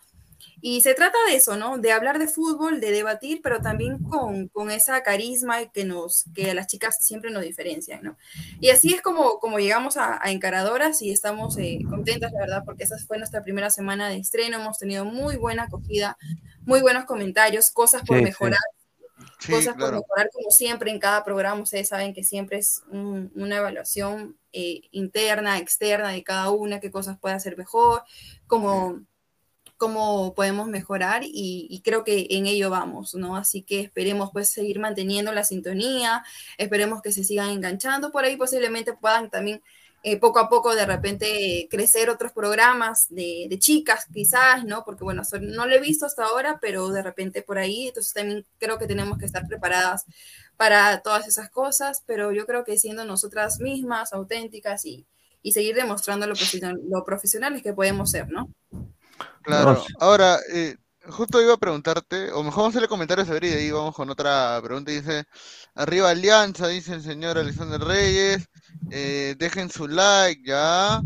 Y 0.60 0.80
se 0.80 0.94
trata 0.94 1.16
de 1.28 1.36
eso, 1.36 1.56
¿no? 1.56 1.78
De 1.78 1.92
hablar 1.92 2.18
de 2.18 2.26
fútbol, 2.26 2.80
de 2.80 2.90
debatir, 2.90 3.40
pero 3.42 3.60
también 3.60 3.98
con, 3.98 4.48
con 4.48 4.70
esa 4.70 5.02
carisma 5.02 5.64
que, 5.66 5.84
nos, 5.84 6.24
que 6.34 6.50
a 6.50 6.54
las 6.54 6.66
chicas 6.66 6.98
siempre 7.00 7.30
nos 7.30 7.42
diferencian, 7.42 8.02
¿no? 8.02 8.16
Y 8.60 8.70
así 8.70 8.92
es 8.92 9.00
como, 9.00 9.38
como 9.38 9.58
llegamos 9.58 9.96
a, 9.96 10.20
Encaradoras 10.28 11.00
y 11.00 11.10
estamos 11.10 11.56
eh, 11.58 11.78
contentas, 11.88 12.32
la 12.32 12.40
verdad, 12.40 12.62
porque 12.64 12.84
esa 12.84 12.96
fue 13.06 13.18
nuestra 13.18 13.42
primera 13.42 13.70
semana 13.70 14.08
de 14.08 14.16
estreno, 14.16 14.58
hemos 14.58 14.78
tenido 14.78 15.04
muy 15.04 15.36
buena 15.36 15.64
acogida, 15.64 16.18
muy 16.62 16.80
buenos 16.80 17.04
comentarios, 17.04 17.70
cosas 17.70 18.02
por 18.02 18.20
mejorar. 18.20 18.58
cosas 19.48 19.74
por 19.74 19.92
mejorar 19.92 20.28
como 20.32 20.50
siempre 20.50 20.90
en 20.90 20.98
cada 20.98 21.24
programa, 21.24 21.62
ustedes 21.62 21.88
saben 21.88 22.12
que 22.12 22.24
siempre 22.24 22.58
es 22.58 22.82
una 22.90 23.56
evaluación 23.56 24.36
eh, 24.52 24.82
interna, 24.90 25.58
externa 25.58 26.10
de 26.10 26.24
cada 26.24 26.50
una, 26.50 26.80
qué 26.80 26.90
cosas 26.90 27.18
puede 27.18 27.36
hacer 27.36 27.56
mejor, 27.56 28.02
como 28.46 29.00
cómo 29.78 30.34
podemos 30.34 30.66
mejorar 30.68 31.22
y, 31.24 31.80
creo 31.84 32.04
que 32.04 32.26
en 32.30 32.46
ello 32.46 32.68
vamos, 32.68 33.14
¿no? 33.14 33.36
Así 33.36 33.62
que 33.62 33.80
esperemos 33.80 34.30
pues 34.32 34.50
seguir 34.50 34.80
manteniendo 34.80 35.32
la 35.32 35.44
sintonía, 35.44 36.24
esperemos 36.58 37.00
que 37.00 37.12
se 37.12 37.24
sigan 37.24 37.50
enganchando 37.50 38.10
por 38.10 38.24
ahí, 38.24 38.36
posiblemente 38.36 38.92
puedan 38.94 39.30
también 39.30 39.62
eh, 40.02 40.18
poco 40.18 40.38
a 40.40 40.48
poco 40.48 40.74
de 40.74 40.86
repente 40.86 41.68
crecer 41.70 42.10
otros 42.10 42.32
programas 42.32 43.06
de, 43.08 43.48
chicas 43.58 44.06
quizás, 44.12 44.64
¿no? 44.64 44.84
Porque 44.84 45.04
bueno, 45.04 45.22
no 45.40 45.66
lo 45.66 45.74
he 45.74 45.80
visto 45.80 46.06
hasta 46.06 46.24
ahora, 46.24 46.58
pero 46.60 46.88
de 46.90 47.02
repente 47.02 47.42
por 47.42 47.58
ahí, 47.58 47.88
entonces 47.88 48.12
también 48.12 48.44
creo 48.58 48.78
que 48.78 48.86
tenemos 48.86 49.18
que 49.18 49.26
estar 49.26 49.46
preparadas 49.46 50.04
para 50.56 51.00
todas 51.02 51.26
esas 51.28 51.50
cosas, 51.50 52.02
pero 52.06 52.32
yo 52.32 52.46
creo 52.46 52.64
que 52.64 52.78
siendo 52.78 53.04
nosotras 53.04 53.60
mismas, 53.60 54.12
auténticas 54.12 54.84
y, 54.84 55.06
seguir 55.52 55.74
demostrando 55.74 56.26
lo, 56.26 56.34
lo 56.90 57.04
profesionales 57.06 57.62
que 57.62 57.72
podemos 57.72 58.10
ser, 58.10 58.28
¿no? 58.28 58.52
Claro, 59.42 59.82
ahora, 60.00 60.38
eh, 60.52 60.76
justo 61.08 61.40
iba 61.40 61.54
a 61.54 61.58
preguntarte, 61.58 62.30
o 62.32 62.42
mejor 62.42 62.58
vamos 62.58 62.66
a 62.66 62.68
hacerle 62.70 62.88
comentarios 62.88 63.28
a 63.28 63.32
ver 63.32 63.44
y 63.44 63.48
de 63.50 63.56
ahí 63.56 63.70
vamos 63.70 63.94
con 63.94 64.10
otra 64.10 64.60
pregunta. 64.62 64.90
Dice, 64.90 65.24
arriba 65.74 66.10
Alianza, 66.10 66.68
dice 66.68 66.94
el 66.94 67.02
señor 67.02 67.38
Alexander 67.38 67.80
Reyes, 67.80 68.48
eh, 68.90 69.34
dejen 69.38 69.70
su 69.70 69.88
like, 69.88 70.42
ya. 70.44 71.02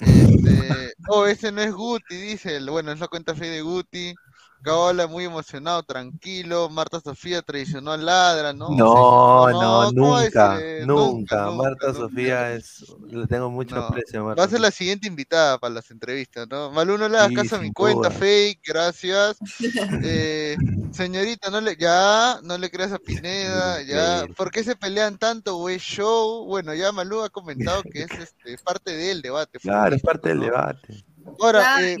Este, 0.00 0.94
oh, 1.08 1.26
ese 1.26 1.50
no 1.52 1.62
es 1.62 1.72
Guti, 1.72 2.16
dice, 2.16 2.60
bueno, 2.68 2.92
es 2.92 3.00
la 3.00 3.08
cuenta 3.08 3.34
fe 3.34 3.48
de 3.48 3.62
Guti. 3.62 4.14
Gaola 4.62 5.06
muy 5.06 5.24
emocionado, 5.24 5.82
tranquilo. 5.82 6.68
Marta 6.68 7.00
Sofía 7.00 7.42
traicionó 7.42 7.92
a 7.92 7.96
Ladra, 7.96 8.52
¿no? 8.52 8.70
No, 8.70 9.50
no, 9.50 9.92
nunca, 9.92 10.58
nunca, 10.84 11.50
Marta 11.50 11.94
Sofía 11.94 12.52
es, 12.52 12.84
le 13.08 13.26
tengo 13.26 13.50
mucho 13.50 13.76
aprecio. 13.76 14.24
Va 14.24 14.44
a 14.44 14.48
ser 14.48 14.60
la 14.60 14.70
siguiente 14.70 15.06
invitada 15.06 15.58
para 15.58 15.74
las 15.74 15.90
entrevistas, 15.90 16.46
¿no? 16.48 16.70
Malú, 16.70 16.98
no 16.98 17.08
le 17.08 17.18
das 17.18 17.32
caso 17.32 17.56
a 17.56 17.60
mi 17.60 17.72
cuenta, 17.72 18.10
fake, 18.10 18.60
gracias. 18.64 19.36
Eh, 20.00 20.56
señorita, 20.92 21.50
no 21.50 21.60
le, 21.60 21.76
ya, 21.76 22.38
no 22.42 22.56
le 22.56 22.70
creas 22.70 22.92
a 22.92 22.98
Pineda, 22.98 23.82
ya. 23.82 24.26
¿Por 24.36 24.50
qué 24.50 24.62
se 24.62 24.76
pelean 24.76 25.18
tanto, 25.18 25.56
güey? 25.56 25.78
Show. 25.78 26.46
Bueno, 26.46 26.74
ya 26.74 26.92
Malú 26.92 27.22
ha 27.22 27.30
comentado 27.30 27.82
que 27.82 28.02
es 28.02 28.10
este, 28.18 28.58
parte 28.58 28.96
del 28.96 29.22
debate. 29.22 29.58
Claro, 29.58 29.94
es 29.94 30.02
parte 30.02 30.30
del 30.30 30.40
debate. 30.40 31.04
Ahora, 31.40 31.82
eh, 31.82 31.96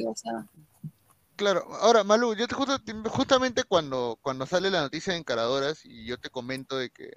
Claro, 1.38 1.72
ahora 1.76 2.02
Malú, 2.02 2.34
yo 2.34 2.48
te 2.48 2.56
justamente 3.08 3.62
cuando, 3.62 4.18
cuando 4.22 4.44
sale 4.44 4.70
la 4.70 4.80
noticia 4.80 5.12
de 5.12 5.20
encaradoras 5.20 5.84
y 5.84 6.04
yo 6.04 6.18
te 6.18 6.30
comento 6.30 6.76
de 6.76 6.90
que, 6.90 7.16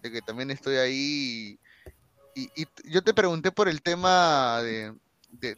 de 0.00 0.12
que 0.12 0.22
también 0.22 0.52
estoy 0.52 0.76
ahí 0.76 1.58
y, 2.36 2.68
yo 2.84 3.02
te 3.02 3.12
pregunté 3.12 3.50
por 3.50 3.68
el 3.68 3.82
tema 3.82 4.62
de, 4.62 4.94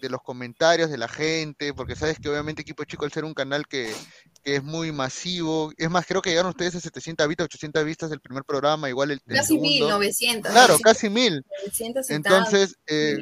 los 0.08 0.22
comentarios 0.22 0.88
de 0.88 0.96
la 0.96 1.08
gente, 1.08 1.74
porque 1.74 1.94
sabes 1.94 2.18
que 2.18 2.30
obviamente 2.30 2.62
Equipo 2.62 2.84
Chico 2.84 3.04
al 3.04 3.12
ser 3.12 3.26
un 3.26 3.34
canal 3.34 3.66
que, 3.66 3.92
es 4.44 4.62
muy 4.62 4.92
masivo, 4.92 5.70
es 5.76 5.90
más, 5.90 6.06
creo 6.06 6.22
que 6.22 6.30
llegaron 6.30 6.48
ustedes 6.48 6.74
a 6.76 6.80
700 6.80 7.28
vistas, 7.28 7.44
800 7.44 7.84
vistas 7.84 8.08
del 8.08 8.20
primer 8.20 8.44
programa, 8.44 8.88
igual 8.88 9.10
el, 9.10 9.20
Casi 9.26 9.58
1900. 9.58 10.50
Claro, 10.50 10.78
casi 10.78 11.10
mil. 11.10 11.44
Entonces, 12.08 12.76
eh, 12.86 13.18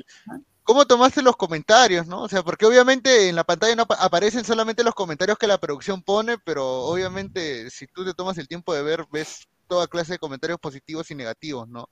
¿Cómo 0.69 0.85
tomaste 0.85 1.23
los 1.23 1.35
comentarios, 1.35 2.07
no? 2.07 2.25
O 2.25 2.29
sea, 2.29 2.43
porque 2.43 2.67
obviamente 2.67 3.31
en 3.31 3.37
la 3.37 3.45
pantalla 3.45 3.75
no 3.75 3.87
aparecen 3.89 4.45
solamente 4.45 4.85
los 4.85 4.95
comentarios 4.95 5.39
que 5.39 5.47
la 5.47 5.57
producción 5.57 6.03
pone, 6.03 6.37
pero 6.37 6.83
obviamente 6.83 7.71
si 7.71 7.87
tú 7.87 8.05
te 8.05 8.13
tomas 8.13 8.37
el 8.37 8.49
tiempo 8.49 8.75
de 8.75 8.83
ver, 8.83 9.07
ves 9.11 9.49
toda 9.67 9.87
clase 9.87 10.13
de 10.13 10.19
comentarios 10.19 10.61
positivos 10.61 11.11
y 11.11 11.15
negativos, 11.15 11.67
¿no? 11.71 11.89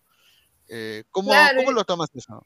Eh, 0.69 1.05
¿cómo, 1.11 1.33
¿Cómo 1.57 1.73
lo 1.73 1.85
tomas 1.85 2.11
eso? 2.13 2.45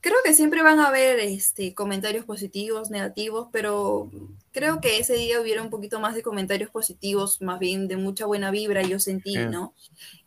Creo 0.00 0.16
que 0.24 0.34
siempre 0.34 0.60
van 0.64 0.80
a 0.80 0.88
haber 0.88 1.20
este, 1.20 1.72
comentarios 1.72 2.24
positivos, 2.24 2.90
negativos, 2.90 3.46
pero 3.52 4.10
creo 4.50 4.80
que 4.80 4.98
ese 4.98 5.14
día 5.14 5.40
hubiera 5.40 5.62
un 5.62 5.70
poquito 5.70 6.00
más 6.00 6.16
de 6.16 6.22
comentarios 6.24 6.70
positivos, 6.70 7.40
más 7.42 7.60
bien 7.60 7.86
de 7.86 7.96
mucha 7.96 8.26
buena 8.26 8.50
vibra, 8.50 8.82
yo 8.82 8.98
sentí, 8.98 9.36
¿no? 9.36 9.74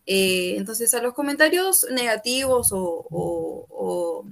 Eh, 0.06 0.56
entonces, 0.56 0.94
a 0.94 1.02
los 1.02 1.14
comentarios 1.14 1.86
negativos 1.92 2.70
o 2.72 3.08
o 3.10 4.26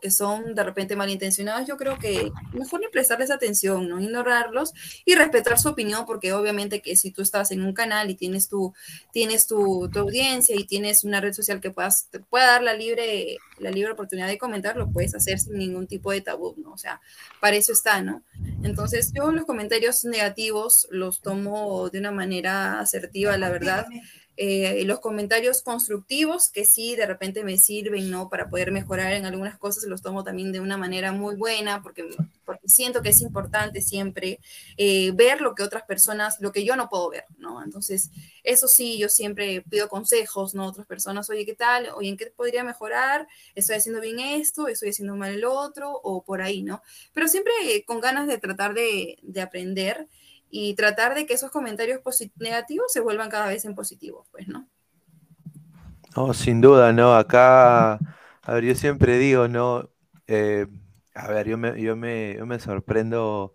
que 0.00 0.10
son 0.10 0.54
de 0.54 0.62
repente 0.62 0.96
malintencionados, 0.96 1.66
yo 1.66 1.76
creo 1.76 1.98
que 1.98 2.30
mejor 2.52 2.80
ni 2.80 2.88
prestarles 2.88 3.30
atención, 3.30 3.88
¿no? 3.88 4.00
Ignorarlos 4.00 4.72
y 5.04 5.14
respetar 5.14 5.58
su 5.58 5.68
opinión, 5.68 6.06
porque 6.06 6.32
obviamente 6.32 6.80
que 6.80 6.96
si 6.96 7.10
tú 7.10 7.22
estás 7.22 7.50
en 7.50 7.62
un 7.62 7.72
canal 7.72 8.10
y 8.10 8.14
tienes 8.14 8.48
tu, 8.48 8.72
tienes 9.12 9.46
tu, 9.46 9.90
audiencia 9.94 10.56
y 10.56 10.64
tienes 10.64 11.04
una 11.04 11.20
red 11.20 11.32
social 11.32 11.60
que 11.60 11.70
puedas, 11.70 12.06
te 12.10 12.20
pueda 12.20 12.46
dar 12.46 12.62
la 12.62 12.74
libre, 12.74 13.38
la 13.58 13.70
libre 13.70 13.92
oportunidad 13.92 14.28
de 14.28 14.38
comentar, 14.38 14.76
lo 14.76 14.90
puedes 14.90 15.14
hacer 15.14 15.38
sin 15.38 15.58
ningún 15.58 15.86
tipo 15.86 16.12
de 16.12 16.20
tabú, 16.20 16.54
¿no? 16.58 16.72
O 16.72 16.78
sea, 16.78 17.00
para 17.40 17.56
eso 17.56 17.72
está, 17.72 18.02
¿no? 18.02 18.22
Entonces 18.62 19.12
yo 19.14 19.30
los 19.32 19.44
comentarios 19.44 20.04
negativos 20.04 20.86
los 20.90 21.20
tomo 21.20 21.88
de 21.90 21.98
una 21.98 22.12
manera 22.12 22.80
asertiva, 22.80 23.36
la 23.36 23.50
verdad. 23.50 23.86
Eh, 24.38 24.84
los 24.86 25.00
comentarios 25.00 25.62
constructivos 25.62 26.50
que 26.50 26.64
sí 26.64 26.96
de 26.96 27.04
repente 27.04 27.44
me 27.44 27.58
sirven, 27.58 28.10
¿no? 28.10 28.30
Para 28.30 28.48
poder 28.48 28.72
mejorar 28.72 29.12
en 29.12 29.26
algunas 29.26 29.58
cosas, 29.58 29.84
los 29.84 30.00
tomo 30.00 30.24
también 30.24 30.52
de 30.52 30.60
una 30.60 30.78
manera 30.78 31.12
muy 31.12 31.36
buena, 31.36 31.82
porque, 31.82 32.08
porque 32.46 32.66
siento 32.66 33.02
que 33.02 33.10
es 33.10 33.20
importante 33.20 33.82
siempre 33.82 34.40
eh, 34.78 35.12
ver 35.12 35.42
lo 35.42 35.54
que 35.54 35.62
otras 35.62 35.82
personas, 35.82 36.40
lo 36.40 36.50
que 36.50 36.64
yo 36.64 36.76
no 36.76 36.88
puedo 36.88 37.10
ver, 37.10 37.24
¿no? 37.36 37.62
Entonces, 37.62 38.10
eso 38.42 38.68
sí, 38.68 38.98
yo 38.98 39.10
siempre 39.10 39.62
pido 39.68 39.88
consejos, 39.88 40.54
¿no? 40.54 40.66
Otras 40.66 40.86
personas, 40.86 41.28
oye, 41.28 41.44
¿qué 41.44 41.54
tal? 41.54 41.90
Oye, 41.94 42.08
¿en 42.08 42.16
qué 42.16 42.32
podría 42.34 42.64
mejorar? 42.64 43.28
¿Estoy 43.54 43.76
haciendo 43.76 44.00
bien 44.00 44.18
esto? 44.18 44.66
¿Estoy 44.66 44.90
haciendo 44.90 45.14
mal 45.14 45.32
el 45.34 45.44
otro? 45.44 45.92
O 46.02 46.24
por 46.24 46.40
ahí, 46.40 46.62
¿no? 46.62 46.82
Pero 47.12 47.28
siempre 47.28 47.52
con 47.86 48.00
ganas 48.00 48.26
de 48.26 48.38
tratar 48.38 48.72
de, 48.72 49.18
de 49.20 49.40
aprender 49.42 50.08
y 50.52 50.74
tratar 50.74 51.14
de 51.14 51.26
que 51.26 51.34
esos 51.34 51.50
comentarios 51.50 52.00
negativos 52.36 52.92
se 52.92 53.00
vuelvan 53.00 53.30
cada 53.30 53.48
vez 53.48 53.64
en 53.64 53.74
positivos, 53.74 54.28
pues, 54.30 54.48
¿no? 54.48 54.68
No, 56.16 56.34
sin 56.34 56.60
duda, 56.60 56.92
¿no? 56.92 57.14
Acá, 57.14 57.94
a 57.94 58.52
ver, 58.54 58.64
yo 58.64 58.74
siempre 58.74 59.18
digo, 59.18 59.48
¿no? 59.48 59.90
Eh, 60.26 60.66
a 61.14 61.28
ver, 61.28 61.48
yo 61.48 61.56
me, 61.58 61.80
yo, 61.80 61.96
me, 61.96 62.34
yo 62.36 62.46
me 62.46 62.58
sorprendo, 62.58 63.54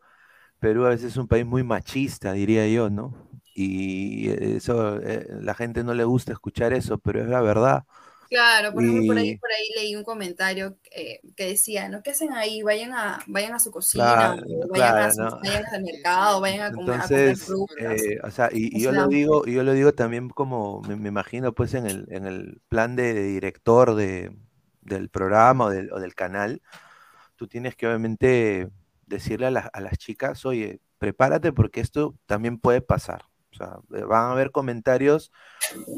Perú 0.60 0.86
a 0.86 0.90
veces 0.90 1.14
es 1.14 1.18
un 1.18 1.28
país 1.28 1.46
muy 1.46 1.64
machista, 1.64 2.34
diría 2.34 2.68
yo, 2.70 2.90
¿no? 2.90 3.30
Y 3.56 4.30
eso, 4.32 5.00
eh, 5.02 5.28
la 5.42 5.56
gente 5.56 5.84
no 5.84 5.94
le 5.96 6.04
gusta 6.06 6.34
escuchar 6.34 6.74
eso, 6.74 6.98
pero 7.00 7.22
es 7.24 7.30
la 7.30 7.42
verdad. 7.42 7.86
Claro, 8.30 8.74
por 8.74 8.84
ejemplo, 8.84 9.08
por 9.08 9.18
ahí, 9.18 9.38
por 9.38 9.50
ahí 9.52 9.70
leí 9.76 9.96
un 9.96 10.04
comentario 10.04 10.78
eh, 10.92 11.20
que 11.36 11.48
decía, 11.48 11.88
¿no? 11.90 12.04
¿Qué 12.04 12.12
hacen 12.12 12.34
ahí? 12.34 12.62
Vayan 12.62 12.94
a, 12.94 13.20
vayan 13.28 13.54
a 13.54 13.60
su 13.60 13.72
cocina, 13.72 14.38
vayan, 14.70 15.20
al 15.74 15.84
mercado, 15.84 16.42
vayan 16.42 16.72
a 16.72 16.76
comer, 16.76 16.96
Entonces, 16.96 17.50
eh, 17.80 18.20
o 18.24 18.32
sea, 18.32 18.50
y, 18.52 18.82
yo 18.82 18.92
lo 18.92 19.08
digo, 19.08 19.46
yo 19.46 19.64
lo 19.64 19.74
digo 19.74 19.94
también 19.94 20.30
como 20.30 20.82
me, 20.82 21.08
imagino 21.08 21.54
pues 21.54 21.74
en 21.74 21.86
el, 21.86 22.06
en 22.10 22.26
el 22.26 22.62
plan 22.68 22.96
de, 22.96 23.14
director 23.14 23.96
de, 23.96 24.36
del 24.82 25.10
programa 25.10 25.66
o 25.66 25.70
del, 25.70 25.92
o 25.94 26.00
del, 26.00 26.16
canal, 26.16 26.62
tú 27.36 27.48
tienes 27.48 27.76
que 27.76 27.88
obviamente 27.88 28.70
decirle 29.06 29.48
a, 29.48 29.70
a 29.72 29.82
las 29.82 29.98
chicas, 29.98 30.46
oye, 30.46 30.82
prepárate 31.00 31.54
porque 31.54 31.80
esto 31.80 32.16
también 32.26 32.58
puede 32.60 32.82
pasar. 32.82 33.24
Sea, 33.58 33.80
eh, 33.96 34.04
van 34.04 34.26
a 34.26 34.32
haber 34.32 34.52
comentarios, 34.52 35.32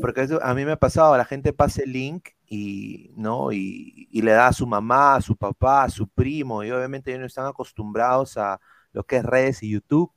porque 0.01 0.27
a 0.41 0.53
mí 0.53 0.65
me 0.65 0.73
ha 0.73 0.79
pasado, 0.79 1.17
la 1.17 1.25
gente 1.25 1.53
pasa 1.53 1.81
el 1.83 1.93
link 1.93 2.29
y, 2.45 3.11
¿no? 3.15 3.51
Y, 3.51 4.07
le 4.11 4.31
da 4.31 4.47
a 4.47 4.53
su 4.53 4.65
mamá, 4.65 5.15
a 5.15 5.21
su 5.21 5.35
papá, 5.35 5.83
a 5.83 5.89
su 5.89 6.07
primo, 6.07 6.63
y 6.63 6.71
obviamente 6.71 7.11
ellos 7.11 7.21
no 7.21 7.27
están 7.27 7.45
acostumbrados 7.45 8.37
a 8.37 8.59
lo 8.91 9.03
que 9.03 9.17
es 9.17 9.23
redes 9.23 9.63
y 9.63 9.71
YouTube. 9.71 10.11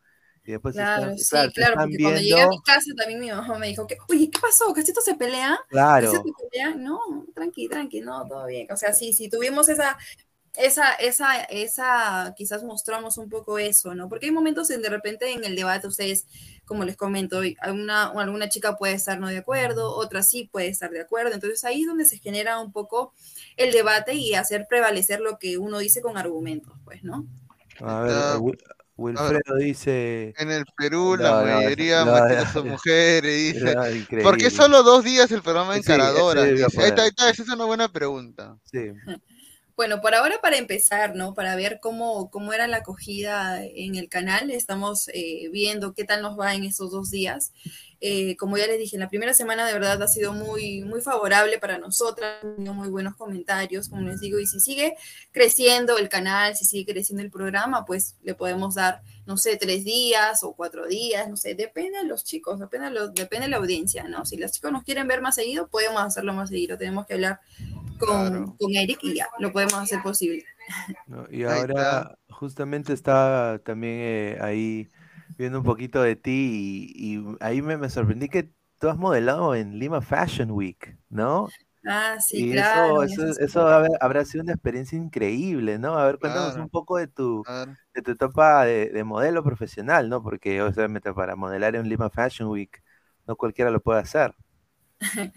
Y 0.45 0.53
después 0.53 0.74
claro, 0.74 1.16
sí, 1.16 1.24
claro, 1.28 1.74
porque 1.76 1.99
cuando 2.03 2.20
llegué 2.20 2.40
a 2.40 2.49
mi 2.49 2.61
casa 2.62 2.90
también 2.97 3.20
mi 3.20 3.30
mamá 3.30 3.59
me 3.59 3.68
dijo 3.68 3.86
que, 3.86 3.97
oye, 4.09 4.28
¿qué 4.28 4.40
pasó? 4.40 4.72
¿Casito 4.72 5.01
se 5.01 5.14
pelea? 5.14 5.57
Claro. 5.68 6.11
se 6.11 6.20
pelea? 6.20 6.74
No, 6.74 6.99
tranqui, 7.32 7.68
tranqui, 7.68 8.01
no, 8.01 8.26
todo 8.26 8.47
bien. 8.47 8.66
O 8.72 8.76
sea, 8.76 8.93
sí, 8.93 9.12
sí, 9.12 9.28
tuvimos 9.28 9.68
esa 9.68 9.97
esa, 10.55 10.92
esa, 10.94 11.42
esa, 11.44 12.34
quizás 12.36 12.62
mostramos 12.62 13.16
un 13.16 13.30
poco 13.30 13.59
eso, 13.59 13.94
¿no? 13.94 14.09
Porque 14.09 14.26
hay 14.26 14.32
momentos 14.32 14.70
en 14.70 14.82
de 14.82 14.90
repente 14.90 15.32
en 15.32 15.44
el 15.44 15.57
debate 15.57 15.86
ustedes, 15.86 16.26
como 16.66 16.84
les 16.84 16.96
comento, 16.96 17.40
alguna, 17.61 18.09
alguna 18.09 18.48
chica 18.48 18.76
puede 18.76 18.94
estar 18.94 19.18
no 19.18 19.28
de 19.28 19.38
acuerdo, 19.38 19.94
otra 19.94 20.22
sí 20.22 20.48
puede 20.50 20.68
estar 20.68 20.90
de 20.90 21.00
acuerdo, 21.00 21.32
entonces 21.32 21.64
ahí 21.64 21.82
es 21.82 21.86
donde 21.86 22.05
se 22.05 22.18
genera 22.18 22.59
un 22.59 22.72
poco 22.72 23.14
el 23.57 23.72
debate 23.72 24.14
y 24.14 24.34
hacer 24.34 24.66
prevalecer 24.68 25.20
lo 25.20 25.38
que 25.38 25.57
uno 25.59 25.78
dice 25.78 26.03
con 26.03 26.18
argumentos, 26.18 26.74
pues, 26.84 27.03
¿no? 27.03 27.26
A 27.80 28.00
ver, 28.03 28.55
Wilfredo 28.96 29.57
dice. 29.59 30.34
En 30.36 30.50
el 30.50 30.64
Perú 30.76 31.16
la 31.18 31.42
mayoría 31.42 32.05
no, 32.05 32.53
son 32.53 32.68
mujeres, 32.68 33.55
dice. 33.55 34.22
¿Por 34.22 34.36
qué 34.36 34.50
solo 34.50 34.82
dos 34.82 35.03
días 35.03 35.30
el 35.32 35.42
programa 35.42 35.76
Encaradora? 35.76 36.42
ahí 36.42 36.61
está, 36.61 37.03
ahí 37.03 37.09
está, 37.09 37.30
esa 37.30 37.42
es 37.42 37.48
una 37.48 37.64
buena 37.64 37.90
pregunta. 37.90 38.59
Sí. 38.64 38.92
Bueno, 39.76 40.00
por 40.00 40.14
ahora 40.14 40.38
para 40.42 40.58
empezar, 40.58 41.14
¿no? 41.16 41.34
Para 41.34 41.56
ver 41.56 41.78
cómo, 41.80 42.30
cómo 42.30 42.52
era 42.52 42.66
la 42.66 42.78
acogida 42.78 43.64
en 43.64 43.96
el 43.96 44.08
canal, 44.08 44.50
estamos 44.50 45.08
eh, 45.08 45.48
viendo 45.50 45.94
qué 45.94 46.04
tal 46.04 46.22
nos 46.22 46.38
va 46.38 46.54
en 46.54 46.64
estos 46.64 46.90
dos 46.90 47.10
días. 47.10 47.52
Eh, 48.05 48.36
como 48.36 48.59
ya 48.59 48.66
les 48.66 48.80
dije, 48.80 48.98
la 48.98 49.09
primera 49.09 49.32
semana 49.32 49.64
de 49.64 49.74
verdad 49.74 50.03
ha 50.03 50.09
sido 50.09 50.32
muy, 50.32 50.82
muy 50.82 51.00
favorable 51.00 51.61
para 51.61 51.78
nosotras, 51.78 52.42
muy 52.59 52.88
buenos 52.88 53.14
comentarios, 53.14 53.88
como 53.88 54.03
les 54.03 54.18
digo, 54.18 54.40
y 54.40 54.46
si 54.48 54.59
sigue 54.59 54.96
creciendo 55.30 55.96
el 55.98 56.09
canal, 56.09 56.57
si 56.57 56.64
sigue 56.64 56.94
creciendo 56.94 57.22
el 57.22 57.30
programa, 57.30 57.84
pues 57.84 58.16
le 58.24 58.34
podemos 58.34 58.74
dar, 58.74 59.03
no 59.24 59.36
sé, 59.36 59.57
tres 59.57 59.84
días 59.84 60.42
o 60.42 60.53
cuatro 60.55 60.88
días, 60.88 61.28
no 61.28 61.36
sé, 61.36 61.55
depende 61.55 61.98
de 61.98 62.05
los 62.05 62.24
chicos, 62.24 62.59
depende 62.59 62.90
de, 62.90 63.09
depende 63.14 63.46
de 63.46 63.50
la 63.50 63.59
audiencia, 63.59 64.03
¿no? 64.09 64.24
Si 64.24 64.36
los 64.36 64.50
chicos 64.50 64.72
nos 64.72 64.82
quieren 64.82 65.07
ver 65.07 65.20
más 65.20 65.36
seguido, 65.36 65.68
podemos 65.68 66.03
hacerlo 66.03 66.34
más 66.34 66.48
seguido, 66.48 66.76
tenemos 66.76 67.07
que 67.07 67.14
hablar 67.14 67.38
con, 68.00 68.57
con 68.57 68.74
Eric 68.74 68.98
y 69.03 69.14
ya, 69.14 69.28
lo 69.38 69.53
podemos 69.53 69.74
hacer 69.74 70.03
posible. 70.03 70.44
y 71.30 71.44
ahora 71.44 72.18
justamente 72.30 72.94
está 72.94 73.61
también 73.64 73.98
eh, 74.00 74.38
ahí 74.40 74.88
viendo 75.43 75.59
un 75.59 75.64
poquito 75.64 76.01
de 76.01 76.14
ti 76.14 76.93
y, 76.95 77.36
ahí 77.40 77.62
me, 77.62 77.90
sorprendí 77.90 78.28
que 78.28 78.51
tú 78.78 78.88
has 78.88 78.97
modelado 78.97 79.55
en 79.57 79.78
Lima 79.78 80.01
Fashion 80.01 80.53
Week, 80.53 80.97
¿no? 81.09 81.49
Ah, 81.84 82.20
sí, 82.20 82.51
y 82.51 82.53
claro. 82.53 83.03
Eso, 83.03 83.26
eso, 83.40 83.66
habrá 84.01 84.24
sido 84.24 84.45
una 84.45 84.53
experiencia 84.53 84.97
increíble, 84.97 85.78
¿no? 85.78 85.99
A 85.99 86.07
ver, 86.07 86.18
cuéntanos 86.20 86.57
un 86.57 86.68
poco 86.68 86.97
de 86.97 87.09
tu, 87.09 87.43
de 87.93 88.03
tu 88.03 88.12
etapa 88.12 88.64
de, 88.64 88.90
de, 88.90 89.03
modelo 89.03 89.43
profesional, 89.43 90.09
¿no? 90.09 90.22
Porque, 90.22 90.62
obviamente, 90.62 91.12
para 91.12 91.34
modelar 91.34 91.74
en 91.74 91.88
Lima 91.88 92.09
Fashion 92.09 92.49
Week, 92.49 92.80
no 93.26 93.34
cualquiera 93.34 93.72
lo 93.72 93.80
puede 93.80 93.99
hacer. 93.99 94.34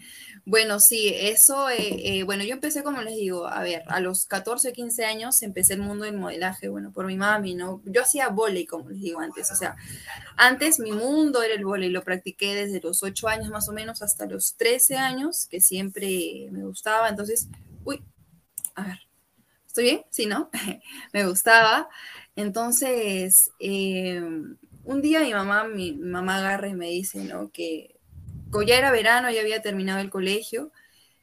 Bueno, 0.48 0.78
sí, 0.78 1.12
eso, 1.12 1.68
eh, 1.70 2.18
eh, 2.18 2.22
bueno, 2.22 2.44
yo 2.44 2.52
empecé, 2.52 2.84
como 2.84 3.02
les 3.02 3.16
digo, 3.16 3.48
a 3.48 3.62
ver, 3.62 3.82
a 3.88 3.98
los 3.98 4.26
14, 4.26 4.72
15 4.72 5.04
años 5.04 5.42
empecé 5.42 5.74
el 5.74 5.80
mundo 5.80 6.04
del 6.04 6.16
modelaje, 6.16 6.68
bueno, 6.68 6.92
por 6.92 7.04
mi 7.06 7.16
mami, 7.16 7.56
¿no? 7.56 7.82
Yo 7.84 8.02
hacía 8.02 8.28
volei, 8.28 8.64
como 8.64 8.88
les 8.90 9.00
digo 9.00 9.18
antes, 9.18 9.50
o 9.50 9.56
sea, 9.56 9.74
antes 10.36 10.78
mi 10.78 10.92
mundo 10.92 11.42
era 11.42 11.54
el 11.54 11.64
volei, 11.64 11.90
lo 11.90 12.04
practiqué 12.04 12.54
desde 12.54 12.80
los 12.80 13.02
8 13.02 13.26
años 13.26 13.50
más 13.50 13.68
o 13.68 13.72
menos 13.72 14.02
hasta 14.02 14.26
los 14.26 14.54
13 14.56 14.96
años, 14.96 15.48
que 15.50 15.60
siempre 15.60 16.46
me 16.52 16.62
gustaba, 16.62 17.08
entonces, 17.08 17.48
uy, 17.84 18.00
a 18.76 18.86
ver, 18.86 19.00
¿estoy 19.66 19.84
bien? 19.84 20.02
Sí, 20.10 20.26
¿no? 20.26 20.48
me 21.12 21.26
gustaba, 21.26 21.88
entonces, 22.36 23.50
eh, 23.58 24.22
un 24.84 25.02
día 25.02 25.20
mi 25.20 25.32
mamá, 25.32 25.64
mi 25.64 25.92
mamá 25.94 26.36
agarra 26.36 26.68
y 26.68 26.74
me 26.74 26.86
dice, 26.86 27.24
¿no? 27.24 27.50
Que 27.50 27.95
ya 28.66 28.78
era 28.78 28.90
verano, 28.90 29.30
ya 29.30 29.40
había 29.40 29.62
terminado 29.62 30.00
el 30.00 30.10
colegio. 30.10 30.72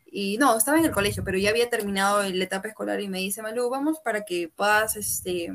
Y 0.05 0.37
no, 0.37 0.57
estaba 0.57 0.77
en 0.77 0.85
el 0.85 0.91
colegio, 0.91 1.23
pero 1.23 1.37
ya 1.37 1.49
había 1.49 1.69
terminado 1.69 2.21
la 2.21 2.43
etapa 2.43 2.67
escolar 2.67 3.01
y 3.01 3.09
me 3.09 3.19
dice, 3.19 3.41
Malú, 3.41 3.69
vamos 3.69 3.99
para 3.99 4.25
que 4.25 4.47
puedas, 4.47 4.95
este, 4.95 5.45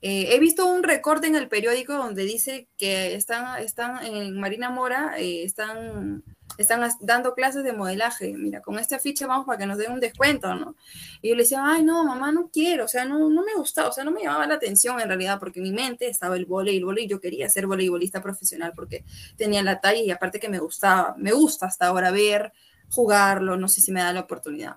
eh, 0.00 0.34
he 0.34 0.38
visto 0.40 0.66
un 0.66 0.82
recorte 0.82 1.26
en 1.26 1.36
el 1.36 1.48
periódico 1.48 1.94
donde 1.94 2.24
dice 2.24 2.68
que 2.78 3.14
están, 3.14 3.62
están 3.62 4.04
en 4.04 4.40
Marina 4.40 4.70
Mora, 4.70 5.18
eh, 5.18 5.44
están 5.44 6.24
están 6.58 6.88
dando 7.00 7.34
clases 7.34 7.64
de 7.64 7.72
modelaje, 7.72 8.32
mira, 8.34 8.60
con 8.60 8.78
esta 8.78 8.98
ficha 8.98 9.26
vamos 9.26 9.46
para 9.46 9.58
que 9.58 9.66
nos 9.66 9.78
den 9.78 9.92
un 9.92 10.00
descuento, 10.00 10.54
¿no? 10.54 10.76
Y 11.20 11.30
yo 11.30 11.34
le 11.34 11.42
decía, 11.42 11.60
ay, 11.64 11.82
no, 11.82 12.04
mamá, 12.04 12.32
no 12.32 12.50
quiero, 12.52 12.84
o 12.84 12.88
sea, 12.88 13.04
no, 13.04 13.28
no 13.28 13.44
me 13.44 13.54
gustaba, 13.54 13.88
o 13.88 13.92
sea, 13.92 14.04
no 14.04 14.10
me 14.10 14.22
llamaba 14.22 14.46
la 14.46 14.54
atención 14.54 15.00
en 15.00 15.08
realidad, 15.08 15.38
porque 15.40 15.60
mi 15.60 15.72
mente 15.72 16.08
estaba 16.08 16.36
el 16.36 16.44
el 16.44 16.84
volei, 16.84 17.06
yo 17.08 17.20
quería 17.20 17.48
ser 17.48 17.66
voleibolista 17.66 18.22
profesional 18.22 18.72
porque 18.74 19.04
tenía 19.36 19.62
la 19.62 19.80
talla 19.80 20.00
y 20.00 20.10
aparte 20.10 20.38
que 20.38 20.48
me 20.48 20.58
gustaba, 20.58 21.14
me 21.18 21.32
gusta 21.32 21.66
hasta 21.66 21.86
ahora 21.86 22.10
ver, 22.10 22.52
jugarlo, 22.90 23.56
no 23.56 23.68
sé 23.68 23.80
si 23.80 23.92
me 23.92 24.00
da 24.00 24.12
la 24.12 24.20
oportunidad. 24.20 24.76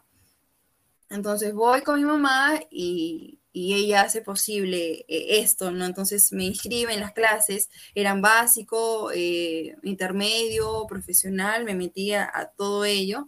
Entonces 1.09 1.53
voy 1.53 1.81
con 1.81 1.99
mi 1.99 2.05
mamá 2.05 2.59
y, 2.69 3.36
y 3.57 3.73
ella 3.73 4.01
hace 4.01 4.21
posible 4.21 5.03
eh, 5.07 5.39
esto, 5.39 5.71
¿no? 5.71 5.85
Entonces 5.85 6.31
me 6.31 6.45
inscribe 6.45 6.93
en 6.93 6.99
las 6.99 7.11
clases, 7.11 7.71
eran 7.95 8.21
básico, 8.21 9.11
eh, 9.11 9.75
intermedio, 9.81 10.85
profesional, 10.87 11.65
me 11.65 11.73
metía 11.73 12.29
a 12.31 12.51
todo 12.51 12.85
ello. 12.85 13.27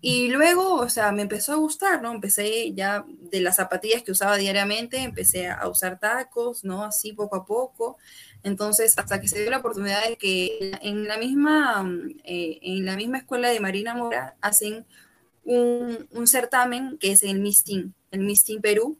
Y 0.00 0.28
luego, 0.28 0.76
o 0.76 0.88
sea, 0.88 1.12
me 1.12 1.20
empezó 1.22 1.52
a 1.52 1.56
gustar, 1.56 2.00
¿no? 2.00 2.10
Empecé 2.10 2.72
ya 2.72 3.04
de 3.06 3.42
las 3.42 3.56
zapatillas 3.56 4.02
que 4.02 4.12
usaba 4.12 4.38
diariamente, 4.38 4.96
empecé 4.96 5.48
a 5.48 5.68
usar 5.68 6.00
tacos, 6.00 6.64
¿no? 6.64 6.82
Así 6.82 7.12
poco 7.12 7.36
a 7.36 7.44
poco. 7.44 7.98
Entonces, 8.42 8.98
hasta 8.98 9.20
que 9.20 9.28
se 9.28 9.42
dio 9.42 9.50
la 9.50 9.58
oportunidad 9.58 10.08
de 10.08 10.16
que 10.16 10.72
en 10.80 11.06
la 11.06 11.18
misma, 11.18 11.86
eh, 12.24 12.58
en 12.62 12.86
la 12.86 12.96
misma 12.96 13.18
escuela 13.18 13.50
de 13.50 13.60
Marina 13.60 13.94
Mora 13.94 14.36
hacen 14.40 14.86
un, 15.44 16.08
un 16.12 16.26
certamen 16.26 16.96
que 16.98 17.12
es 17.12 17.22
el 17.22 17.40
Mistin, 17.40 17.94
el 18.10 18.20
Mistin 18.20 18.62
Perú, 18.62 18.98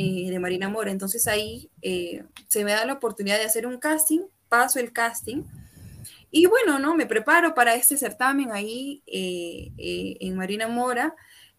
eh, 0.00 0.30
de 0.30 0.38
Marina 0.38 0.68
Mora. 0.68 0.92
Entonces 0.92 1.26
ahí 1.26 1.72
eh, 1.82 2.22
se 2.46 2.62
me 2.62 2.70
da 2.70 2.84
la 2.84 2.92
oportunidad 2.92 3.36
de 3.36 3.46
hacer 3.46 3.66
un 3.66 3.78
casting, 3.78 4.20
paso 4.48 4.78
el 4.78 4.92
casting. 4.92 5.42
Y 6.30 6.46
bueno, 6.46 6.78
¿no? 6.78 6.94
Me 6.94 7.04
preparo 7.06 7.52
para 7.52 7.74
este 7.74 7.96
certamen 7.96 8.52
ahí 8.52 9.02
eh, 9.08 9.72
en 9.76 10.36
Marina 10.36 10.68
Mora. 10.68 11.16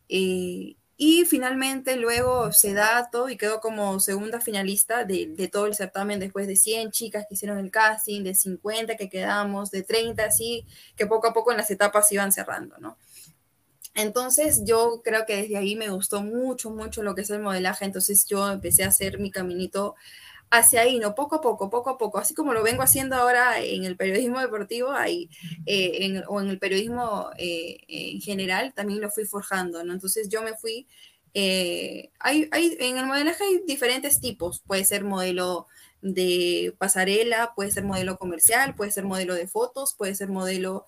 y 0.07 1.25
finalmente 1.25 1.97
luego 1.97 2.53
se 2.53 2.73
da 2.73 3.09
todo 3.11 3.29
y 3.29 3.35
quedo 3.35 3.59
como 3.59 3.99
segunda 3.99 4.39
finalista 4.39 5.03
de, 5.03 5.49
todo 5.51 5.65
el 5.65 5.75
certamen 5.75 6.21
después 6.21 6.47
de 6.47 6.55
100 6.55 6.91
chicas 6.91 7.25
que 7.27 7.35
hicieron 7.35 7.57
el 7.57 7.71
casting, 7.71 8.23
de 8.23 8.35
50 8.35 8.95
que 8.95 9.09
quedamos, 9.09 9.69
de 9.69 9.83
30, 9.83 10.23
así 10.23 10.65
que 10.95 11.07
poco 11.07 11.27
a 11.27 11.33
poco 11.33 11.51
en 11.51 11.57
las 11.57 11.71
etapas 11.71 12.09
iban 12.13 12.31
cerrando, 12.31 12.77
¿no? 12.79 12.97
Entonces 14.01 14.63
yo 14.65 15.01
creo 15.03 15.25
que 15.25 15.35
desde 15.37 15.57
ahí 15.57 15.75
me 15.75 15.89
gustó 15.89 16.21
mucho, 16.21 16.69
mucho 16.69 17.03
lo 17.03 17.15
que 17.15 17.21
es 17.21 17.29
el 17.29 17.41
modelaje, 17.41 17.85
entonces 17.85 18.25
yo 18.25 18.49
empecé 18.49 18.83
a 18.83 18.89
hacer 18.89 19.19
mi 19.19 19.31
caminito 19.31 19.95
hacia 20.51 20.81
ahí, 20.81 20.99
¿no? 20.99 21.15
Poco 21.15 21.35
a 21.35 21.41
poco, 21.41 21.69
poco 21.69 21.91
a 21.91 21.97
poco, 21.97 22.17
así 22.17 22.33
como 22.33 22.53
lo 22.53 22.63
vengo 22.63 22.81
haciendo 22.81 23.15
ahora 23.15 23.59
en 23.61 23.85
el 23.85 23.95
periodismo 23.97 24.39
deportivo 24.39 24.91
ahí, 24.91 25.29
eh, 25.65 26.23
o 26.27 26.41
en 26.41 26.49
el 26.49 26.59
periodismo 26.59 27.29
eh, 27.37 27.77
en 27.87 28.21
general, 28.21 28.73
también 28.73 29.01
lo 29.01 29.11
fui 29.11 29.25
forjando. 29.25 29.79
Entonces 29.81 30.29
yo 30.29 30.41
me 30.41 30.55
fui, 30.55 30.87
eh, 31.33 32.11
hay, 32.19 32.49
hay, 32.51 32.77
en 32.79 32.97
el 32.97 33.05
modelaje 33.05 33.43
hay 33.43 33.61
diferentes 33.67 34.19
tipos, 34.19 34.61
puede 34.61 34.85
ser 34.85 35.03
modelo 35.03 35.67
de 36.01 36.75
pasarela, 36.77 37.53
puede 37.55 37.71
ser 37.71 37.83
modelo 37.83 38.17
comercial, 38.17 38.75
puede 38.75 38.91
ser 38.91 39.03
modelo 39.03 39.35
de 39.35 39.47
fotos, 39.47 39.93
puede 39.95 40.15
ser 40.15 40.29
modelo 40.29 40.85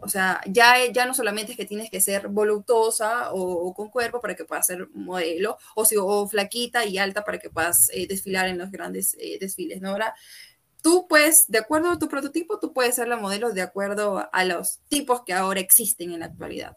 o 0.00 0.08
sea, 0.08 0.40
ya, 0.46 0.74
ya 0.92 1.06
no 1.06 1.14
solamente 1.14 1.52
es 1.52 1.58
que 1.58 1.64
tienes 1.64 1.90
que 1.90 2.00
ser 2.00 2.28
voluptuosa 2.28 3.32
o, 3.32 3.74
con 3.74 3.90
cuerpo 3.90 4.20
para 4.20 4.34
que 4.34 4.44
puedas 4.44 4.66
ser 4.66 4.88
modelo, 4.92 5.58
o, 5.74 5.84
si, 5.84 5.96
o 5.98 6.28
flaquita 6.28 6.84
y 6.84 6.98
alta 6.98 7.24
para 7.24 7.38
que 7.38 7.50
puedas 7.50 7.90
eh, 7.92 8.06
desfilar 8.06 8.48
en 8.48 8.58
los 8.58 8.70
grandes 8.70 9.16
eh, 9.18 9.38
desfiles, 9.40 9.80
¿no? 9.80 9.90
Ahora, 9.90 10.14
tú 10.82 11.06
puedes, 11.08 11.46
de 11.48 11.58
acuerdo 11.58 11.90
a 11.90 11.98
tu 11.98 12.08
prototipo, 12.08 12.58
tú 12.60 12.72
puedes 12.72 12.94
ser 12.94 13.08
la 13.08 13.16
modelo 13.16 13.52
de 13.52 13.62
acuerdo 13.62 14.28
a 14.32 14.44
los 14.44 14.78
tipos 14.88 15.22
que 15.24 15.32
ahora 15.32 15.60
existen 15.60 16.12
en 16.12 16.20
la 16.20 16.26
actualidad. 16.26 16.76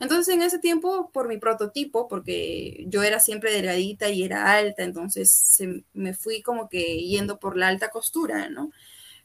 Entonces, 0.00 0.34
en 0.34 0.42
ese 0.42 0.58
tiempo, 0.58 1.10
por 1.12 1.28
mi 1.28 1.38
prototipo, 1.38 2.08
porque 2.08 2.84
yo 2.88 3.02
era 3.02 3.20
siempre 3.20 3.52
delgadita 3.52 4.08
y 4.10 4.22
era 4.22 4.52
alta, 4.52 4.84
entonces 4.84 5.58
me 5.92 6.14
fui 6.14 6.42
como 6.42 6.68
que 6.68 6.98
yendo 6.98 7.38
por 7.38 7.56
la 7.56 7.68
alta 7.68 7.90
costura, 7.90 8.48
¿no? 8.48 8.70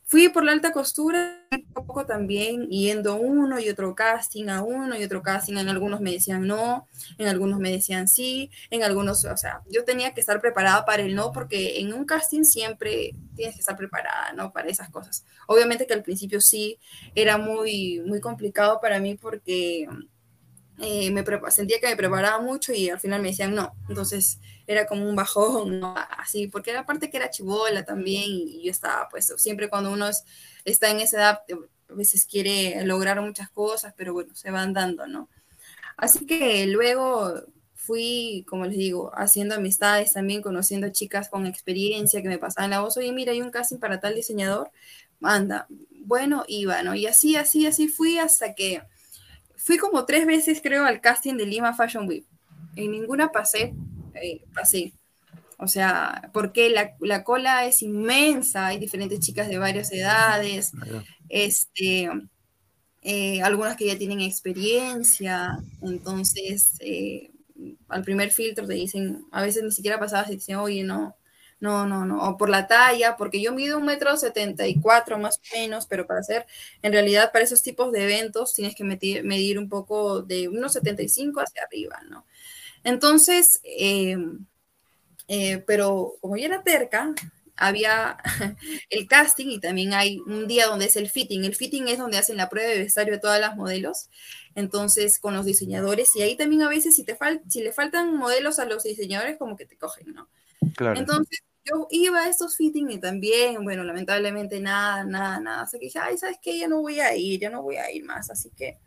Fui 0.05 0.29
por 0.29 0.43
la 0.43 0.51
alta 0.51 0.73
costura, 0.73 1.47
un 1.51 1.85
poco 1.87 2.05
también 2.05 2.67
yendo 2.69 3.15
uno 3.15 3.59
y 3.59 3.69
otro 3.69 3.95
casting 3.95 4.49
a 4.49 4.61
uno 4.61 4.97
y 4.99 5.03
otro 5.03 5.23
casting. 5.23 5.55
En 5.57 5.69
algunos 5.69 6.01
me 6.01 6.11
decían 6.11 6.45
no, 6.45 6.87
en 7.17 7.27
algunos 7.27 7.59
me 7.59 7.71
decían 7.71 8.07
sí, 8.07 8.51
en 8.69 8.83
algunos, 8.83 9.23
o 9.25 9.37
sea, 9.37 9.61
yo 9.69 9.85
tenía 9.85 10.13
que 10.13 10.19
estar 10.19 10.41
preparada 10.41 10.85
para 10.85 11.03
el 11.03 11.15
no, 11.15 11.31
porque 11.31 11.79
en 11.79 11.93
un 11.93 12.05
casting 12.05 12.43
siempre 12.43 13.11
tienes 13.35 13.55
que 13.55 13.61
estar 13.61 13.77
preparada, 13.77 14.33
¿no? 14.33 14.51
Para 14.51 14.69
esas 14.69 14.89
cosas. 14.89 15.25
Obviamente 15.47 15.87
que 15.87 15.93
al 15.93 16.03
principio 16.03 16.41
sí 16.41 16.77
era 17.15 17.37
muy, 17.37 18.01
muy 18.05 18.19
complicado 18.19 18.79
para 18.81 18.99
mí 18.99 19.15
porque 19.15 19.87
eh, 20.79 21.11
me 21.11 21.23
sentía 21.51 21.79
que 21.79 21.87
me 21.87 21.95
preparaba 21.95 22.41
mucho 22.41 22.73
y 22.73 22.89
al 22.89 22.99
final 22.99 23.21
me 23.21 23.29
decían 23.29 23.53
no. 23.53 23.73
Entonces 23.89 24.39
era 24.65 24.85
como 24.85 25.07
un 25.07 25.15
bajón, 25.15 25.81
así, 26.17 26.47
porque 26.47 26.71
era 26.71 26.85
parte 26.85 27.09
que 27.09 27.17
era 27.17 27.29
chivola 27.29 27.83
también 27.83 28.23
y 28.27 28.63
yo 28.63 28.71
estaba, 28.71 29.07
pues 29.09 29.33
siempre 29.37 29.69
cuando 29.69 29.91
uno 29.91 30.09
está 30.65 30.89
en 30.89 30.99
esa 30.99 31.17
edad, 31.17 31.41
eh, 31.47 31.55
a 31.89 31.93
veces 31.93 32.25
quiere 32.25 32.83
lograr 32.85 33.21
muchas 33.21 33.49
cosas, 33.49 33.93
pero 33.95 34.13
bueno, 34.13 34.33
se 34.35 34.51
van 34.51 34.73
dando, 34.73 35.05
¿no? 35.07 35.29
Así 35.97 36.25
que 36.25 36.65
luego 36.67 37.43
fui, 37.75 38.45
como 38.47 38.65
les 38.65 38.77
digo, 38.77 39.11
haciendo 39.13 39.55
amistades 39.55 40.13
también, 40.13 40.41
conociendo 40.41 40.89
chicas 40.89 41.29
con 41.29 41.45
experiencia 41.45 42.21
que 42.21 42.29
me 42.29 42.39
pasaban 42.39 42.71
la 42.71 42.79
voz, 42.81 42.97
oye, 42.97 43.11
mira, 43.11 43.33
hay 43.33 43.41
un 43.41 43.51
casting 43.51 43.77
para 43.77 43.99
tal 43.99 44.15
diseñador, 44.15 44.71
anda, 45.21 45.67
bueno, 46.05 46.45
iba, 46.47 46.81
¿no? 46.81 46.95
Y 46.95 47.05
así, 47.05 47.35
así, 47.35 47.67
así 47.67 47.87
fui 47.87 48.17
hasta 48.17 48.55
que 48.55 48.81
Fui 49.63 49.77
como 49.77 50.05
tres 50.05 50.25
veces, 50.25 50.59
creo, 50.61 50.85
al 50.85 50.99
casting 50.99 51.35
de 51.35 51.45
Lima 51.45 51.73
Fashion 51.73 52.05
Week. 52.05 52.25
En 52.75 52.91
ninguna 52.91 53.31
pasé, 53.31 53.73
eh, 54.13 54.41
pasé. 54.53 54.93
O 55.57 55.69
sea, 55.69 56.29
porque 56.33 56.69
la, 56.69 56.95
la, 56.99 57.23
cola 57.23 57.65
es 57.65 57.81
inmensa, 57.81 58.67
hay 58.67 58.77
diferentes 58.77 59.21
chicas 59.21 59.47
de 59.47 59.57
varias 59.57 59.93
edades, 59.93 60.73
este, 61.29 62.09
eh, 63.01 63.41
algunas 63.41 63.77
que 63.77 63.87
ya 63.87 63.97
tienen 63.97 64.19
experiencia, 64.19 65.57
entonces 65.81 66.75
eh, 66.81 67.31
al 67.87 68.03
primer 68.03 68.31
filtro 68.31 68.65
te 68.65 68.73
dicen, 68.73 69.25
a 69.31 69.41
veces 69.41 69.63
ni 69.63 69.71
siquiera 69.71 69.99
pasabas 69.99 70.27
y 70.27 70.31
te 70.31 70.35
dicen, 70.35 70.57
oye, 70.57 70.83
no, 70.83 71.15
no, 71.63 71.85
no, 71.85 72.03
no, 72.05 72.21
o 72.21 72.35
por 72.35 72.49
la 72.49 72.67
talla, 72.67 73.15
porque 73.15 73.41
yo 73.41 73.53
mido 73.53 73.77
un 73.77 73.85
metro 73.85 74.17
setenta 74.17 74.67
y 74.67 74.81
cuatro 74.81 75.17
más 75.17 75.37
o 75.37 75.57
menos, 75.57 75.87
pero 75.87 76.05
para 76.05 76.19
hacer, 76.19 76.45
en 76.81 76.91
realidad 76.91 77.31
para 77.31 77.45
esos 77.45 77.61
tipos 77.61 77.93
de 77.93 78.03
eventos 78.03 78.53
tienes 78.53 78.75
que 78.75 78.83
medir, 78.83 79.23
medir 79.23 79.57
un 79.57 79.69
poco 79.69 80.21
de 80.21 80.49
unos 80.49 80.73
75 80.73 81.39
hacia 81.39 81.63
arriba, 81.63 82.01
¿no? 82.09 82.25
Entonces, 82.83 83.61
eh, 83.63 84.17
eh, 85.29 85.63
pero 85.65 86.15
como 86.19 86.35
yo 86.35 86.47
era 86.47 86.63
terca, 86.63 87.15
había 87.55 88.17
el 88.89 89.07
casting 89.07 89.47
y 89.47 89.61
también 89.61 89.93
hay 89.93 90.19
un 90.19 90.49
día 90.49 90.67
donde 90.67 90.87
es 90.87 90.97
el 90.97 91.09
fitting. 91.09 91.45
El 91.45 91.55
fitting 91.55 91.87
es 91.87 91.97
donde 91.97 92.17
hacen 92.17 92.35
la 92.35 92.49
prueba 92.49 92.69
de 92.69 92.79
vestuario 92.79 93.13
de 93.13 93.21
todas 93.21 93.39
las 93.39 93.55
modelos, 93.55 94.09
entonces 94.53 95.17
con 95.17 95.33
los 95.33 95.45
diseñadores 95.45 96.13
y 96.17 96.23
ahí 96.23 96.35
también 96.35 96.63
a 96.63 96.67
veces 96.67 96.93
si, 96.93 97.05
te 97.05 97.15
fal 97.15 97.41
si 97.47 97.63
le 97.63 97.71
faltan 97.71 98.17
modelos 98.17 98.59
a 98.59 98.65
los 98.65 98.83
diseñadores 98.83 99.37
como 99.37 99.55
que 99.55 99.65
te 99.65 99.77
cogen, 99.77 100.13
¿no? 100.13 100.27
Claro. 100.75 100.99
Entonces 100.99 101.39
yo 101.65 101.87
iba 101.91 102.21
a 102.21 102.29
estos 102.29 102.55
fitting 102.57 102.91
y 102.91 102.99
también, 102.99 103.63
bueno, 103.63 103.83
lamentablemente 103.83 104.59
nada, 104.59 105.03
nada, 105.05 105.39
nada. 105.39 105.61
Así 105.63 105.79
que 105.79 105.85
dije, 105.85 105.99
ay, 105.99 106.17
¿sabes 106.17 106.37
qué? 106.41 106.57
Ya 106.59 106.67
no 106.67 106.81
voy 106.81 106.99
a 106.99 107.15
ir, 107.15 107.39
ya 107.39 107.49
no 107.49 107.61
voy 107.61 107.77
a 107.77 107.91
ir 107.91 108.03
más. 108.03 108.29
Así 108.29 108.49
que 108.51 108.79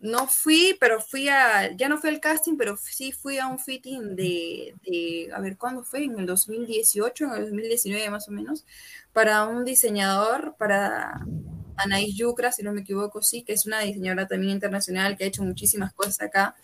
no 0.00 0.26
fui, 0.26 0.76
pero 0.78 1.00
fui 1.00 1.28
a, 1.28 1.74
ya 1.76 1.88
no 1.88 1.98
fui 1.98 2.10
al 2.10 2.20
casting, 2.20 2.56
pero 2.58 2.76
sí 2.76 3.10
fui 3.12 3.38
a 3.38 3.46
un 3.46 3.58
fitting 3.58 4.14
de, 4.14 4.74
de, 4.82 5.30
a 5.34 5.40
ver, 5.40 5.56
¿cuándo 5.56 5.82
fue? 5.82 6.04
En 6.04 6.18
el 6.18 6.26
2018, 6.26 7.24
en 7.24 7.32
el 7.32 7.42
2019 7.44 8.10
más 8.10 8.28
o 8.28 8.32
menos, 8.32 8.66
para 9.14 9.46
un 9.46 9.64
diseñador, 9.64 10.56
para 10.58 11.24
Anaís 11.76 12.16
Yucra, 12.16 12.52
si 12.52 12.62
no 12.62 12.72
me 12.72 12.82
equivoco, 12.82 13.22
sí, 13.22 13.44
que 13.44 13.54
es 13.54 13.64
una 13.66 13.80
diseñadora 13.80 14.28
también 14.28 14.52
internacional 14.52 15.16
que 15.16 15.24
ha 15.24 15.26
hecho 15.26 15.42
muchísimas 15.42 15.94
cosas 15.94 16.20
acá 16.20 16.54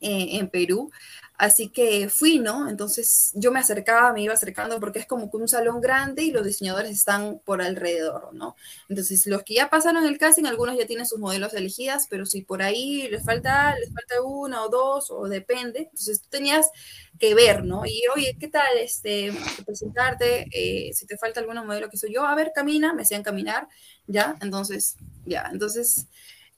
eh, 0.00 0.38
en 0.38 0.48
Perú. 0.48 0.90
Así 1.38 1.70
que 1.70 2.08
fui, 2.08 2.38
¿no? 2.38 2.68
Entonces 2.68 3.32
yo 3.34 3.50
me 3.50 3.58
acercaba, 3.60 4.12
me 4.12 4.22
iba 4.22 4.34
acercando 4.34 4.78
porque 4.78 5.00
es 5.00 5.06
como 5.06 5.28
un 5.32 5.48
salón 5.48 5.80
grande 5.80 6.22
y 6.22 6.30
los 6.30 6.46
diseñadores 6.46 6.92
están 6.92 7.40
por 7.44 7.62
alrededor, 7.62 8.32
¿no? 8.34 8.54
Entonces 8.88 9.26
los 9.26 9.42
que 9.42 9.54
ya 9.54 9.68
pasaron 9.68 10.04
el 10.06 10.18
casting, 10.18 10.44
algunos 10.44 10.76
ya 10.78 10.86
tienen 10.86 11.06
sus 11.06 11.18
modelos 11.18 11.52
elegidas, 11.54 12.06
pero 12.08 12.26
si 12.26 12.42
por 12.42 12.62
ahí 12.62 13.08
les 13.08 13.24
falta, 13.24 13.74
les 13.78 13.92
falta 13.92 14.22
una 14.22 14.62
o 14.64 14.68
dos, 14.68 15.10
o 15.10 15.28
depende, 15.28 15.80
entonces 15.90 16.20
tú 16.22 16.28
tenías 16.30 16.70
que 17.18 17.34
ver, 17.34 17.64
¿no? 17.64 17.84
Y 17.86 18.02
oye, 18.14 18.36
¿qué 18.38 18.48
tal? 18.48 18.78
Este, 18.78 19.32
presentarte, 19.66 20.46
eh, 20.52 20.92
si 20.92 21.06
te 21.06 21.16
falta 21.18 21.40
alguna 21.40 21.62
modelo 21.64 21.88
que 21.88 21.96
soy 21.96 22.12
yo, 22.14 22.24
a 22.26 22.34
ver, 22.34 22.52
camina, 22.54 22.92
me 22.94 23.02
hacían 23.02 23.22
caminar, 23.22 23.68
¿ya? 24.06 24.36
Entonces, 24.40 24.96
ya, 25.24 25.48
entonces 25.52 26.06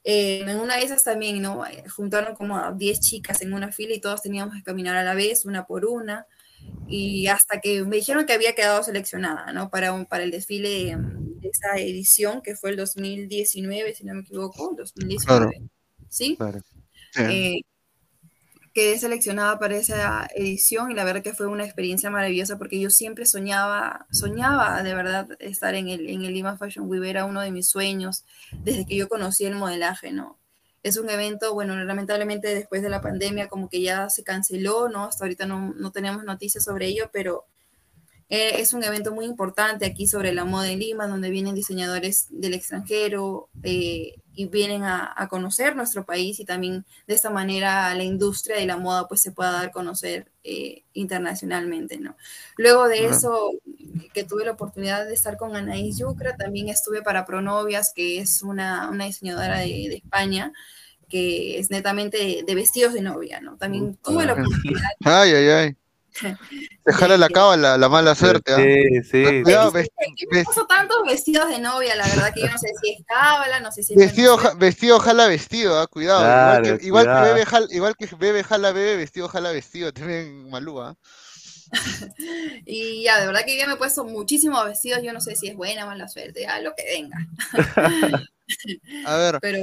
eh, 0.04 0.44
en 0.46 0.60
una 0.60 0.76
de 0.76 0.84
esas 0.84 1.02
también, 1.02 1.40
¿no? 1.40 1.66
Eh, 1.66 1.84
juntaron 1.88 2.36
como 2.36 2.58
a 2.58 2.72
10 2.72 3.00
chicas 3.00 3.40
en 3.40 3.54
una 3.54 3.72
fila 3.72 3.94
y 3.94 4.00
todas 4.00 4.22
teníamos 4.22 4.54
que 4.54 4.62
caminar 4.62 4.96
a 4.96 5.02
la 5.02 5.14
vez, 5.14 5.46
una 5.46 5.66
por 5.66 5.86
una. 5.86 6.26
Y 6.86 7.26
hasta 7.26 7.60
que 7.60 7.82
me 7.84 7.96
dijeron 7.96 8.26
que 8.26 8.34
había 8.34 8.54
quedado 8.54 8.82
seleccionada, 8.82 9.52
¿no? 9.52 9.70
Para, 9.70 9.92
un, 9.92 10.06
para 10.06 10.24
el 10.24 10.30
desfile 10.30 10.96
de 10.96 11.48
esa 11.48 11.76
edición, 11.78 12.42
que 12.42 12.54
fue 12.56 12.70
el 12.70 12.76
2019, 12.76 13.94
si 13.94 14.04
no 14.04 14.14
me 14.14 14.20
equivoco, 14.20 14.74
2019. 14.76 15.62
¿Sí? 16.08 16.36
Claro. 16.36 16.60
Eh, 17.16 17.60
quedé 18.74 18.98
seleccionada 18.98 19.58
para 19.60 19.76
esa 19.76 20.28
edición 20.34 20.90
y 20.90 20.94
la 20.94 21.04
verdad 21.04 21.22
que 21.22 21.32
fue 21.32 21.46
una 21.46 21.64
experiencia 21.64 22.10
maravillosa 22.10 22.58
porque 22.58 22.80
yo 22.80 22.90
siempre 22.90 23.24
soñaba, 23.24 24.06
soñaba 24.10 24.82
de 24.82 24.94
verdad 24.94 25.28
estar 25.38 25.76
en 25.76 25.88
el, 25.88 26.10
en 26.10 26.24
el 26.24 26.34
Lima 26.34 26.58
Fashion 26.58 26.88
Week, 26.88 27.04
era 27.04 27.24
uno 27.24 27.40
de 27.40 27.52
mis 27.52 27.68
sueños 27.68 28.24
desde 28.64 28.84
que 28.84 28.96
yo 28.96 29.08
conocí 29.08 29.44
el 29.44 29.54
modelaje, 29.54 30.12
¿no? 30.12 30.38
Es 30.82 30.98
un 30.98 31.08
evento, 31.08 31.54
bueno, 31.54 31.76
lamentablemente 31.84 32.52
después 32.54 32.82
de 32.82 32.90
la 32.90 33.00
pandemia 33.00 33.48
como 33.48 33.70
que 33.70 33.80
ya 33.80 34.10
se 34.10 34.24
canceló, 34.24 34.88
¿no? 34.88 35.04
Hasta 35.04 35.24
ahorita 35.24 35.46
no, 35.46 35.72
no 35.74 35.92
tenemos 35.92 36.24
noticias 36.24 36.64
sobre 36.64 36.88
ello, 36.88 37.08
pero 37.12 37.46
eh, 38.28 38.60
es 38.60 38.72
un 38.72 38.82
evento 38.82 39.12
muy 39.14 39.24
importante 39.24 39.86
aquí 39.86 40.08
sobre 40.08 40.32
la 40.34 40.44
moda 40.44 40.68
en 40.70 40.80
Lima, 40.80 41.06
donde 41.06 41.30
vienen 41.30 41.54
diseñadores 41.54 42.26
del 42.30 42.54
extranjero 42.54 43.48
eh, 43.62 44.16
y 44.34 44.46
vienen 44.46 44.82
a, 44.84 45.28
conocer 45.30 45.76
nuestro 45.76 46.04
país 46.04 46.38
y 46.40 46.44
también 46.44 46.84
de 47.06 47.14
esta 47.14 47.30
manera 47.30 47.94
la 47.94 48.02
industria 48.02 48.56
de 48.56 48.66
la 48.66 48.76
moda 48.76 49.08
pues 49.08 49.22
se 49.22 49.32
pueda 49.32 49.52
dar 49.52 49.66
a 49.66 49.70
conocer 49.70 50.30
eh, 50.42 50.82
internacionalmente, 50.92 51.98
¿no? 51.98 52.16
Luego 52.56 52.88
de 52.88 53.06
eso, 53.06 53.52
que 54.12 54.24
tuve 54.24 54.44
la 54.44 54.52
oportunidad 54.52 55.06
de 55.06 55.14
estar 55.14 55.36
con 55.36 55.56
Anaís 55.56 55.98
Yucra, 55.98 56.36
también 56.36 56.68
estuve 56.68 57.02
para 57.02 57.24
Pronovias, 57.24 57.92
que 57.94 58.18
es 58.18 58.42
una, 58.42 58.90
una 58.90 59.06
diseñadora 59.06 59.60
de, 59.60 59.66
de 59.66 59.96
España, 59.96 60.52
que 61.08 61.58
es 61.58 61.70
netamente 61.70 62.42
de, 62.44 62.54
vestidos 62.54 62.92
de 62.92 63.00
novia, 63.00 63.40
¿no? 63.40 63.56
También 63.56 63.96
tuve 63.96 64.26
la 64.26 64.32
oportunidad. 64.32 64.90
Ay, 65.04 65.32
ay, 65.32 65.48
ay. 65.48 65.76
Dejarle 66.84 67.18
la 67.18 67.28
cábala, 67.28 67.76
la 67.76 67.88
mala 67.88 68.14
suerte. 68.14 68.52
¿ah? 68.52 68.56
Sí, 68.56 69.02
sí. 69.10 69.42
Cuidado, 69.42 69.72
tantos 70.68 70.98
vestidos 71.06 71.48
de 71.48 71.58
novia, 71.58 71.96
la 71.96 72.06
verdad 72.06 72.32
que 72.32 72.42
yo 72.42 72.48
no 72.48 72.58
sé 72.58 72.68
si 72.82 72.92
es 72.92 73.04
cábala, 73.06 73.60
no 73.60 73.72
sé 73.72 73.82
si 73.82 73.94
es. 73.94 73.98
Vestido, 73.98 74.38
vestido 74.56 74.98
jala 75.00 75.26
vestido, 75.26 75.78
¿ah? 75.78 75.86
cuidado. 75.86 76.78
igual, 76.80 77.06
que, 77.06 77.12
bebe 77.12 77.46
jala, 77.46 77.66
igual 77.70 77.96
que 77.96 78.06
bebe 78.16 78.44
jala 78.44 78.72
bebe, 78.72 78.96
vestido 78.96 79.28
jala 79.28 79.50
vestido, 79.52 79.92
también 79.92 80.48
malúa. 80.50 80.90
¿ah? 80.90 80.96
y 82.66 83.02
ya, 83.02 83.20
de 83.20 83.26
verdad 83.26 83.44
que 83.44 83.58
yo 83.58 83.66
me 83.66 83.74
he 83.74 83.76
puesto 83.76 84.04
muchísimos 84.04 84.64
vestidos, 84.64 85.02
yo 85.02 85.12
no 85.12 85.20
sé 85.20 85.34
si 85.36 85.48
es 85.48 85.56
buena 85.56 85.84
o 85.84 85.88
mala 85.88 86.08
suerte, 86.08 86.42
ya 86.42 86.60
lo 86.60 86.74
que 86.74 86.84
venga. 86.84 87.18
A 89.06 89.16
ver. 89.16 89.38
Pero 89.42 89.58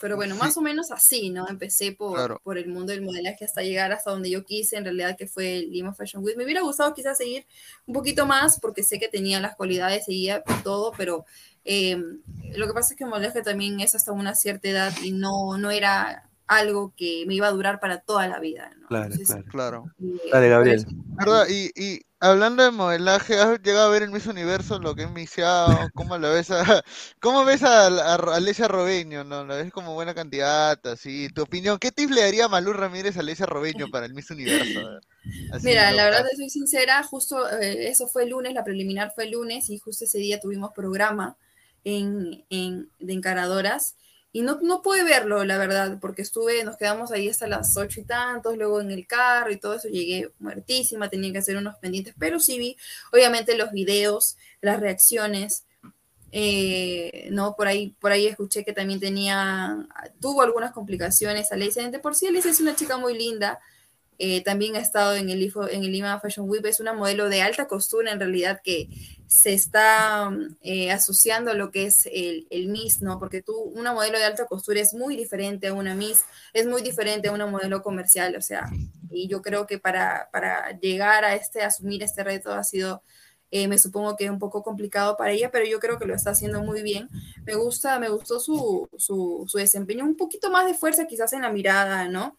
pero 0.00 0.16
bueno, 0.16 0.34
más 0.36 0.56
o 0.56 0.60
menos 0.60 0.90
así, 0.90 1.30
¿no? 1.30 1.48
Empecé 1.48 1.92
por, 1.92 2.40
por 2.42 2.58
el 2.58 2.68
mundo 2.68 2.92
del 2.92 3.02
modelaje 3.02 3.44
hasta 3.44 3.62
llegar 3.62 3.92
hasta 3.92 4.10
donde 4.10 4.30
yo 4.30 4.44
quise, 4.44 4.76
en 4.76 4.84
realidad 4.84 5.16
que 5.16 5.26
fue 5.26 5.58
el 5.58 5.70
Lima 5.70 5.94
Fashion 5.94 6.22
Week. 6.22 6.36
Me 6.36 6.44
hubiera 6.44 6.62
gustado 6.62 6.92
quizás 6.94 7.18
seguir 7.18 7.46
un 7.86 7.94
poquito 7.94 8.26
más 8.26 8.60
porque 8.60 8.82
sé 8.82 8.98
que 8.98 9.08
tenía 9.08 9.40
las 9.40 9.56
cualidades, 9.56 10.04
seguía 10.04 10.42
todo, 10.62 10.92
pero 10.96 11.24
em, 11.64 12.20
lo 12.54 12.66
que 12.66 12.74
pasa 12.74 12.92
es 12.92 12.98
que 12.98 13.04
el 13.04 13.10
modelaje 13.10 13.42
también 13.42 13.80
es 13.80 13.94
hasta 13.94 14.12
una 14.12 14.34
cierta 14.34 14.68
edad 14.68 14.92
y 15.02 15.12
no, 15.12 15.56
no 15.58 15.70
era 15.70 16.25
algo 16.46 16.92
que 16.96 17.24
me 17.26 17.34
iba 17.34 17.48
a 17.48 17.52
durar 17.52 17.80
para 17.80 18.00
toda 18.00 18.28
la 18.28 18.38
vida. 18.38 18.70
¿no? 18.80 18.88
Claro, 18.88 19.14
claro. 19.26 19.44
claro. 19.50 19.84
Eh, 20.00 20.30
Dale, 20.32 20.48
Gabriel. 20.48 20.86
¿Verdad? 21.18 21.46
Y, 21.48 21.70
y 21.74 22.00
hablando 22.20 22.62
de 22.62 22.70
modelaje, 22.70 23.34
¿has 23.34 23.60
llegado 23.62 23.88
a 23.88 23.90
ver 23.90 24.02
en 24.02 24.12
Miss 24.12 24.26
Universo 24.26 24.78
lo 24.78 24.94
que 24.94 25.02
es 25.04 25.10
Misiao? 25.10 25.88
¿Cómo 25.94 26.16
la 26.18 26.30
ves 26.30 26.50
a, 26.50 26.84
cómo 27.20 27.44
ves 27.44 27.62
a, 27.62 27.86
Alesia 28.14 28.68
Robeño? 28.68 29.24
¿no? 29.24 29.44
¿La 29.44 29.56
ves 29.56 29.72
como 29.72 29.94
buena 29.94 30.14
candidata? 30.14 30.96
Sí. 30.96 31.28
¿Tu 31.34 31.42
opinión? 31.42 31.78
¿Qué 31.78 31.90
tips 31.90 32.12
le 32.12 32.22
daría 32.22 32.48
Malú 32.48 32.72
Ramírez 32.72 33.16
a 33.16 33.20
Alesia 33.20 33.46
Robeño 33.46 33.88
para 33.90 34.06
el 34.06 34.14
Miss 34.14 34.30
Universo? 34.30 34.80
Mira, 35.62 35.90
la 35.92 36.04
verdad, 36.04 36.24
soy 36.36 36.48
sincera, 36.48 37.02
justo 37.02 37.48
eh, 37.58 37.88
eso 37.88 38.06
fue 38.06 38.22
el 38.22 38.30
lunes, 38.30 38.54
la 38.54 38.62
preliminar 38.62 39.12
fue 39.12 39.24
el 39.24 39.32
lunes 39.32 39.68
y 39.70 39.78
justo 39.78 40.04
ese 40.04 40.18
día 40.18 40.38
tuvimos 40.38 40.70
programa 40.72 41.36
en, 41.82 42.44
en 42.50 42.88
de 43.00 43.12
encaradoras 43.12 43.96
y 44.32 44.42
no, 44.42 44.58
no 44.60 44.82
pude 44.82 45.02
verlo, 45.02 45.44
la 45.44 45.56
verdad, 45.58 45.98
porque 46.00 46.22
estuve, 46.22 46.62
nos 46.64 46.76
quedamos 46.76 47.10
ahí 47.10 47.28
hasta 47.28 47.46
las 47.46 47.76
ocho 47.76 48.00
y 48.00 48.04
tantos, 48.04 48.56
luego 48.56 48.80
en 48.80 48.90
el 48.90 49.06
carro 49.06 49.50
y 49.50 49.58
todo 49.58 49.74
eso, 49.74 49.88
llegué 49.88 50.30
muertísima, 50.38 51.08
tenía 51.08 51.32
que 51.32 51.38
hacer 51.38 51.56
unos 51.56 51.76
pendientes, 51.76 52.14
pero 52.18 52.38
sí 52.38 52.58
vi, 52.58 52.76
obviamente, 53.12 53.56
los 53.56 53.72
videos, 53.72 54.36
las 54.60 54.78
reacciones, 54.78 55.64
eh, 56.32 57.28
no, 57.30 57.54
por 57.56 57.66
ahí, 57.66 57.96
por 57.98 58.12
ahí 58.12 58.26
escuché 58.26 58.64
que 58.64 58.72
también 58.72 59.00
tenía, 59.00 59.86
tuvo 60.20 60.42
algunas 60.42 60.72
complicaciones 60.72 61.50
Alicia, 61.50 61.90
por 62.02 62.14
sí 62.14 62.26
Alicia 62.26 62.50
es 62.50 62.60
una 62.60 62.76
chica 62.76 62.98
muy 62.98 63.16
linda, 63.16 63.58
eh, 64.18 64.42
también 64.42 64.76
ha 64.76 64.80
estado 64.80 65.14
en 65.14 65.28
el, 65.28 65.52
en 65.70 65.84
el 65.84 65.92
Lima 65.92 66.18
Fashion 66.20 66.48
Week, 66.48 66.64
es 66.64 66.80
una 66.80 66.94
modelo 66.94 67.28
de 67.28 67.42
alta 67.42 67.66
costura 67.66 68.12
en 68.12 68.18
realidad 68.18 68.60
que 68.64 68.88
se 69.26 69.52
está 69.52 70.30
eh, 70.62 70.90
asociando 70.90 71.50
a 71.50 71.54
lo 71.54 71.70
que 71.70 71.86
es 71.86 72.06
el, 72.10 72.46
el, 72.50 72.68
Miss, 72.68 73.02
¿no? 73.02 73.18
Porque 73.18 73.42
tú, 73.42 73.54
una 73.54 73.92
modelo 73.92 74.18
de 74.18 74.24
alta 74.24 74.46
costura 74.46 74.80
es 74.80 74.94
muy 74.94 75.16
diferente 75.16 75.66
a 75.66 75.74
una 75.74 75.94
Miss, 75.94 76.24
es 76.54 76.66
muy 76.66 76.80
diferente 76.80 77.28
a 77.28 77.32
una 77.32 77.46
modelo 77.46 77.82
comercial, 77.82 78.36
o 78.36 78.40
sea, 78.40 78.70
y 79.10 79.28
yo 79.28 79.42
creo 79.42 79.66
que 79.66 79.78
para, 79.78 80.30
para 80.32 80.78
llegar 80.78 81.24
a 81.24 81.34
este, 81.34 81.62
asumir 81.62 82.02
este 82.02 82.24
reto 82.24 82.52
ha 82.52 82.64
sido, 82.64 83.02
eh, 83.50 83.68
me 83.68 83.78
supongo 83.78 84.16
que 84.16 84.30
un 84.30 84.38
poco 84.38 84.62
complicado 84.62 85.16
para 85.16 85.32
ella, 85.32 85.50
pero 85.50 85.66
yo 85.66 85.78
creo 85.78 85.98
que 85.98 86.06
lo 86.06 86.14
está 86.14 86.30
haciendo 86.30 86.62
muy 86.62 86.82
bien. 86.82 87.08
Me 87.44 87.54
gusta, 87.54 87.98
me 87.98 88.08
gustó 88.08 88.40
su, 88.40 88.88
su, 88.96 89.44
su 89.46 89.58
desempeño, 89.58 90.04
un 90.04 90.16
poquito 90.16 90.50
más 90.50 90.66
de 90.66 90.74
fuerza 90.74 91.06
quizás 91.06 91.32
en 91.32 91.42
la 91.42 91.50
mirada, 91.50 92.08
¿no? 92.08 92.36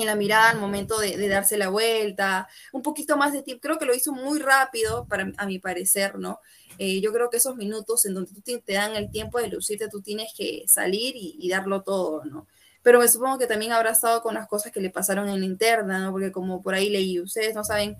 En 0.00 0.06
la 0.06 0.16
mirada 0.16 0.50
al 0.50 0.58
momento 0.58 0.98
de, 0.98 1.28
darse 1.28 1.56
la 1.56 1.68
vuelta, 1.68 2.48
un 2.72 2.82
poquito 2.82 3.16
más 3.16 3.32
de 3.32 3.42
tiempo, 3.42 3.62
creo 3.62 3.78
que 3.78 3.86
lo 3.86 3.94
hizo 3.94 4.12
muy 4.12 4.38
rápido, 4.38 5.06
para, 5.06 5.32
a 5.36 5.46
mi 5.46 5.58
parecer, 5.58 6.18
¿no? 6.18 6.40
Eh, 6.78 7.00
yo 7.00 7.12
creo 7.12 7.30
que 7.30 7.36
esos 7.36 7.56
minutos 7.56 8.06
en 8.06 8.14
donde 8.14 8.32
tú 8.32 8.40
te, 8.40 8.72
dan 8.72 8.96
el 8.96 9.10
tiempo 9.10 9.38
de 9.38 9.48
lucirte, 9.48 9.88
tú 9.88 10.00
tienes 10.00 10.32
que 10.36 10.64
salir 10.66 11.14
y, 11.16 11.48
darlo 11.48 11.82
todo, 11.82 12.24
¿no? 12.24 12.46
pero 12.82 12.98
me 12.98 13.08
supongo 13.08 13.38
que 13.38 13.46
también 13.46 13.72
habrá 13.72 13.90
estado 13.90 14.22
con 14.22 14.34
las 14.34 14.48
cosas 14.48 14.72
que 14.72 14.80
le 14.80 14.88
pasaron 14.88 15.28
en 15.28 15.40
la 15.40 15.44
interna, 15.46 15.98
¿no? 15.98 16.12
Porque 16.12 16.32
como 16.32 16.62
por 16.62 16.74
ahí 16.74 16.88
leí, 16.88 17.20
ustedes 17.20 17.54
no 17.54 17.62
saben 17.62 17.96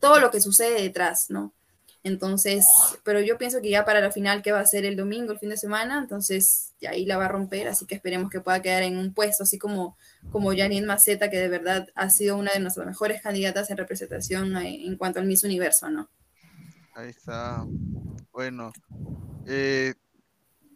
todo 0.00 0.18
lo 0.18 0.32
que 0.32 0.40
sucede 0.40 0.82
detrás, 0.82 1.26
¿no? 1.30 1.54
Entonces, 2.04 2.66
pero 3.02 3.20
yo 3.20 3.38
pienso 3.38 3.62
que 3.62 3.70
ya 3.70 3.86
para 3.86 4.02
la 4.02 4.12
final, 4.12 4.42
que 4.42 4.52
va 4.52 4.60
a 4.60 4.66
ser 4.66 4.84
el 4.84 4.94
domingo, 4.94 5.32
el 5.32 5.38
fin 5.38 5.48
de 5.48 5.56
semana, 5.56 5.98
entonces 5.98 6.74
ya 6.78 6.90
ahí 6.90 7.06
la 7.06 7.16
va 7.16 7.24
a 7.24 7.28
romper, 7.28 7.66
así 7.66 7.86
que 7.86 7.94
esperemos 7.94 8.30
que 8.30 8.42
pueda 8.42 8.60
quedar 8.60 8.82
en 8.82 8.98
un 8.98 9.14
puesto, 9.14 9.44
así 9.44 9.58
como, 9.58 9.96
como 10.30 10.54
Janine 10.54 10.86
Maceta, 10.86 11.30
que 11.30 11.38
de 11.38 11.48
verdad 11.48 11.88
ha 11.94 12.10
sido 12.10 12.36
una 12.36 12.52
de 12.52 12.60
nuestras 12.60 12.86
mejores 12.86 13.22
candidatas 13.22 13.70
en 13.70 13.78
representación 13.78 14.54
eh, 14.58 14.86
en 14.86 14.98
cuanto 14.98 15.18
al 15.18 15.26
Miss 15.26 15.44
Universo, 15.44 15.88
¿no? 15.88 16.10
Ahí 16.94 17.08
está. 17.08 17.64
Bueno, 18.32 18.70
eh, 19.46 19.94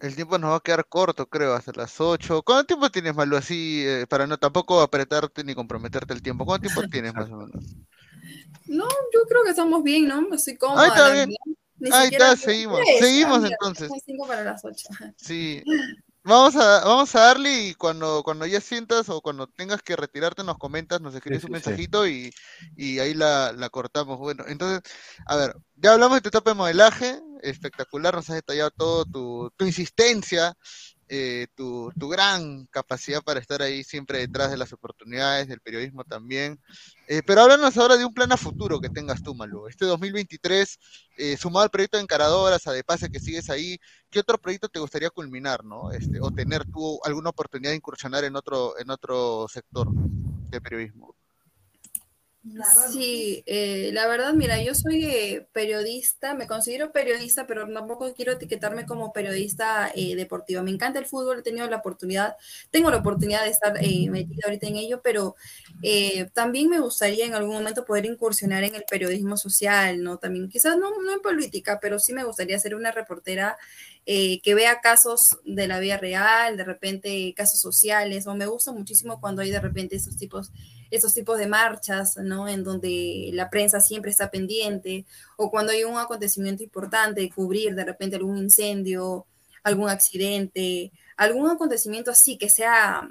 el 0.01 0.16
tiempo 0.16 0.39
nos 0.39 0.53
va 0.53 0.57
a 0.57 0.61
quedar 0.61 0.87
corto, 0.89 1.26
creo, 1.26 1.53
hasta 1.53 1.72
las 1.72 2.01
8. 2.01 2.41
¿Cuánto 2.43 2.64
tiempo 2.64 2.91
tienes, 2.91 3.14
Malu, 3.14 3.37
así, 3.37 3.85
eh, 3.87 4.07
para 4.09 4.26
no 4.26 4.39
tampoco 4.39 4.81
apretarte 4.81 5.45
ni 5.45 5.55
comprometerte 5.55 6.14
el 6.14 6.22
tiempo? 6.22 6.47
¿Cuánto 6.47 6.68
tiempo 6.68 6.83
tienes 6.91 7.14
más 7.14 7.31
o 7.31 7.37
menos? 7.37 7.76
No, 8.66 8.87
yo 9.12 9.20
creo 9.29 9.45
que 9.45 9.51
estamos 9.51 9.83
bien, 9.83 10.09
¿no? 10.09 10.33
Estoy 10.35 10.57
cómoda. 10.57 10.83
Ahí 10.83 10.89
está 10.89 11.12
bien. 11.12 11.31
Ahí 11.93 12.09
está, 12.12 12.37
seguimos. 12.37 12.81
seguimos 12.99 13.45
entonces. 13.45 13.91
para 14.26 14.45
las 14.45 14.64
8. 14.64 14.89
Sí. 15.16 15.62
Vamos 16.24 16.57
a, 16.57 16.85
vamos 16.85 17.14
a 17.14 17.20
darle 17.20 17.68
y 17.68 17.74
cuando, 17.74 18.22
cuando 18.22 18.45
ya 18.45 18.61
sientas 18.61 19.09
o 19.09 19.22
cuando 19.22 19.47
tengas 19.47 19.81
que 19.81 19.97
retirarte 19.97 20.45
nos 20.45 20.59
comentas, 20.59 21.01
nos 21.01 21.14
escribes 21.14 21.45
un 21.45 21.53
mensajito 21.53 22.07
y, 22.07 22.31
y, 22.76 22.99
ahí 22.99 23.14
la, 23.14 23.53
la, 23.53 23.70
cortamos. 23.70 24.18
Bueno, 24.18 24.45
entonces, 24.47 24.83
a 25.24 25.37
ver, 25.37 25.57
ya 25.76 25.93
hablamos 25.93 26.16
de 26.16 26.20
tu 26.20 26.29
etapa 26.29 26.51
de 26.51 26.57
modelaje, 26.57 27.22
espectacular, 27.41 28.14
nos 28.14 28.29
has 28.29 28.37
detallado 28.37 28.70
todo 28.72 29.05
tu, 29.07 29.51
tu 29.57 29.64
insistencia 29.64 30.55
eh, 31.09 31.47
tu, 31.55 31.91
tu, 31.99 32.09
gran 32.09 32.67
capacidad 32.67 33.23
para 33.23 33.41
estar 33.41 33.63
ahí 33.63 33.83
siempre 33.83 34.19
detrás 34.19 34.51
de 34.51 34.57
las 34.57 34.73
oportunidades, 34.73 35.49
del 35.49 35.61
periodismo 35.61 36.05
también. 36.05 36.61
Eh, 37.07 37.23
pero 37.27 37.43
háblanos 37.43 37.77
ahora 37.77 37.97
de 37.97 38.05
un 38.05 38.13
plan 38.13 38.31
a 38.33 38.37
futuro 38.37 38.81
que 38.81 38.91
tengas 38.91 39.23
tú, 39.23 39.35
Malu. 39.35 39.69
Este 39.69 39.87
2023, 39.87 40.79
eh, 41.17 41.37
sumado 41.37 41.65
al 41.65 41.71
proyecto 41.71 41.97
de 41.97 42.03
Encaradoras, 42.03 42.67
a 42.67 42.73
De 42.73 42.85
Pase 42.85 43.11
que 43.11 43.21
sigues 43.21 43.49
ahí, 43.51 43.79
¿qué 44.11 44.21
otro 44.21 44.39
proyecto 44.39 44.69
te 44.69 44.81
gustaría 44.81 45.11
culminar, 45.11 45.65
no? 45.65 45.91
Este, 45.91 46.21
o 46.21 46.31
tener 46.31 46.65
tú 46.67 47.01
alguna 47.05 47.31
oportunidad 47.31 47.71
de 47.71 47.77
incursionar 47.77 48.25
en 48.25 48.37
otro, 48.37 48.79
en 48.79 48.91
otro 48.91 49.47
sector 49.49 49.89
de 50.51 50.61
periodismo. 50.61 51.18
Sí, 52.93 53.43
eh, 53.47 53.91
la 53.93 54.07
verdad, 54.09 54.33
mira, 54.33 54.63
yo 54.63 54.75
soy 54.75 55.05
eh, 55.05 55.47
periodista, 55.53 56.35
me 56.35 56.47
considero 56.47 56.93
periodista, 56.93 57.47
pero 57.47 57.67
tampoco 57.73 58.13
quiero 58.15 58.33
etiquetarme 58.33 58.87
como 58.87 59.13
periodista 59.13 59.91
eh, 59.95 60.15
deportiva. 60.17 60.63
Me 60.63 60.71
encanta 60.71 60.99
el 60.99 61.07
fútbol, 61.07 61.41
he 61.41 61.43
tenido 61.43 61.69
la 61.69 61.77
oportunidad, 61.77 62.37
tengo 62.71 62.91
la 62.91 62.99
oportunidad 62.99 63.45
de 63.45 63.51
estar 63.51 63.75
metida 63.75 64.43
ahorita 64.45 64.67
en 64.67 64.77
ello, 64.77 65.01
pero 65.03 65.37
también 66.33 66.69
me 66.71 66.81
gustaría 66.81 67.27
en 67.27 67.35
algún 67.35 67.55
momento 67.55 67.85
poder 67.85 68.07
incursionar 68.07 68.65
en 68.65 68.75
el 68.75 68.85
periodismo 68.89 69.37
social, 69.37 70.03
¿no? 70.03 70.19
También, 70.19 70.49
quizás 70.49 70.77
no, 70.77 70.91
no 71.03 71.13
en 71.13 71.21
política, 71.21 71.79
pero 71.81 71.99
sí 71.99 72.13
me 72.13 72.25
gustaría 72.25 72.59
ser 72.59 72.75
una 72.75 72.93
reportera 72.93 73.57
que 74.07 74.55
vea 74.55 74.81
casos 74.81 75.39
de 75.45 75.69
la 75.69 75.81
vida 75.81 75.99
real, 75.99 76.57
de 76.57 76.65
repente 76.65 77.35
casos 77.37 77.61
sociales, 77.61 78.27
o 78.27 78.35
me 78.35 78.47
gusta 78.47 78.73
muchísimo 78.73 79.21
cuando 79.21 79.43
hay 79.43 79.51
de 79.51 79.61
repente 79.61 79.97
esos 79.97 80.17
tipos 80.17 80.51
esos 80.91 81.14
tipos 81.14 81.39
de 81.39 81.47
marchas, 81.47 82.16
¿no? 82.16 82.49
En 82.49 82.64
donde 82.64 83.30
la 83.32 83.51
prensa 83.51 83.80
siempre 83.80 84.11
está 84.11 84.30
pendiente, 84.30 85.07
o 85.36 85.51
cuando 85.51 85.72
hay 85.72 85.84
un 85.84 85.99
acontecimiento 85.99 86.62
importante, 86.62 87.30
cubrir 87.30 87.74
de 87.74 87.84
repente 87.84 88.16
algún 88.16 88.39
incendio, 88.39 89.26
algún 89.62 89.89
accidente, 89.89 90.93
algún 91.16 91.51
acontecimiento 91.51 92.11
así 92.11 92.39
que 92.39 92.49
sea 92.49 93.09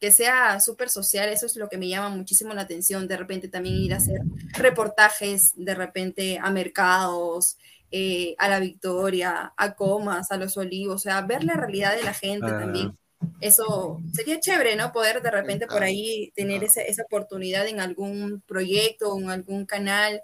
que 0.00 0.10
sea 0.10 0.58
súper 0.58 0.90
social, 0.90 1.28
eso 1.28 1.46
es 1.46 1.54
lo 1.54 1.68
que 1.68 1.78
me 1.78 1.88
llama 1.88 2.08
muchísimo 2.08 2.52
la 2.54 2.62
atención, 2.62 3.06
de 3.06 3.16
repente 3.16 3.46
también 3.46 3.76
ir 3.76 3.94
a 3.94 3.98
hacer 3.98 4.20
reportajes, 4.52 5.52
de 5.54 5.76
repente 5.76 6.40
a 6.42 6.50
mercados, 6.50 7.56
eh, 7.92 8.34
a 8.38 8.48
la 8.48 8.58
Victoria, 8.58 9.52
a 9.56 9.74
Comas, 9.76 10.32
a 10.32 10.38
los 10.38 10.56
Olivos, 10.56 10.96
o 10.96 10.98
sea, 10.98 11.20
ver 11.20 11.44
la 11.44 11.54
realidad 11.54 11.94
de 11.94 12.02
la 12.02 12.14
gente 12.14 12.48
también 12.48 12.98
eso 13.42 14.00
sería 14.14 14.38
chévere, 14.38 14.76
¿no? 14.76 14.92
Poder 14.92 15.20
de 15.20 15.30
repente 15.32 15.66
por 15.66 15.82
ahí 15.82 16.32
tener 16.36 16.62
esa, 16.62 16.80
esa 16.80 17.02
oportunidad 17.02 17.66
en 17.66 17.80
algún 17.80 18.40
proyecto 18.46 19.12
o 19.12 19.20
en 19.20 19.30
algún 19.30 19.66
canal 19.66 20.22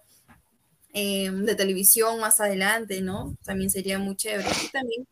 eh, 0.95 1.29
de 1.33 1.55
televisión 1.57 2.21
más 2.21 2.39
adelante, 2.39 3.01
¿no? 3.03 3.37
También 3.45 3.71
sería 3.71 3.99
muy 3.99 4.15
chévere. 4.15 4.49
Y 4.65 4.69
también 4.69 5.09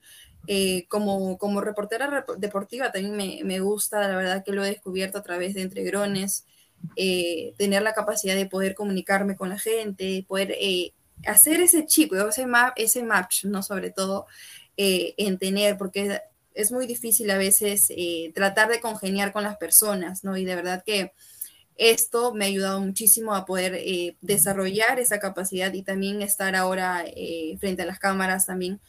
eh, 0.47 0.87
como, 0.89 1.37
como 1.37 1.61
reportera 1.61 2.25
deportiva 2.39 2.93
también 2.93 3.17
me, 3.17 3.41
me, 3.43 3.59
gusta, 3.59 4.07
la 4.09 4.17
verdad 4.17 4.45
que 4.45 4.53
lo 4.53 4.65
he 4.65 4.69
descubierto 4.69 5.19
a 5.19 5.25
través 5.25 5.55
de 5.55 5.63
Entregrones, 5.63 6.47
eh, 6.95 7.55
tener 7.59 7.83
la 7.83 7.93
capacidad 7.93 8.37
de 8.37 8.47
poder 8.47 8.77
comunicarme 8.77 9.35
con 9.35 9.49
la 9.49 9.59
gente, 9.59 10.25
poder 10.29 10.57
hacer 11.27 11.61
ese 11.61 11.87
chip, 11.87 12.13
ese, 12.13 12.47
map, 12.47 12.73
ese 12.77 13.03
match, 13.03 13.47
¿no? 13.47 13.65
Sobre 13.65 13.91
todo 13.91 14.27
en 14.77 15.39
tener, 15.39 15.77
porque 15.77 16.21
es 16.57 16.73
muy 16.73 16.87
difícil 16.87 17.31
a 17.31 17.39
veces 17.39 17.89
eh, 17.91 18.33
tratar 18.35 18.69
de 18.69 18.81
congeniar 18.81 19.33
con 19.33 19.45
las 19.45 19.59
personas, 19.59 20.25
¿no? 20.25 20.37
Y 20.37 20.45
de 20.45 20.57
verdad 20.57 20.83
que 20.85 21.13
esto 21.77 22.33
me 22.33 22.47
ha 22.47 22.49
ayudado 22.49 22.81
muchísimo 22.81 23.35
a 23.35 23.45
poder 23.45 23.75
eh, 23.75 24.17
desarrollar 24.23 24.99
esa 24.99 25.21
capacidad 25.21 25.73
y 25.75 25.83
también 25.83 26.23
estar 26.23 26.57
ahora 26.57 27.05
eh, 27.07 27.57
frente 27.61 27.83
a 27.83 27.87
las 27.87 27.99
cámaras 27.99 28.47
también, 28.47 28.81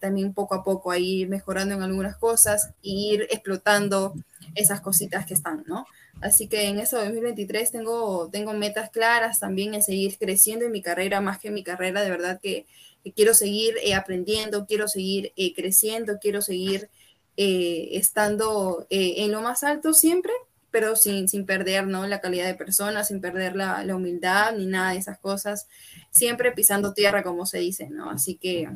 también 0.00 0.32
poco 0.32 0.54
a 0.54 0.64
poco 0.64 0.90
a 0.90 0.98
ir 0.98 1.28
mejorando 1.28 1.74
en 1.74 1.82
algunas 1.82 2.16
cosas 2.16 2.70
e 2.82 2.88
ir 2.88 3.26
explotando 3.30 4.14
esas 4.54 4.80
cositas 4.80 5.26
que 5.26 5.34
están, 5.34 5.62
¿no? 5.66 5.86
Así 6.20 6.48
que 6.48 6.68
en 6.68 6.80
eso 6.80 6.96
2023 6.96 7.70
tengo, 7.70 8.28
tengo 8.32 8.52
metas 8.54 8.90
claras 8.90 9.38
también 9.38 9.74
en 9.74 9.82
seguir 9.82 10.16
creciendo 10.18 10.64
en 10.64 10.72
mi 10.72 10.80
carrera, 10.80 11.20
más 11.20 11.38
que 11.38 11.48
en 11.48 11.54
mi 11.54 11.62
carrera, 11.62 12.02
de 12.02 12.10
verdad 12.10 12.40
que 12.42 12.66
quiero 13.14 13.34
seguir 13.34 13.74
eh, 13.82 13.94
aprendiendo, 13.94 14.66
quiero 14.66 14.88
seguir 14.88 15.32
eh, 15.36 15.54
creciendo, 15.54 16.18
quiero 16.20 16.42
seguir 16.42 16.90
eh, 17.36 17.90
estando 17.92 18.86
en 18.90 19.30
lo 19.30 19.40
más 19.40 19.62
alto 19.64 19.94
siempre, 19.94 20.32
pero 20.70 20.96
sin, 20.96 21.28
sin 21.28 21.46
perder 21.46 21.86
¿no? 21.86 22.06
la 22.06 22.20
calidad 22.20 22.46
de 22.46 22.54
persona, 22.54 23.04
sin 23.04 23.20
perder 23.20 23.56
la, 23.56 23.84
la, 23.84 23.96
humildad 23.96 24.56
ni 24.56 24.66
nada 24.66 24.92
de 24.92 24.98
esas 24.98 25.18
cosas, 25.18 25.68
siempre 26.10 26.52
pisando 26.52 26.92
tierra, 26.92 27.22
como 27.22 27.46
se 27.46 27.58
dice, 27.58 27.88
¿no? 27.88 28.10
Así 28.10 28.36
que 28.36 28.68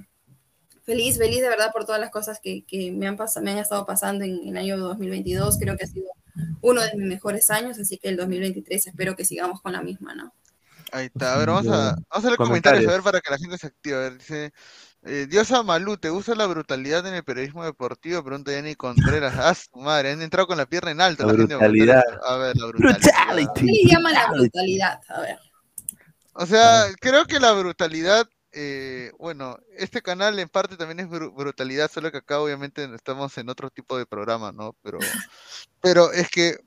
feliz, 0.85 1.18
feliz 1.18 1.41
de 1.41 1.49
verdad 1.49 1.73
por 1.73 1.85
todas 1.85 2.01
las 2.01 2.11
cosas 2.11 2.41
que, 2.43 2.64
que 2.64 2.93
me, 2.93 3.07
han 3.07 3.16
me 3.43 3.51
han 3.51 3.59
estado 3.59 3.85
pasando 3.85 4.25
en, 4.25 4.39
en 4.43 4.49
el 4.49 4.57
año 4.57 4.79
2022, 4.79 5.59
creo 5.59 5.77
que 5.77 5.85
ha 5.85 5.89
sido 5.89 6.11
uno 6.62 6.81
de 6.83 6.97
mis 6.97 7.07
mejores 7.07 7.51
años, 7.51 7.79
así 7.79 7.99
que 7.99 8.09
el 8.09 8.16
2023 8.16 8.87
espero 8.87 9.16
que 9.16 9.25
sigamos 9.25 9.61
con 9.61 9.73
la 9.73 9.83
misma, 9.83 10.14
¿no? 10.14 10.33
Ahí 10.93 11.07
está, 11.07 11.34
a 11.34 11.38
ver, 11.38 11.49
vamos 11.49 11.66
a, 11.68 11.97
vamos 12.11 12.24
a 12.24 12.26
leer 12.26 12.36
comentarios. 12.36 12.86
a 12.86 12.93
ver, 12.93 13.03
para 13.03 13.20
que 13.20 13.30
la 13.30 13.38
gente 13.38 13.57
se 13.57 13.66
active. 13.66 13.97
A 13.97 14.01
ver, 14.01 14.18
dice, 14.18 14.53
eh, 15.05 15.26
Diosa 15.28 15.62
Malú, 15.62 15.97
¿te 15.97 16.11
gusta 16.11 16.34
la 16.34 16.47
brutalidad 16.47 17.07
en 17.07 17.14
el 17.14 17.24
periodismo 17.24 17.64
deportivo? 17.64 18.22
Pregunta 18.22 18.53
Jenny 18.53 18.74
Contreras. 18.74 19.32
Ah, 19.43 19.55
su 19.55 19.80
madre, 19.80 20.12
han 20.12 20.22
entrado 20.22 20.47
con 20.47 20.59
la 20.59 20.66
pierna 20.66 20.90
en 20.90 21.01
alto. 21.01 21.26
La, 21.26 21.32
brutalidad. 21.32 22.03
A 22.26 22.36
ver, 22.36 22.57
la 22.57 22.66
brutalidad. 22.66 23.53
¿Qué 23.55 23.64
le 23.64 23.90
llama 23.90 24.12
la 24.12 24.30
brutalidad? 24.30 25.01
A 25.09 25.20
ver. 25.22 25.38
O 26.34 26.47
sea, 26.47 26.84
creo 27.01 27.24
que 27.24 27.40
la 27.40 27.53
brutalidad, 27.53 28.28
eh, 28.53 29.12
bueno, 29.18 29.59
este 29.76 30.03
canal 30.03 30.38
en 30.38 30.49
parte 30.49 30.76
también 30.76 31.01
es 31.01 31.09
brutalidad, 31.09 31.90
solo 31.90 32.12
que 32.12 32.18
acá 32.18 32.38
obviamente 32.38 32.88
estamos 32.95 33.36
en 33.38 33.49
otro 33.49 33.70
tipo 33.70 33.97
de 33.97 34.07
programa, 34.07 34.53
¿no? 34.53 34.76
Pero, 34.82 34.99
pero 35.80 36.12
es 36.12 36.28
que 36.30 36.59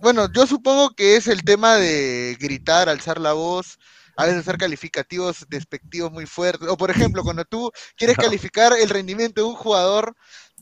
bueno, 0.00 0.30
yo 0.32 0.46
supongo 0.46 0.90
que 0.90 1.16
es 1.16 1.26
el 1.26 1.42
tema 1.42 1.76
de 1.76 2.36
gritar, 2.40 2.88
alzar 2.88 3.20
la 3.20 3.32
voz, 3.32 3.78
a 4.16 4.24
veces 4.24 4.40
hacer 4.40 4.56
calificativos 4.58 5.46
despectivos 5.48 6.10
muy 6.12 6.26
fuertes. 6.26 6.68
O 6.68 6.76
por 6.76 6.90
ejemplo, 6.90 7.22
cuando 7.22 7.44
tú 7.44 7.70
quieres 7.96 8.16
calificar 8.50 8.72
el 8.72 8.88
rendimiento 8.88 9.40
de 9.40 9.48
un 9.48 9.54
jugador, 9.54 10.14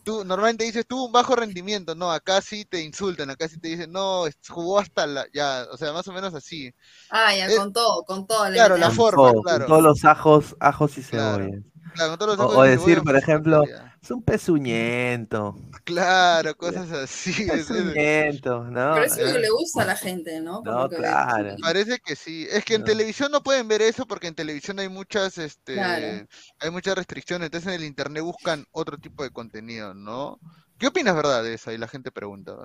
tú 0.05 0.25
normalmente 0.25 0.65
dices, 0.65 0.87
tuvo 0.87 1.07
un 1.07 1.13
bajo 1.13 1.35
rendimiento, 1.35 1.95
no, 1.95 2.13
acá 2.13 2.41
sí 2.41 2.65
te 2.65 2.83
insultan, 2.83 3.31
acá 3.31 3.49
sí 3.49 3.59
te 3.59 3.69
dicen, 3.69 3.91
no, 3.91 4.25
jugó 4.49 4.79
hasta 4.79 5.07
la, 5.07 5.27
ya, 5.33 5.67
o 5.73 5.77
sea, 5.77 5.93
más 5.93 6.07
o 6.09 6.13
menos 6.13 6.35
así. 6.35 6.73
Ah, 7.11 7.35
ya, 7.35 7.55
con 7.57 7.73
todo, 7.73 8.05
con 8.05 8.27
todo. 8.27 8.45
Claro, 8.53 8.77
la 8.77 8.91
forma, 8.91 9.33
claro. 9.43 9.67
Todos 9.67 9.83
los 9.83 10.05
ajos, 10.05 10.57
ajos 10.61 10.99
y 10.99 11.03
cebollas. 11.03 11.63
Claro, 11.95 12.19
todos 12.19 12.37
los 12.37 12.47
o, 12.47 12.59
o 12.59 12.63
decir, 12.63 13.03
por 13.03 13.17
ejemplo, 13.17 13.63
es 14.05 14.11
un 14.11 14.23
pezuñento. 14.23 15.57
Claro, 15.85 16.55
cosas 16.59 16.93
así. 16.93 17.47
Pezuñento, 17.47 18.65
¿no? 18.65 18.95
Pero 18.95 19.05
eso 19.07 19.21
es 19.21 19.29
lo 19.29 19.33
que 19.33 19.39
le 19.39 19.51
gusta 19.51 19.83
a 19.83 19.87
la 19.87 19.97
gente, 19.97 20.41
¿no? 20.41 20.61
no, 20.63 20.89
claro. 20.91 21.57
Parece 21.63 21.99
que 22.01 22.15
sí. 22.15 22.47
Es 22.51 22.65
que 22.67 22.75
en 22.75 22.85
televisión 22.85 23.33
no 23.33 23.43
pueden 23.43 23.67
ver 23.67 23.81
eso 23.81 24.07
porque 24.07 24.27
en 24.27 24.35
televisión 24.35 24.79
hay 24.79 24.91
muchas, 24.91 25.39
este, 25.39 25.81
hay 25.81 26.71
muchas 26.71 26.97
restricciones. 26.97 27.47
Entonces 27.47 27.69
en 27.69 27.81
el 27.81 27.85
internet 27.85 28.23
buscan 28.23 28.67
otro 28.73 28.99
tipo 28.99 29.23
de 29.23 29.31
contenido, 29.31 29.95
¿no? 29.95 30.39
¿Qué 30.79 30.89
opinas, 30.89 31.17
verdad, 31.17 31.43
de 31.43 31.55
eso? 31.55 31.73
Y 31.73 31.79
la 31.79 31.89
gente 31.89 32.13
pregunta. 32.13 32.57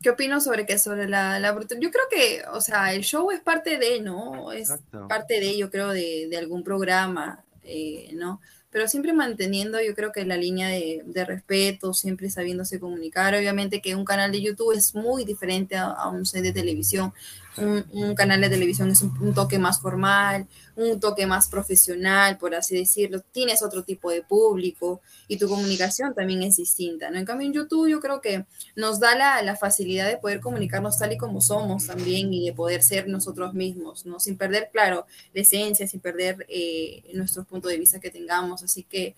¿Qué 0.00 0.10
opino 0.10 0.40
sobre 0.40 0.66
qué? 0.66 0.78
Sobre 0.78 1.08
la, 1.08 1.40
la 1.40 1.52
Yo 1.52 1.90
creo 1.90 2.04
que, 2.08 2.44
o 2.52 2.60
sea, 2.60 2.94
el 2.94 3.02
show 3.02 3.32
es 3.32 3.40
parte 3.40 3.76
de, 3.76 4.00
¿no? 4.00 4.52
Es 4.52 4.72
parte 5.08 5.40
de, 5.40 5.58
yo 5.58 5.68
creo, 5.68 5.88
de, 5.88 6.28
de 6.30 6.36
algún 6.36 6.62
programa, 6.62 7.44
eh, 7.64 8.10
¿no? 8.12 8.40
Pero 8.70 8.88
siempre 8.88 9.12
manteniendo 9.12 9.80
yo 9.80 9.94
creo 9.94 10.12
que 10.12 10.24
la 10.24 10.36
línea 10.36 10.68
de, 10.68 11.02
de 11.06 11.24
respeto, 11.24 11.94
siempre 11.94 12.30
sabiéndose 12.30 12.80
comunicar. 12.80 13.34
Obviamente 13.34 13.80
que 13.80 13.94
un 13.94 14.04
canal 14.04 14.32
de 14.32 14.42
YouTube 14.42 14.76
es 14.76 14.94
muy 14.94 15.24
diferente 15.24 15.76
a, 15.76 15.86
a 15.86 16.08
un 16.08 16.26
set 16.26 16.42
de 16.42 16.52
televisión 16.52 17.12
un, 17.58 18.14
canal 18.14 18.40
de 18.40 18.48
televisión 18.48 18.90
es 18.90 19.02
un, 19.02 19.34
toque 19.34 19.58
más 19.58 19.80
formal, 19.80 20.46
un 20.74 21.00
toque 21.00 21.26
más 21.26 21.48
profesional, 21.48 22.38
por 22.38 22.54
así 22.54 22.76
decirlo. 22.76 23.20
Tienes 23.32 23.62
otro 23.62 23.82
tipo 23.82 24.10
de 24.10 24.22
público 24.22 25.00
y 25.28 25.36
tu 25.36 25.48
comunicación 25.48 26.14
también 26.14 26.42
es 26.42 26.56
distinta, 26.56 27.10
¿no? 27.10 27.18
En 27.18 27.24
cambio, 27.24 27.46
en 27.46 27.52
YouTube 27.52 27.88
yo 27.88 28.00
creo 28.00 28.20
que 28.20 28.44
nos 28.74 29.00
da 29.00 29.14
la, 29.42 29.56
facilidad 29.56 30.08
de 30.08 30.18
poder 30.18 30.40
comunicarnos 30.40 30.98
tal 30.98 31.12
y 31.12 31.16
como 31.16 31.40
somos 31.40 31.86
también 31.86 32.32
y 32.32 32.44
de 32.44 32.52
poder 32.52 32.82
ser 32.82 33.08
nosotros 33.08 33.54
mismos, 33.54 34.04
¿no? 34.04 34.20
Sin 34.20 34.36
perder, 34.36 34.68
claro, 34.72 35.06
la 35.32 35.40
esencia, 35.40 35.88
sin 35.88 36.00
perder 36.00 36.44
eh, 36.48 37.02
nuestros 37.14 37.46
puntos 37.46 37.70
de 37.70 37.78
vista 37.78 38.00
que 38.00 38.10
tengamos. 38.10 38.62
Así 38.62 38.82
que 38.82 39.14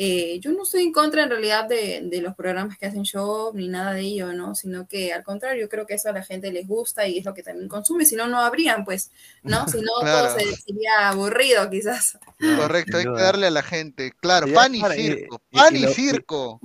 eh, 0.00 0.38
yo 0.38 0.52
no 0.52 0.62
estoy 0.62 0.84
en 0.84 0.92
contra 0.92 1.24
en 1.24 1.30
realidad 1.30 1.68
de, 1.68 2.02
de, 2.04 2.20
los 2.20 2.36
programas 2.36 2.78
que 2.78 2.86
hacen 2.86 3.02
show 3.02 3.50
ni 3.52 3.66
nada 3.66 3.94
de 3.94 4.02
ello, 4.02 4.32
¿no? 4.32 4.54
Sino 4.54 4.86
que 4.86 5.12
al 5.12 5.24
contrario, 5.24 5.62
yo 5.62 5.68
creo 5.68 5.86
que 5.86 5.94
eso 5.94 6.08
a 6.08 6.12
la 6.12 6.22
gente 6.22 6.52
les 6.52 6.68
gusta 6.68 7.08
y 7.08 7.18
es 7.18 7.24
lo 7.24 7.34
que 7.34 7.42
también 7.42 7.68
consume, 7.68 8.04
si 8.04 8.14
no, 8.14 8.28
no 8.28 8.38
habrían, 8.38 8.84
pues, 8.84 9.10
¿no? 9.42 9.66
Si 9.66 9.80
no, 9.80 9.90
todo 10.00 10.36
sería 10.38 11.08
aburrido 11.08 11.68
quizás. 11.68 12.16
Correcto, 12.38 12.98
hay 12.98 13.06
que 13.06 13.10
darle 13.10 13.48
a 13.48 13.50
la 13.50 13.64
gente, 13.64 14.12
claro, 14.20 14.46
pan 14.54 14.72
y 14.72 14.82
circo, 14.84 15.42
pan 15.50 15.74
y, 15.74 15.86
circo. 15.88 16.60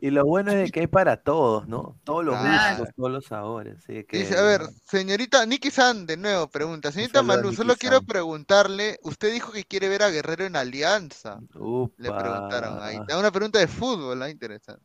y, 0.00 0.10
lo 0.10 0.24
bueno 0.24 0.52
es 0.52 0.70
que 0.70 0.80
hay 0.80 0.86
para 0.86 1.16
todos, 1.16 1.66
¿no? 1.66 1.98
Todos 2.04 2.24
los 2.24 2.38
gustos, 2.38 2.88
todos 2.96 3.10
los 3.10 3.24
sabores. 3.24 3.84
Dice, 3.88 4.38
a 4.38 4.42
ver, 4.42 4.60
señorita 4.88 5.44
Nikki 5.44 5.72
San, 5.72 6.06
de 6.06 6.16
nuevo, 6.16 6.46
pregunta, 6.46 6.92
señorita 6.92 7.24
Manu, 7.24 7.52
solo 7.52 7.74
quiero 7.74 8.02
preguntarle, 8.02 9.00
usted 9.02 9.32
dijo 9.32 9.50
que 9.50 9.64
quiere 9.64 9.88
ver 9.88 10.04
a 10.04 10.10
Guerrero 10.10 10.44
en 10.44 10.54
Alianza. 10.54 11.40
Le 11.96 12.10
Ahí. 12.50 12.98
Una 13.18 13.30
pregunta 13.30 13.58
de 13.58 13.66
fútbol, 13.66 14.22
¿ah? 14.22 14.30
interesante. 14.30 14.84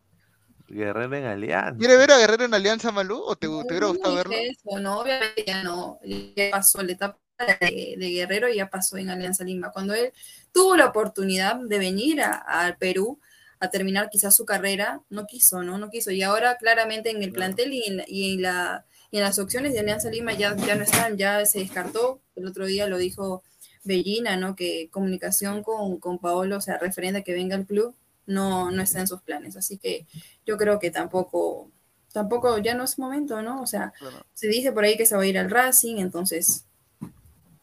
Guerrero 0.70 1.16
en 1.16 1.26
Alianza. 1.26 1.78
¿Quiere 1.78 1.97
ver 1.97 2.12
a 2.12 2.18
Guerrero 2.18 2.45
en 2.45 2.53
Alianza, 2.53 2.91
Malú? 2.91 3.22
¿O 3.26 3.36
te, 3.36 3.47
hubiera 3.47 3.88
gustado 3.88 4.16
verlo? 4.16 4.34
Eso, 4.36 4.80
no, 4.80 4.99
obviamente 4.99 5.43
ya 5.45 5.64
no. 5.64 5.99
Ya 6.36 6.51
pasó 6.51 6.84
la 6.84 6.91
etapa 6.91 7.20
de, 7.60 7.95
Guerrero 7.97 8.49
y 8.49 8.57
ya 8.57 8.70
pasó 8.70 8.97
en 8.97 9.10
Alianza 9.10 9.43
Lima. 9.43 9.72
Cuando 9.72 9.93
él 9.93 10.12
tuvo 10.51 10.76
la 10.76 10.86
oportunidad 10.86 11.55
de 11.55 11.80
venir 11.80 12.22
al 12.22 12.78
Perú 12.78 13.20
a 13.60 13.70
terminar 13.70 14.10
quizás 14.10 14.36
su 14.36 14.45
carrera, 14.45 15.01
no 15.10 15.26
quiso, 15.26 15.64
¿no? 15.64 15.78
No 15.78 15.89
quiso. 15.89 16.12
Y 16.12 16.22
ahora 16.22 16.57
claramente 16.57 17.10
en 17.10 17.24
el 17.24 17.32
plantel 17.32 17.74
y 17.74 17.84
en, 17.86 18.03
y 18.07 18.34
en, 18.34 18.41
la, 18.43 18.86
y 19.12 19.18
en 19.18 19.24
las 19.24 19.39
opciones 19.39 19.74
de 19.74 19.80
Alianza 19.80 20.10
Lima 20.10 20.34
ya, 20.34 20.55
ya 20.55 20.76
no 20.76 20.84
están, 20.84 21.18
ya 21.18 21.45
se 21.45 21.60
descartó. 21.60 22.22
El 22.36 22.45
otro 22.45 22.66
día 22.68 22.88
lo 22.88 22.97
dijo 22.97 23.43
Bellina, 23.90 24.38
¿no? 24.38 24.56
Que 24.56 24.88
comunicación 24.92 25.64
con, 25.64 26.00
con 26.00 26.20
Paolo, 26.20 26.58
o 26.58 26.62
sea, 26.62 26.78
referente 26.78 27.20
a 27.20 27.24
que 27.24 27.34
venga 27.34 27.56
al 27.56 27.66
club, 27.66 27.96
no, 28.28 28.70
no 28.70 28.82
está 28.84 29.00
en 29.00 29.08
sus 29.08 29.22
planes. 29.22 29.58
Así 29.58 29.78
que 29.78 30.06
yo 30.46 30.58
creo 30.58 30.80
que 30.80 30.92
tampoco, 30.92 31.72
tampoco 32.14 32.60
ya 32.60 32.76
no 32.76 32.84
es 32.84 33.00
momento, 33.00 33.42
¿no? 33.42 33.62
O 33.62 33.68
sea, 33.68 33.92
se 34.34 34.48
dice 34.48 34.72
por 34.72 34.84
ahí 34.84 34.96
que 34.96 35.08
se 35.08 35.16
va 35.16 35.24
a 35.24 35.26
ir 35.26 35.40
al 35.40 35.50
Racing, 35.50 35.98
entonces 35.98 36.66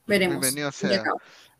veremos. 0.06 0.40
Bienvenido 0.40 0.72
sea. 0.72 1.04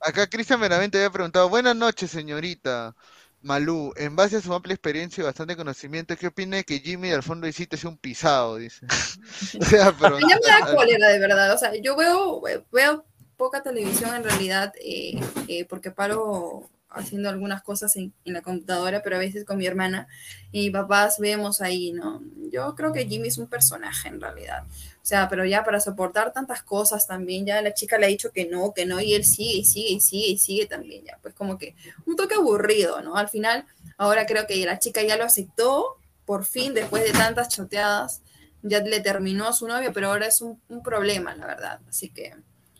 Acá 0.00 0.26
Cristian 0.26 0.60
Meramente 0.60 0.98
había 0.98 1.10
preguntado, 1.10 1.48
buenas 1.48 1.76
noches, 1.76 2.10
señorita. 2.10 2.94
Malú, 3.42 3.92
en 3.96 4.16
base 4.16 4.36
a 4.36 4.40
su 4.40 4.52
amplia 4.52 4.74
experiencia 4.74 5.22
y 5.22 5.24
bastante 5.24 5.56
conocimiento, 5.56 6.16
¿qué 6.16 6.26
opina 6.26 6.56
de 6.56 6.64
que 6.64 6.80
Jimmy 6.80 7.12
al 7.12 7.22
fondo 7.22 7.46
hiciste 7.46 7.78
un 7.86 7.96
pisado? 7.96 8.56
Dice. 8.56 8.84
o 9.60 9.64
sea, 9.64 9.94
pero... 9.96 10.18
Ya 10.18 10.26
me 10.26 10.66
da 10.66 10.74
cólera, 10.74 11.08
de 11.08 11.18
verdad. 11.20 11.54
O 11.54 11.58
sea, 11.58 11.72
yo 11.80 11.94
veo, 11.96 12.42
veo 12.72 13.04
poca 13.36 13.62
televisión 13.62 14.14
en 14.14 14.24
realidad, 14.24 14.72
eh, 14.80 15.20
eh, 15.48 15.64
porque 15.66 15.90
paro 15.90 16.68
haciendo 16.96 17.28
algunas 17.28 17.62
cosas 17.62 17.94
en, 17.96 18.12
la 18.24 18.42
computadora, 18.42 19.02
pero 19.02 19.16
a 19.16 19.18
veces 19.18 19.44
con 19.44 19.58
mi 19.58 19.66
hermana 19.66 20.08
y 20.50 20.70
papás 20.70 21.18
vemos 21.18 21.60
ahí, 21.60 21.92
¿no? 21.92 22.22
Yo 22.50 22.74
creo 22.74 22.92
que 22.92 23.06
Jimmy 23.06 23.28
es 23.28 23.38
un 23.38 23.48
personaje 23.48 24.08
en 24.08 24.20
realidad. 24.20 24.64
O 24.64 25.04
sea, 25.04 25.28
pero 25.28 25.44
ya 25.44 25.62
para 25.62 25.78
soportar 25.78 26.32
tantas 26.32 26.62
cosas 26.62 27.06
también, 27.06 27.44
ya 27.44 27.60
la 27.60 27.74
chica 27.74 27.98
le 27.98 28.06
ha 28.06 28.08
dicho 28.08 28.32
que 28.32 28.46
no, 28.46 28.72
que 28.72 28.86
no, 28.86 29.00
y 29.00 29.14
él 29.14 29.24
sigue 29.24 29.58
y 29.58 29.64
sigue 29.64 29.90
y 29.90 30.00
sigue 30.00 30.28
y 30.28 30.38
sigue 30.38 30.66
también, 30.66 31.04
ya, 31.04 31.18
pues 31.22 31.34
como 31.34 31.58
que 31.58 31.74
un 32.06 32.16
toque 32.16 32.34
aburrido, 32.34 33.02
¿no? 33.02 33.16
Al 33.16 33.28
final, 33.28 33.66
ahora 33.98 34.26
creo 34.26 34.46
que 34.46 34.64
la 34.64 34.78
chica 34.78 35.02
ya 35.02 35.16
lo 35.16 35.24
aceptó, 35.24 35.98
por 36.24 36.44
fin, 36.44 36.74
después 36.74 37.04
de 37.04 37.12
tantas 37.12 37.48
choteadas, 37.48 38.22
ya 38.62 38.80
le 38.80 39.00
terminó 39.00 39.46
a 39.46 39.52
su 39.52 39.68
novio, 39.68 39.92
pero 39.92 40.08
ahora 40.08 40.26
es 40.26 40.40
un, 40.40 40.60
un 40.68 40.82
problema, 40.82 41.36
la 41.36 41.46
verdad. 41.46 41.80
Así 41.88 42.08
que 42.08 42.34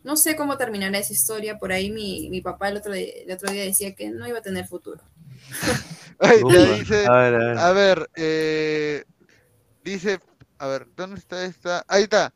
no 0.07 0.16
sé 0.16 0.36
cómo 0.36 0.57
terminará 0.57 0.98
esa 0.98 1.12
historia. 1.12 1.59
Por 1.59 1.72
ahí 1.72 1.90
mi, 1.90 2.30
mi 2.30 2.40
papá 2.40 2.68
el 2.68 2.76
otro, 2.76 2.94
el 2.94 3.30
otro 3.30 3.50
día 3.50 3.64
decía 3.64 3.92
que 3.96 4.09
no 4.11 4.26
iba 4.28 4.38
a 4.38 4.42
tener 4.42 4.64
futuro. 4.64 5.02
dice, 6.78 7.07
a 7.07 7.72
ver, 7.72 8.09
eh, 8.14 9.04
dice, 9.82 10.20
a 10.59 10.68
ver, 10.68 10.86
¿dónde 10.94 11.18
está 11.18 11.44
esta? 11.44 11.84
Ahí 11.88 12.04
está. 12.04 12.32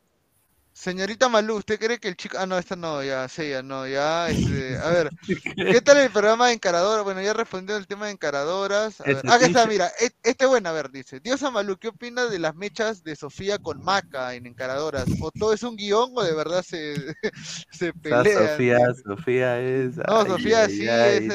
Señorita 0.80 1.28
Malú, 1.28 1.56
¿usted 1.56 1.78
cree 1.78 1.98
que 1.98 2.08
el 2.08 2.16
chico... 2.16 2.38
Ah, 2.40 2.46
no, 2.46 2.56
esta 2.56 2.74
no, 2.74 3.04
ya, 3.04 3.28
sí, 3.28 3.50
ya, 3.50 3.62
no, 3.62 3.86
ya, 3.86 4.30
este... 4.30 4.78
A 4.78 4.88
ver, 4.88 5.10
¿qué 5.74 5.80
tal 5.82 5.98
el 5.98 6.10
programa 6.10 6.46
de 6.46 6.54
encaradoras? 6.54 7.04
Bueno, 7.04 7.20
ya 7.20 7.34
respondió 7.34 7.76
el 7.76 7.86
tema 7.86 8.06
de 8.06 8.12
encaradoras. 8.12 8.98
A 9.02 9.04
ver, 9.04 9.20
aquí 9.28 9.44
está, 9.44 9.66
mira, 9.66 9.92
e, 10.00 10.08
este 10.22 10.46
bueno, 10.46 10.70
a 10.70 10.72
ver, 10.72 10.90
dice. 10.90 11.20
Diosa 11.20 11.50
Malú, 11.50 11.76
¿qué 11.76 11.88
opina 11.88 12.24
de 12.24 12.38
las 12.38 12.54
mechas 12.54 13.04
de 13.04 13.14
Sofía 13.14 13.58
con 13.58 13.84
Maca 13.84 14.34
en 14.34 14.46
encaradoras? 14.46 15.04
¿O 15.20 15.30
todo 15.30 15.52
es 15.52 15.62
un 15.64 15.76
guion 15.76 16.12
o 16.16 16.22
de 16.22 16.32
verdad 16.32 16.62
se, 16.62 16.94
se 17.70 17.92
pelea? 17.92 18.48
Sofía, 18.48 18.78
Sofía 19.04 19.60
es... 19.60 19.96
No, 19.98 20.24
Sofía 20.24 20.66
sí, 20.66 20.88
es, 20.88 21.34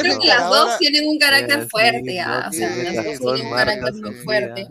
Creo 0.00 0.18
que 0.18 0.26
las 0.26 0.48
dos 0.48 0.78
tienen 0.78 1.06
un 1.06 1.18
carácter 1.18 1.68
fuerte, 1.68 2.18
ah, 2.18 2.46
o 2.48 2.52
sea, 2.54 2.74
las 2.76 2.94
dos 2.94 3.18
tienen 3.18 3.46
un 3.46 3.52
carácter 3.58 3.92
muy 3.92 4.14
fuerte. 4.14 4.68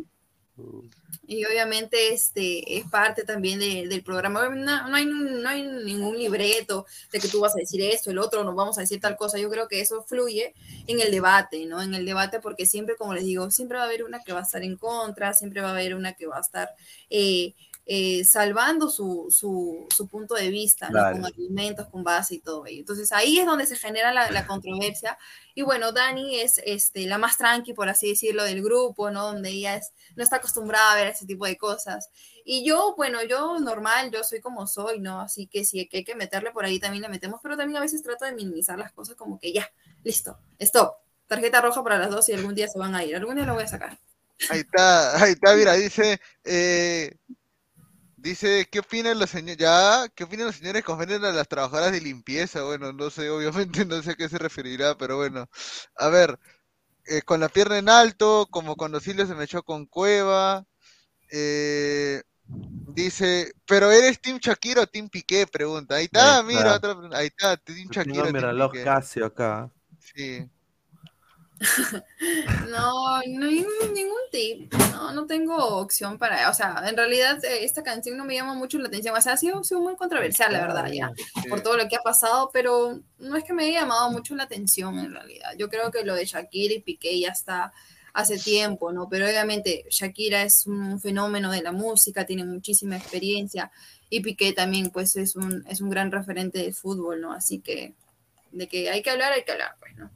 Y 1.25 1.45
obviamente 1.45 2.13
este 2.13 2.77
es 2.77 2.89
parte 2.89 3.23
también 3.23 3.59
de, 3.59 3.87
del 3.87 4.03
programa. 4.03 4.49
No, 4.49 4.87
no, 4.89 4.95
hay, 4.95 5.05
no 5.05 5.47
hay 5.47 5.63
ningún 5.63 6.17
libreto 6.17 6.85
de 7.11 7.19
que 7.19 7.29
tú 7.29 7.39
vas 7.39 7.55
a 7.55 7.59
decir 7.59 7.81
esto, 7.81 8.11
el 8.11 8.19
otro, 8.19 8.43
nos 8.43 8.55
vamos 8.55 8.77
a 8.77 8.81
decir 8.81 8.99
tal 8.99 9.15
cosa. 9.15 9.39
Yo 9.39 9.49
creo 9.49 9.67
que 9.67 9.79
eso 9.79 10.03
fluye 10.03 10.53
en 10.85 10.99
el 10.99 11.11
debate, 11.11 11.65
¿no? 11.65 11.81
En 11.81 11.93
el 11.93 12.05
debate 12.05 12.41
porque 12.41 12.65
siempre, 12.65 12.95
como 12.97 13.13
les 13.13 13.23
digo, 13.23 13.49
siempre 13.51 13.77
va 13.77 13.83
a 13.83 13.87
haber 13.87 14.03
una 14.03 14.21
que 14.21 14.33
va 14.33 14.39
a 14.39 14.43
estar 14.43 14.63
en 14.63 14.75
contra, 14.75 15.33
siempre 15.33 15.61
va 15.61 15.69
a 15.69 15.71
haber 15.71 15.95
una 15.95 16.13
que 16.13 16.27
va 16.27 16.37
a 16.37 16.41
estar... 16.41 16.69
Eh, 17.09 17.53
eh, 17.85 18.23
salvando 18.23 18.89
su, 18.89 19.27
su, 19.29 19.85
su, 19.93 20.07
punto 20.07 20.35
de 20.35 20.49
vista, 20.49 20.89
¿no? 20.89 20.99
con 21.11 21.25
argumentos, 21.25 21.87
con 21.89 22.01
base 22.01 22.35
y 22.35 22.39
todo 22.39 22.65
ello. 22.65 22.79
Entonces 22.79 23.11
ahí 23.11 23.39
es 23.39 23.45
donde 23.45 23.65
se 23.65 23.75
genera 23.75 24.13
la, 24.13 24.31
la, 24.31 24.47
controversia. 24.47 25.17
Y 25.53 25.63
bueno, 25.63 25.91
Dani 25.91 26.39
es 26.39 26.61
este, 26.65 27.05
la 27.07 27.17
más 27.17 27.37
tranqui, 27.37 27.73
por 27.73 27.89
así 27.89 28.07
decirlo, 28.07 28.45
del 28.45 28.63
grupo, 28.63 29.11
¿no? 29.11 29.25
Donde 29.25 29.49
ella 29.49 29.75
es, 29.75 29.91
no 30.15 30.23
está 30.23 30.37
acostumbrada 30.37 30.93
a 30.93 30.95
ver 30.95 31.07
ese 31.07 31.25
tipo 31.25 31.45
de 31.45 31.57
cosas. 31.57 32.09
Y 32.45 32.65
yo, 32.65 32.93
bueno, 32.95 33.21
yo 33.23 33.59
normal, 33.59 34.11
yo 34.11 34.23
soy 34.23 34.39
como 34.39 34.65
soy, 34.65 34.99
¿no? 34.99 35.19
Así 35.19 35.47
que 35.47 35.65
si 35.65 35.89
hay 35.91 36.03
que 36.03 36.15
meterle 36.15 36.51
por 36.51 36.63
ahí, 36.63 36.79
también 36.79 37.01
le 37.01 37.09
metemos, 37.09 37.41
pero 37.43 37.57
también 37.57 37.77
a 37.77 37.81
veces 37.81 38.01
trato 38.01 38.23
de 38.23 38.31
minimizar 38.31 38.79
las 38.79 38.93
cosas 38.93 39.15
como 39.15 39.39
que 39.39 39.51
ya, 39.51 39.69
listo, 40.03 40.37
stop, 40.57 40.95
tarjeta 41.27 41.59
roja 41.59 41.83
para 41.83 41.97
las 41.97 42.09
dos 42.09 42.29
y 42.29 42.33
algún 42.33 42.55
día 42.55 42.67
se 42.67 42.79
van 42.79 42.95
a 42.95 43.03
ir, 43.03 43.15
algún 43.15 43.35
día 43.35 43.45
lo 43.45 43.55
voy 43.55 43.63
a 43.63 43.67
sacar. 43.67 43.97
Ahí 44.49 44.59
está, 44.59 45.21
ahí 45.21 45.31
está, 45.33 45.55
mira, 45.55 45.73
dice, 45.73 46.19
eh, 46.43 47.15
Dice, 48.23 48.69
¿qué 48.71 48.79
opinan 48.79 49.19
los 49.19 49.31
señores? 49.31 49.57
Ya, 49.57 50.07
¿qué 50.15 50.23
opinan 50.23 50.47
los 50.47 50.55
señores 50.55 50.81
con 50.85 50.97
a 51.01 51.31
las 51.33 51.47
trabajadoras 51.49 51.91
de 51.91 51.99
limpieza? 51.99 52.63
Bueno, 52.63 52.93
no 52.93 53.09
sé, 53.09 53.29
obviamente 53.29 53.83
no 53.85 54.01
sé 54.01 54.11
a 54.11 54.15
qué 54.15 54.29
se 54.29 54.37
referirá, 54.37 54.97
pero 54.97 55.17
bueno. 55.17 55.49
A 55.97 56.07
ver, 56.07 56.39
eh, 57.05 57.21
con 57.23 57.41
la 57.41 57.49
pierna 57.49 57.77
en 57.77 57.89
alto, 57.89 58.47
como 58.49 58.77
cuando 58.77 59.01
Silvio 59.01 59.27
se 59.27 59.35
me 59.35 59.43
echó 59.43 59.61
con 59.63 59.85
Cueva. 59.87 60.65
Eh, 61.33 62.23
dice, 62.95 63.51
¿pero 63.67 63.91
eres 63.91 64.21
Team 64.21 64.37
Shakira 64.37 64.83
o 64.83 64.87
Team 64.87 65.09
Piqué? 65.09 65.45
Pregunta. 65.45 65.95
Ahí 65.95 66.05
está, 66.05 66.41
mira, 66.43 66.75
otra, 66.75 66.95
ahí 67.11 67.27
está, 67.27 67.57
Team 67.57 67.89
Shakira. 67.91 68.31
Mira, 68.31 68.53
los 68.53 68.71
Casio 68.71 69.25
acá. 69.25 69.69
Sí. 69.99 70.49
no, 72.69 73.21
no 73.27 73.45
hay 73.45 73.65
ningún 73.93 74.19
tip, 74.31 74.73
no, 74.91 75.13
no 75.13 75.25
tengo 75.25 75.55
opción 75.55 76.17
para, 76.17 76.49
o 76.49 76.53
sea, 76.53 76.83
en 76.87 76.97
realidad 76.97 77.43
eh, 77.45 77.63
esta 77.63 77.83
canción 77.83 78.17
no 78.17 78.25
me 78.25 78.35
llama 78.35 78.53
mucho 78.53 78.77
la 78.79 78.87
atención, 78.87 79.15
o 79.15 79.21
sea, 79.21 79.33
ha 79.33 79.37
sido, 79.37 79.61
muy 79.79 79.95
controversial, 79.95 80.51
la 80.51 80.61
verdad, 80.61 80.91
ya, 80.91 81.11
por 81.49 81.61
todo 81.61 81.77
lo 81.77 81.87
que 81.87 81.95
ha 81.95 82.01
pasado, 82.01 82.49
pero 82.51 82.99
no 83.19 83.35
es 83.37 83.43
que 83.43 83.53
me 83.53 83.65
haya 83.65 83.81
llamado 83.81 84.11
mucho 84.11 84.35
la 84.35 84.43
atención 84.43 84.99
en 84.99 85.13
realidad, 85.13 85.51
yo 85.57 85.69
creo 85.69 85.91
que 85.91 86.03
lo 86.03 86.15
de 86.15 86.25
Shakira 86.25 86.73
y 86.73 86.81
Piqué 86.81 87.19
ya 87.19 87.29
está 87.29 87.71
hace 88.13 88.37
tiempo, 88.37 88.91
¿no? 88.91 89.09
Pero 89.09 89.25
obviamente 89.25 89.85
Shakira 89.89 90.43
es 90.43 90.67
un 90.67 90.99
fenómeno 90.99 91.51
de 91.51 91.63
la 91.63 91.71
música, 91.71 92.25
tiene 92.25 92.45
muchísima 92.45 92.95
experiencia, 92.95 93.71
y 94.09 94.19
Piqué 94.19 94.53
también, 94.53 94.91
pues, 94.91 95.15
es 95.15 95.35
un, 95.35 95.65
es 95.67 95.81
un 95.81 95.89
gran 95.89 96.11
referente 96.11 96.59
del 96.59 96.75
fútbol, 96.75 97.19
¿no? 97.19 97.33
Así 97.33 97.59
que, 97.59 97.95
de 98.51 98.67
que 98.67 98.91
hay 98.91 99.01
que 99.01 99.09
hablar, 99.09 99.33
hay 99.33 99.43
que 99.43 99.51
hablar, 99.51 99.75
pues, 99.79 99.95
¿no? 99.95 100.11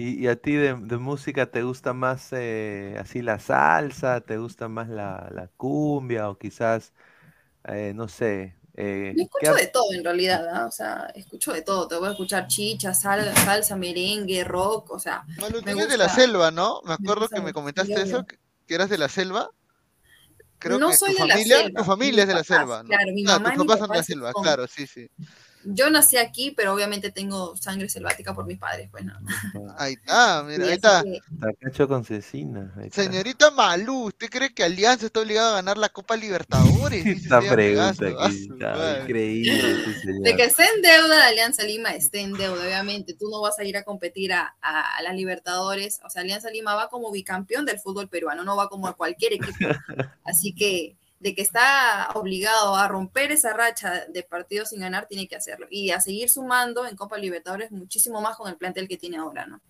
¿Y, 0.00 0.28
a 0.28 0.36
ti 0.36 0.52
de, 0.52 0.74
música 0.74 1.50
te 1.50 1.62
gusta 1.64 1.92
más 1.92 2.28
eh, 2.32 2.96
así 3.00 3.20
la 3.20 3.40
salsa? 3.40 4.20
¿Te 4.20 4.36
gusta 4.38 4.68
más 4.68 4.88
la, 4.88 5.28
cumbia? 5.56 6.30
O 6.30 6.38
quizás, 6.38 6.92
eh, 7.64 7.92
no 7.94 8.06
sé, 8.08 8.54
Eh, 8.80 9.12
Yo 9.16 9.24
escucho 9.24 9.54
¿qué- 9.56 9.62
de 9.62 9.66
todo 9.72 9.92
en 9.92 10.04
realidad, 10.04 10.46
¿ah? 10.54 10.66
o 10.66 10.70
sea, 10.70 11.10
escucho 11.16 11.52
de 11.52 11.62
todo. 11.62 11.88
Te 11.88 11.96
voy 11.96 12.06
a 12.06 12.10
escuchar 12.12 12.46
chicha, 12.46 12.94
sal- 12.94 13.34
salsa, 13.34 13.74
merengue, 13.74 14.44
rock, 14.44 14.92
o 14.92 15.00
sea, 15.00 15.24
tú 15.36 15.60
me 15.64 15.72
eres 15.72 15.88
de 15.88 15.96
la 15.96 16.08
selva, 16.08 16.52
¿no? 16.52 16.80
Me 16.84 16.92
acuerdo 16.92 17.28
que 17.28 17.40
me 17.40 17.52
comentaste 17.52 18.00
eso, 18.00 18.24
que 18.24 18.36
que 18.68 18.74
eras 18.74 18.90
de 18.90 18.98
la 18.98 19.08
selva. 19.08 19.50
Creo 20.60 20.78
no 20.78 20.90
que 20.90 20.96
soy 20.96 21.14
tu 21.16 21.22
de 21.22 21.28
la 21.28 21.38
selva. 21.38 21.80
tu 21.80 21.84
familia 21.84 22.22
es 22.22 22.28
de 22.28 22.34
la 22.34 22.44
papás, 22.44 22.58
selva, 22.58 22.82
¿no? 22.82 22.88
Claro, 22.90 23.12
mi 23.12 23.22
mamá 23.24 23.52
tus 23.54 23.66
mi 23.66 23.72
son 23.72 23.88
de 23.90 23.96
la 23.96 24.02
selva, 24.04 24.32
claro, 24.34 24.66
sí, 24.68 24.86
sí. 24.86 25.08
Yo 25.64 25.90
nací 25.90 26.16
aquí, 26.16 26.52
pero 26.52 26.72
obviamente 26.72 27.10
tengo 27.10 27.56
sangre 27.56 27.88
selvática 27.88 28.34
por 28.34 28.46
mis 28.46 28.58
padres, 28.58 28.88
pues 28.90 29.04
no. 29.04 29.14
Ahí 29.76 29.94
está, 29.94 30.42
mira, 30.44 30.64
ahí 30.66 30.72
está. 30.72 31.02
que- 31.02 31.20
Tacacho 31.40 31.88
con 31.88 32.04
cecina. 32.04 32.72
Señorita 32.92 33.50
Malú, 33.50 34.06
¿usted 34.06 34.30
cree 34.30 34.54
que 34.54 34.62
Alianza 34.64 35.06
está 35.06 35.20
obligado 35.20 35.50
a 35.52 35.56
ganar 35.56 35.76
la 35.76 35.88
Copa 35.88 36.16
Libertadores? 36.16 37.04
Esta 37.06 37.40
pregunta 37.40 38.06
aquí, 38.06 38.14
Ah, 38.18 38.28
está 38.28 39.00
increíble, 39.02 39.84
sí, 39.84 39.94
señor. 40.00 40.22
De 40.22 40.36
que 40.36 40.44
esté 40.44 40.64
en 40.74 40.82
deuda 40.82 41.18
la 41.18 41.26
Alianza 41.26 41.62
Lima, 41.64 41.90
esté 41.90 42.20
en 42.20 42.32
deuda, 42.34 42.62
obviamente. 42.64 43.14
Tú 43.14 43.28
no 43.30 43.40
vas 43.40 43.58
a 43.58 43.64
ir 43.64 43.76
a 43.76 43.82
competir 43.82 44.32
a, 44.32 44.54
a, 44.62 44.96
a 44.96 45.02
las 45.02 45.14
Libertadores. 45.14 46.00
O 46.04 46.10
sea, 46.10 46.22
Alianza 46.22 46.50
Lima 46.50 46.74
va 46.74 46.88
como 46.88 47.10
bicampeón 47.10 47.64
del 47.66 47.80
fútbol 47.80 48.08
peruano, 48.08 48.44
no 48.44 48.56
va 48.56 48.68
como 48.68 48.86
a 48.88 48.96
cualquier 48.96 49.34
equipo. 49.34 49.58
Así 50.24 50.54
que 50.54 50.96
de 51.20 51.34
que 51.34 51.42
está 51.42 52.08
obligado 52.14 52.76
a 52.76 52.88
romper 52.88 53.32
esa 53.32 53.52
racha 53.52 54.06
de 54.08 54.22
partidos 54.22 54.70
sin 54.70 54.80
ganar, 54.80 55.06
tiene 55.08 55.28
que 55.28 55.36
hacerlo. 55.36 55.66
Y 55.70 55.90
a 55.90 56.00
seguir 56.00 56.30
sumando 56.30 56.86
en 56.86 56.96
Copa 56.96 57.18
Libertadores 57.18 57.70
muchísimo 57.72 58.20
más 58.20 58.36
con 58.36 58.48
el 58.48 58.56
plantel 58.56 58.88
que 58.88 58.96
tiene 58.98 59.18
ahora, 59.18 59.46
¿no? 59.46 59.60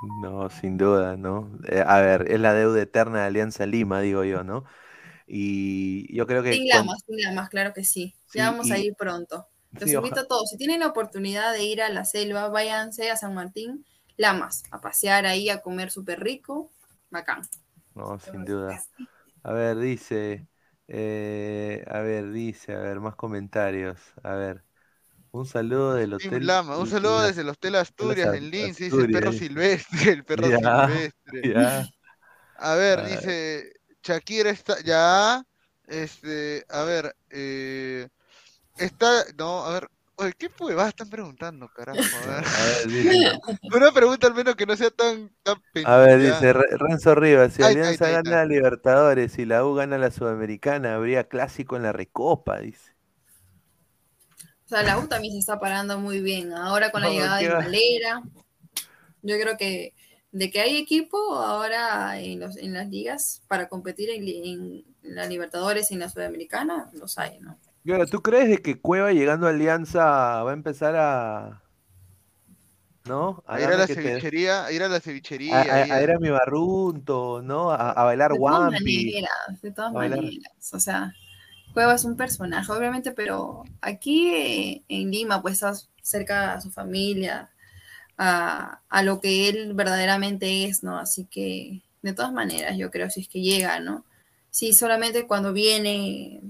No, 0.00 0.48
sin 0.50 0.76
duda, 0.78 1.16
¿no? 1.16 1.50
Eh, 1.68 1.82
a 1.84 2.00
ver, 2.00 2.30
es 2.30 2.38
la 2.40 2.54
deuda 2.54 2.80
eterna 2.82 3.20
de 3.22 3.26
Alianza 3.26 3.66
Lima, 3.66 4.00
digo 4.00 4.22
yo, 4.24 4.44
¿no? 4.44 4.64
Y 5.26 6.14
yo 6.16 6.26
creo 6.26 6.42
que 6.42 6.52
Sin 6.54 6.68
con- 6.68 6.86
Lamas, 6.86 7.02
sin 7.06 7.20
Lamas, 7.22 7.48
claro 7.48 7.72
que 7.72 7.84
sí. 7.84 8.14
Sí, 8.26 8.38
Ya 8.38 8.50
vamos 8.50 8.70
a 8.70 8.78
ir 8.78 8.94
pronto. 8.94 9.46
Los 9.78 9.90
sí, 9.90 9.94
invito 9.94 10.20
a 10.20 10.26
todos. 10.26 10.48
Si 10.50 10.56
tienen 10.56 10.80
la 10.80 10.88
oportunidad 10.88 11.52
de 11.52 11.64
ir 11.64 11.82
a 11.82 11.88
la 11.90 12.04
selva, 12.04 12.48
váyanse 12.48 13.10
a 13.10 13.16
San 13.16 13.34
Martín, 13.34 13.84
Lamas, 14.16 14.62
a 14.70 14.80
pasear 14.80 15.26
ahí, 15.26 15.48
a 15.50 15.60
comer 15.60 15.90
súper 15.90 16.20
rico. 16.20 16.70
Bacán. 17.10 17.42
No, 17.94 18.18
sin 18.18 18.44
duda. 18.46 18.82
A 19.42 19.52
ver, 19.52 19.78
dice, 19.78 20.48
eh, 20.88 21.84
a 21.88 22.00
ver, 22.00 22.30
dice, 22.32 22.74
a 22.74 22.78
ver, 22.80 23.00
más 23.00 23.16
comentarios. 23.16 23.98
A 24.22 24.34
ver, 24.34 24.64
un 25.32 25.46
saludo 25.46 25.94
del 25.94 26.14
hotel. 26.14 26.46
Lama, 26.46 26.78
un 26.78 26.86
saludo 26.86 27.22
desde 27.22 27.42
el 27.42 27.48
Hotel 27.48 27.74
Asturias 27.76 28.32
Ast- 28.32 28.32
en 28.32 28.50
Linz, 28.50 28.78
dice 28.78 29.00
el 29.02 29.08
perro 29.08 29.32
silvestre, 29.32 30.12
el 30.12 30.24
perro 30.24 30.50
Ya, 30.50 30.58
silvestre. 30.58 31.52
Ya, 31.54 31.88
A 32.56 32.74
ver, 32.74 33.02
dice 33.02 33.72
Shakira 34.02 34.50
está 34.50 34.80
ya, 34.82 35.42
este, 35.86 36.64
a 36.68 36.82
ver, 36.84 37.14
eh, 37.30 38.08
está, 38.78 39.24
no, 39.38 39.64
a 39.66 39.72
ver, 39.74 39.90
oye, 40.18 40.32
¿qué 40.38 40.50
huevadas 40.58 40.90
están 40.90 41.10
preguntando, 41.10 41.68
carajo? 41.72 42.18
A 42.18 42.26
ver, 42.26 42.48
a 42.52 42.64
ver, 42.64 42.88
dice, 42.90 43.16
una 43.70 43.92
pregunta 43.92 44.26
al 44.26 44.34
menos 44.34 44.56
que 44.56 44.66
no 44.66 44.76
sea 44.76 44.90
tan, 44.90 45.30
tan 45.42 45.62
a 45.82 45.96
ver, 45.98 46.20
dice 46.20 46.52
Re- 46.52 46.76
Renzo 46.78 47.14
Rivas, 47.14 47.54
si 47.54 47.62
ahí 47.62 47.74
Alianza 47.74 48.08
gana 48.10 48.30
la 48.38 48.44
Libertadores 48.46 49.38
y 49.38 49.44
la 49.46 49.64
U 49.64 49.74
gana 49.74 49.98
la 49.98 50.10
Sudamericana, 50.10 50.94
habría 50.96 51.28
clásico 51.28 51.76
en 51.76 51.82
la 51.84 51.92
Recopa, 51.92 52.58
dice. 52.60 52.92
O 54.66 54.68
sea, 54.68 54.82
la 54.84 54.98
U 54.98 55.08
también 55.08 55.32
se 55.32 55.40
está 55.40 55.58
parando 55.58 55.98
muy 55.98 56.20
bien. 56.20 56.52
Ahora 56.52 56.90
con 56.92 57.02
la 57.02 57.08
No, 57.08 57.14
llegada 57.14 57.38
de 57.38 57.48
va. 57.48 57.64
Valera, 57.64 58.22
yo 59.22 59.38
creo 59.40 59.56
que 59.56 59.94
de 60.32 60.50
que 60.50 60.60
hay 60.60 60.76
equipo 60.76 61.16
ahora 61.36 62.20
en, 62.20 62.40
los, 62.40 62.56
en 62.58 62.74
las 62.74 62.88
ligas 62.88 63.42
para 63.48 63.68
competir 63.68 64.10
en, 64.10 64.26
en 64.28 64.84
la 65.02 65.26
Libertadores 65.26 65.90
y 65.90 65.94
en 65.94 66.00
la 66.00 66.10
Sudamericana, 66.10 66.90
los 66.94 67.18
hay, 67.18 67.38
¿no? 67.40 67.58
Y 67.88 67.92
ahora, 67.92 68.04
¿tú 68.06 68.20
crees 68.22 68.50
de 68.50 68.58
que 68.58 68.78
Cueva 68.78 69.12
llegando 69.12 69.46
a 69.46 69.50
Alianza 69.50 70.04
va 70.44 70.50
a 70.50 70.52
empezar 70.52 70.94
a... 70.94 71.62
¿No? 73.04 73.42
A 73.46 73.60
ir 73.60 73.66
a 73.72 73.76
la 73.76 73.86
te- 73.86 73.94
cevichería, 73.94 74.66
a 74.66 74.72
ir 74.72 74.82
a 74.82 74.88
la 74.88 75.00
cevichería, 75.00 75.62
a- 75.62 75.74
ahí 75.74 75.90
a 75.90 75.96
a- 75.96 76.02
ir 76.02 76.10
a 76.10 76.18
mi 76.18 76.28
barrunto, 76.28 77.40
¿no? 77.42 77.70
A, 77.70 78.04
bailar 78.04 78.32
De 78.32 78.38
todas 78.38 78.64
maneras, 78.70 79.62
de 79.62 79.70
todas 79.72 79.92
bailar. 79.92 80.18
maneras. 80.18 80.74
O 80.74 80.80
sea, 80.80 81.14
Cueva 81.74 81.94
es 81.94 82.04
un 82.04 82.16
personaje, 82.16 82.72
obviamente, 82.72 83.12
pero 83.12 83.64
aquí 83.80 84.84
en 84.88 85.10
Lima, 85.10 85.42
pues 85.42 85.54
estás 85.54 85.90
cerca 86.02 86.54
a 86.54 86.60
su 86.60 86.70
familia, 86.70 87.50
a, 88.18 88.80
a 88.88 89.02
lo 89.02 89.20
que 89.20 89.48
él 89.48 89.74
verdaderamente 89.74 90.64
es, 90.66 90.82
¿no? 90.84 90.98
Así 90.98 91.26
que, 91.26 91.82
de 92.02 92.12
todas 92.14 92.32
maneras, 92.32 92.76
yo 92.78 92.90
creo, 92.90 93.10
si 93.10 93.22
es 93.22 93.28
que 93.28 93.40
llega, 93.42 93.80
¿no? 93.80 94.04
Si 94.50 94.72
solamente 94.74 95.26
cuando 95.26 95.52
viene, 95.52 96.40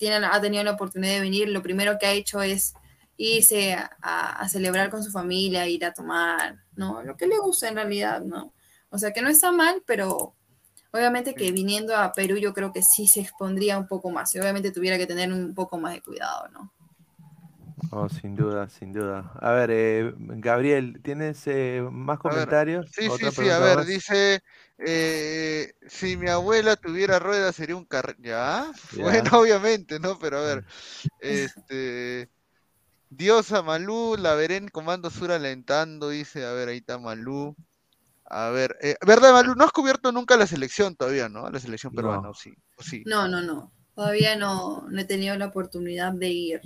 tiene, 0.00 0.26
ha 0.26 0.40
tenido 0.40 0.64
la 0.64 0.72
oportunidad 0.72 1.14
de 1.14 1.20
venir, 1.20 1.48
lo 1.50 1.62
primero 1.62 1.98
que 2.00 2.06
ha 2.06 2.12
hecho 2.12 2.42
es 2.42 2.74
irse 3.18 3.74
a, 3.74 3.90
a- 4.02 4.40
a 4.42 4.48
celebrar 4.48 4.90
con 4.90 5.04
su 5.04 5.12
familia, 5.12 5.68
ir 5.68 5.84
a 5.84 5.92
tomar, 5.94 6.56
¿no? 6.74 7.02
Lo 7.04 7.16
que 7.18 7.26
le 7.28 7.38
gusta 7.38 7.68
en 7.68 7.76
realidad, 7.76 8.22
¿no? 8.22 8.54
O 8.90 8.98
sea, 8.98 9.12
que 9.12 9.22
no 9.22 9.28
está 9.28 9.52
mal, 9.52 9.82
pero 9.86 10.34
obviamente 10.92 11.36
que 11.36 11.52
viniendo 11.52 11.96
a 11.96 12.12
Perú 12.12 12.38
yo 12.38 12.54
creo 12.54 12.72
que 12.72 12.82
sí 12.82 13.06
se 13.08 13.20
expondría 13.20 13.78
un 13.78 13.88
poco 13.88 14.10
más 14.10 14.34
y 14.34 14.40
obviamente 14.40 14.72
tuviera 14.72 14.98
que 14.98 15.06
tener 15.06 15.32
un 15.32 15.54
poco 15.54 15.78
más 15.78 15.92
de 15.94 16.02
cuidado, 16.02 16.48
¿no? 16.50 16.72
Oh, 17.92 18.08
sin 18.08 18.36
duda, 18.36 18.68
sin 18.68 18.92
duda. 18.92 19.32
A 19.40 19.52
ver, 19.52 19.70
eh, 19.72 20.12
Gabriel, 20.16 21.00
¿tienes 21.02 21.46
eh, 21.46 21.82
más 21.90 22.18
ver, 22.22 22.48
comentarios? 22.48 22.86
Sí, 22.92 23.10
sí, 23.10 23.10
¿Otra 23.10 23.30
sí, 23.30 23.48
a 23.48 23.58
ver, 23.58 23.78
más? 23.78 23.86
dice, 23.86 24.40
eh, 24.84 25.72
si 25.86 26.16
mi 26.16 26.28
abuela 26.28 26.76
tuviera 26.76 27.18
ruedas 27.18 27.54
sería 27.54 27.76
un 27.76 27.84
carro, 27.84 28.14
¿ya? 28.18 28.70
Ya. 28.92 29.02
Bueno, 29.02 29.30
obviamente, 29.40 30.00
¿no? 30.00 30.18
Pero 30.18 30.38
a 30.38 30.42
ver, 30.42 30.64
este, 31.20 32.30
Diosa 33.10 33.62
Malú, 33.62 34.16
la 34.18 34.34
veré 34.34 34.56
en 34.56 34.68
Comando 34.68 35.10
Sur 35.10 35.32
alentando, 35.32 36.08
dice, 36.08 36.46
a 36.46 36.52
ver, 36.52 36.68
ahí 36.68 36.78
está 36.78 36.98
Malú. 36.98 37.54
A 38.24 38.50
ver, 38.50 38.76
eh, 38.80 38.94
¿verdad, 39.04 39.32
Malú? 39.32 39.54
No 39.54 39.64
has 39.64 39.72
cubierto 39.72 40.12
nunca 40.12 40.36
la 40.36 40.46
selección 40.46 40.94
todavía, 40.94 41.28
¿no? 41.28 41.50
La 41.50 41.58
selección 41.58 41.92
peruana, 41.92 42.22
No. 42.22 42.30
¿o 42.30 42.34
sí? 42.34 42.54
¿O 42.76 42.82
sí? 42.82 43.02
No, 43.04 43.26
no, 43.28 43.42
no. 43.42 43.72
Todavía 43.94 44.36
no, 44.36 44.86
no 44.88 45.00
he 45.00 45.04
tenido 45.04 45.36
la 45.36 45.46
oportunidad 45.46 46.12
de 46.12 46.28
ir, 46.28 46.60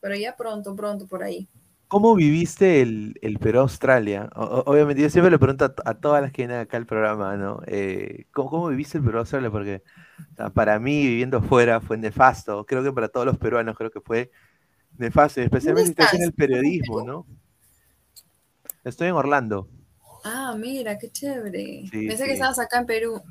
pero 0.00 0.16
ya 0.16 0.34
pronto, 0.34 0.74
pronto 0.74 1.06
por 1.06 1.22
ahí. 1.22 1.46
¿Cómo 1.90 2.14
viviste 2.14 2.82
el, 2.82 3.18
el 3.20 3.38
Perú-Australia? 3.40 4.30
Obviamente, 4.36 5.02
yo 5.02 5.10
siempre 5.10 5.30
le 5.32 5.40
pregunto 5.40 5.64
a, 5.64 5.74
to- 5.74 5.82
a 5.84 5.94
todas 5.94 6.22
las 6.22 6.30
que 6.30 6.42
vienen 6.42 6.60
acá 6.60 6.76
al 6.76 6.86
programa, 6.86 7.36
¿no? 7.36 7.60
Eh, 7.66 8.26
¿cómo, 8.32 8.48
cómo 8.50 8.68
viviste 8.68 8.98
el 8.98 9.04
Perú-Australia? 9.04 9.50
Porque 9.50 9.82
o 10.32 10.36
sea, 10.36 10.50
para 10.50 10.78
mí, 10.78 11.04
viviendo 11.06 11.42
fuera, 11.42 11.80
fue 11.80 11.98
nefasto. 11.98 12.64
Creo 12.66 12.84
que 12.84 12.92
para 12.92 13.08
todos 13.08 13.26
los 13.26 13.38
peruanos, 13.38 13.76
creo 13.76 13.90
que 13.90 14.00
fue 14.00 14.30
nefasto, 14.98 15.40
especialmente 15.42 16.04
en 16.12 16.22
el 16.22 16.34
periodismo, 16.34 17.02
¿no? 17.02 17.26
Estoy 18.84 19.08
en 19.08 19.14
Orlando. 19.14 19.68
Ah, 20.24 20.54
mira, 20.56 20.98
qué 20.98 21.10
chévere. 21.10 21.90
Sí, 21.90 22.08
Pensé 22.08 22.16
sí. 22.16 22.24
que 22.24 22.32
estabas 22.34 22.58
acá 22.58 22.78
en 22.80 22.86
Perú. 22.86 23.22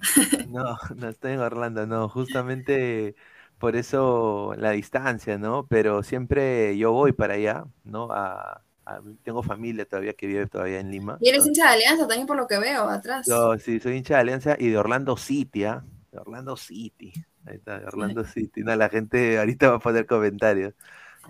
No, 0.44 0.78
no 0.96 1.10
estoy 1.10 1.34
en 1.34 1.40
Orlando, 1.40 1.86
no, 1.86 2.08
justamente 2.10 3.16
por 3.60 3.76
eso 3.76 4.54
la 4.58 4.72
distancia, 4.72 5.38
¿no? 5.38 5.68
Pero 5.68 6.02
siempre 6.04 6.78
yo 6.78 6.92
voy 6.94 7.12
para 7.14 7.36
allá, 7.36 7.66
¿no? 7.84 8.12
A, 8.12 8.62
a- 8.86 9.02
tengo 9.24 9.44
familia 9.44 9.86
todavía 9.86 10.14
que 10.14 10.28
vive 10.28 10.48
todavía 10.48 10.80
en 10.80 10.90
Lima. 10.92 11.18
Y 11.22 11.30
eres 11.30 11.40
entonces- 11.46 11.58
hincha 11.58 11.68
de 11.70 11.74
Alianza 11.76 12.08
también 12.08 12.28
por 12.28 12.38
lo 12.38 12.48
que 12.48 12.58
veo 12.60 12.90
atrás. 12.90 13.28
Yo 13.28 13.58
sí, 13.58 13.80
soy 13.80 13.98
hincha 13.98 14.16
de 14.16 14.22
Alianza 14.22 14.56
y 14.58 14.70
de 14.70 14.78
Orlando 14.78 15.18
City, 15.18 15.66
¿ah? 15.66 15.84
De 16.12 16.20
Orlando 16.20 16.56
City. 16.58 17.14
Ahí 17.46 17.56
está, 17.58 17.80
de 17.80 17.86
Orlando 17.86 18.24
City. 18.26 18.62
No, 18.64 18.76
la 18.76 18.90
gente 18.90 19.38
ahorita 19.40 19.70
va 19.70 19.76
a 19.78 19.80
poner 19.80 20.06
comentarios. 20.06 20.74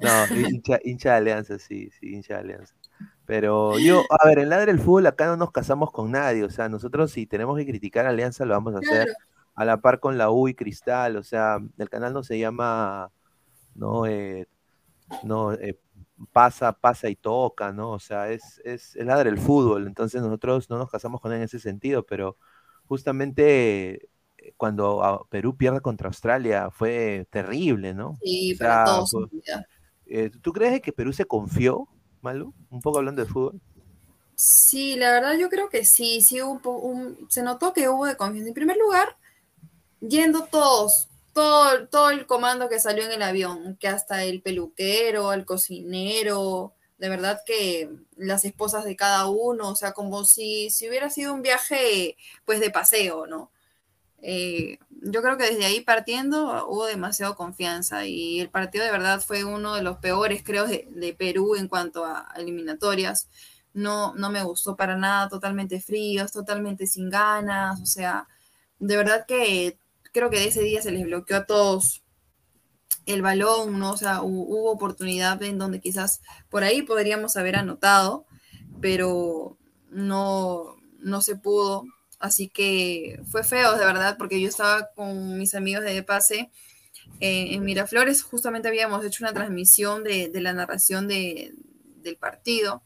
No, 0.01 0.09
hincha, 0.61 0.79
hincha 0.83 1.11
de 1.11 1.17
Alianza, 1.17 1.59
sí, 1.59 1.89
sí, 1.99 2.13
hincha 2.13 2.35
de 2.35 2.39
Alianza. 2.41 2.75
Pero 3.25 3.77
yo, 3.77 4.03
a 4.09 4.27
ver, 4.27 4.39
en 4.39 4.49
Ladre 4.49 4.71
del 4.73 4.79
Fútbol 4.81 5.05
acá 5.07 5.27
no 5.27 5.37
nos 5.37 5.51
casamos 5.51 5.91
con 5.91 6.11
nadie, 6.11 6.43
o 6.43 6.49
sea, 6.49 6.67
nosotros 6.67 7.11
si 7.11 7.27
tenemos 7.27 7.57
que 7.57 7.65
criticar 7.65 8.05
a 8.05 8.09
Alianza 8.09 8.43
lo 8.45 8.53
vamos 8.55 8.75
a 8.75 8.79
hacer. 8.79 9.07
A 9.59 9.65
la 9.65 9.81
par 9.81 9.99
con 10.01 10.17
la 10.17 10.31
U 10.31 10.47
y 10.49 10.55
Cristal, 10.55 11.17
o 11.17 11.23
sea, 11.23 11.59
el 11.79 11.89
canal 11.89 12.13
no 12.13 12.23
se 12.23 12.39
llama, 12.39 13.11
no, 13.75 14.05
eh, 14.07 14.47
no, 15.21 15.53
eh, 15.53 15.79
pasa, 16.31 16.73
pasa 16.73 17.09
y 17.09 17.15
toca, 17.15 17.71
¿no? 17.73 17.91
O 17.91 17.99
sea, 17.99 18.31
es, 18.31 18.61
es, 18.65 18.95
es 18.95 19.05
ladre 19.05 19.29
el 19.29 19.39
fútbol, 19.39 19.87
entonces 19.87 20.21
nosotros 20.21 20.69
no 20.69 20.77
nos 20.77 20.89
casamos 20.91 21.21
con 21.21 21.31
él 21.33 21.39
en 21.39 21.43
ese 21.45 21.59
sentido, 21.59 22.05
pero 22.05 22.37
justamente 22.87 24.09
eh, 24.37 24.53
cuando 24.57 25.03
a- 25.03 25.25
Perú 25.29 25.57
pierde 25.57 25.81
contra 25.81 26.07
Australia 26.09 26.69
fue 26.71 27.27
terrible, 27.31 27.93
¿no? 27.93 28.21
Sí, 28.21 28.53
O 28.53 28.57
para 28.57 28.79
todos. 28.79 29.09
eh, 30.05 30.31
¿tú 30.41 30.51
crees 30.53 30.81
que 30.81 30.93
Perú 30.93 31.13
se 31.13 31.25
confió, 31.25 31.87
Malu? 32.21 32.53
Un 32.69 32.81
poco 32.81 32.97
hablando 32.99 33.21
de 33.23 33.27
fútbol. 33.27 33.61
Sí, 34.35 34.95
la 34.95 35.11
verdad 35.11 35.37
yo 35.37 35.49
creo 35.49 35.69
que 35.69 35.83
sí, 35.85 36.21
sí 36.21 36.41
hubo 36.41 36.77
un 36.79 37.17
un- 37.19 37.29
se 37.29 37.43
notó 37.43 37.73
que 37.73 37.89
hubo 37.89 38.05
de 38.05 38.15
confianza. 38.17 38.47
En 38.49 38.53
primer 38.53 38.77
lugar, 38.77 39.17
yendo 40.01 40.45
todos, 40.45 41.07
todo, 41.33 41.87
todo 41.87 42.09
el 42.09 42.25
comando 42.25 42.69
que 42.69 42.79
salió 42.79 43.05
en 43.05 43.11
el 43.11 43.21
avión, 43.21 43.77
que 43.79 43.87
hasta 43.87 44.23
el 44.23 44.41
peluquero, 44.41 45.33
el 45.33 45.45
cocinero, 45.45 46.73
de 46.97 47.09
verdad 47.09 47.41
que 47.45 47.89
las 48.17 48.45
esposas 48.45 48.83
de 48.85 48.95
cada 48.95 49.27
uno, 49.27 49.69
o 49.69 49.75
sea, 49.75 49.93
como 49.93 50.25
si, 50.25 50.69
si 50.69 50.89
hubiera 50.89 51.09
sido 51.09 51.33
un 51.33 51.41
viaje 51.41 52.17
pues 52.45 52.59
de 52.59 52.71
paseo, 52.71 53.27
¿no? 53.27 53.51
eh, 54.21 54.79
yo 54.89 55.21
creo 55.21 55.37
que 55.37 55.45
desde 55.45 55.65
ahí 55.65 55.81
partiendo 55.81 56.67
hubo 56.67 56.85
demasiado 56.85 57.35
confianza 57.35 58.05
y 58.05 58.39
el 58.41 58.49
partido 58.49 58.83
de 58.85 58.91
verdad 58.91 59.21
fue 59.21 59.43
uno 59.43 59.75
de 59.75 59.81
los 59.81 59.97
peores, 59.97 60.43
creo, 60.43 60.65
de, 60.67 61.15
Perú 61.17 61.55
en 61.55 61.67
cuanto 61.67 62.05
a 62.05 62.27
eliminatorias. 62.35 63.29
No, 63.73 64.13
no 64.15 64.29
me 64.29 64.43
gustó 64.43 64.75
para 64.75 64.97
nada, 64.97 65.29
totalmente 65.29 65.79
fríos, 65.79 66.31
totalmente 66.31 66.87
sin 66.87 67.09
ganas, 67.09 67.79
o 67.81 67.85
sea, 67.85 68.27
de 68.79 68.97
verdad 68.97 69.25
que 69.27 69.78
creo 70.11 70.29
que 70.29 70.39
de 70.39 70.47
ese 70.47 70.61
día 70.61 70.81
se 70.81 70.91
les 70.91 71.05
bloqueó 71.05 71.37
a 71.37 71.45
todos 71.45 72.03
el 73.05 73.21
balón, 73.21 73.79
¿no? 73.79 73.91
O 73.91 73.97
sea, 73.97 74.21
hubo 74.21 74.71
oportunidad 74.71 75.41
en 75.43 75.57
donde 75.57 75.79
quizás 75.79 76.21
por 76.49 76.63
ahí 76.63 76.81
podríamos 76.83 77.37
haber 77.37 77.55
anotado, 77.55 78.25
pero 78.81 79.57
no, 79.89 80.77
no 80.99 81.21
se 81.21 81.35
pudo. 81.35 81.85
Así 82.19 82.49
que 82.49 83.21
fue 83.31 83.43
feo, 83.43 83.77
de 83.77 83.85
verdad, 83.85 84.17
porque 84.17 84.41
yo 84.41 84.49
estaba 84.49 84.89
con 84.93 85.37
mis 85.37 85.55
amigos 85.55 85.83
de 85.83 86.03
pase 86.03 86.51
eh, 87.21 87.53
en 87.53 87.63
Miraflores, 87.63 88.23
justamente 88.23 88.69
habíamos 88.69 89.03
hecho 89.03 89.23
una 89.23 89.33
transmisión 89.33 90.03
de, 90.03 90.31
la 90.35 90.53
narración 90.53 91.07
del 91.07 92.17
partido. 92.19 92.81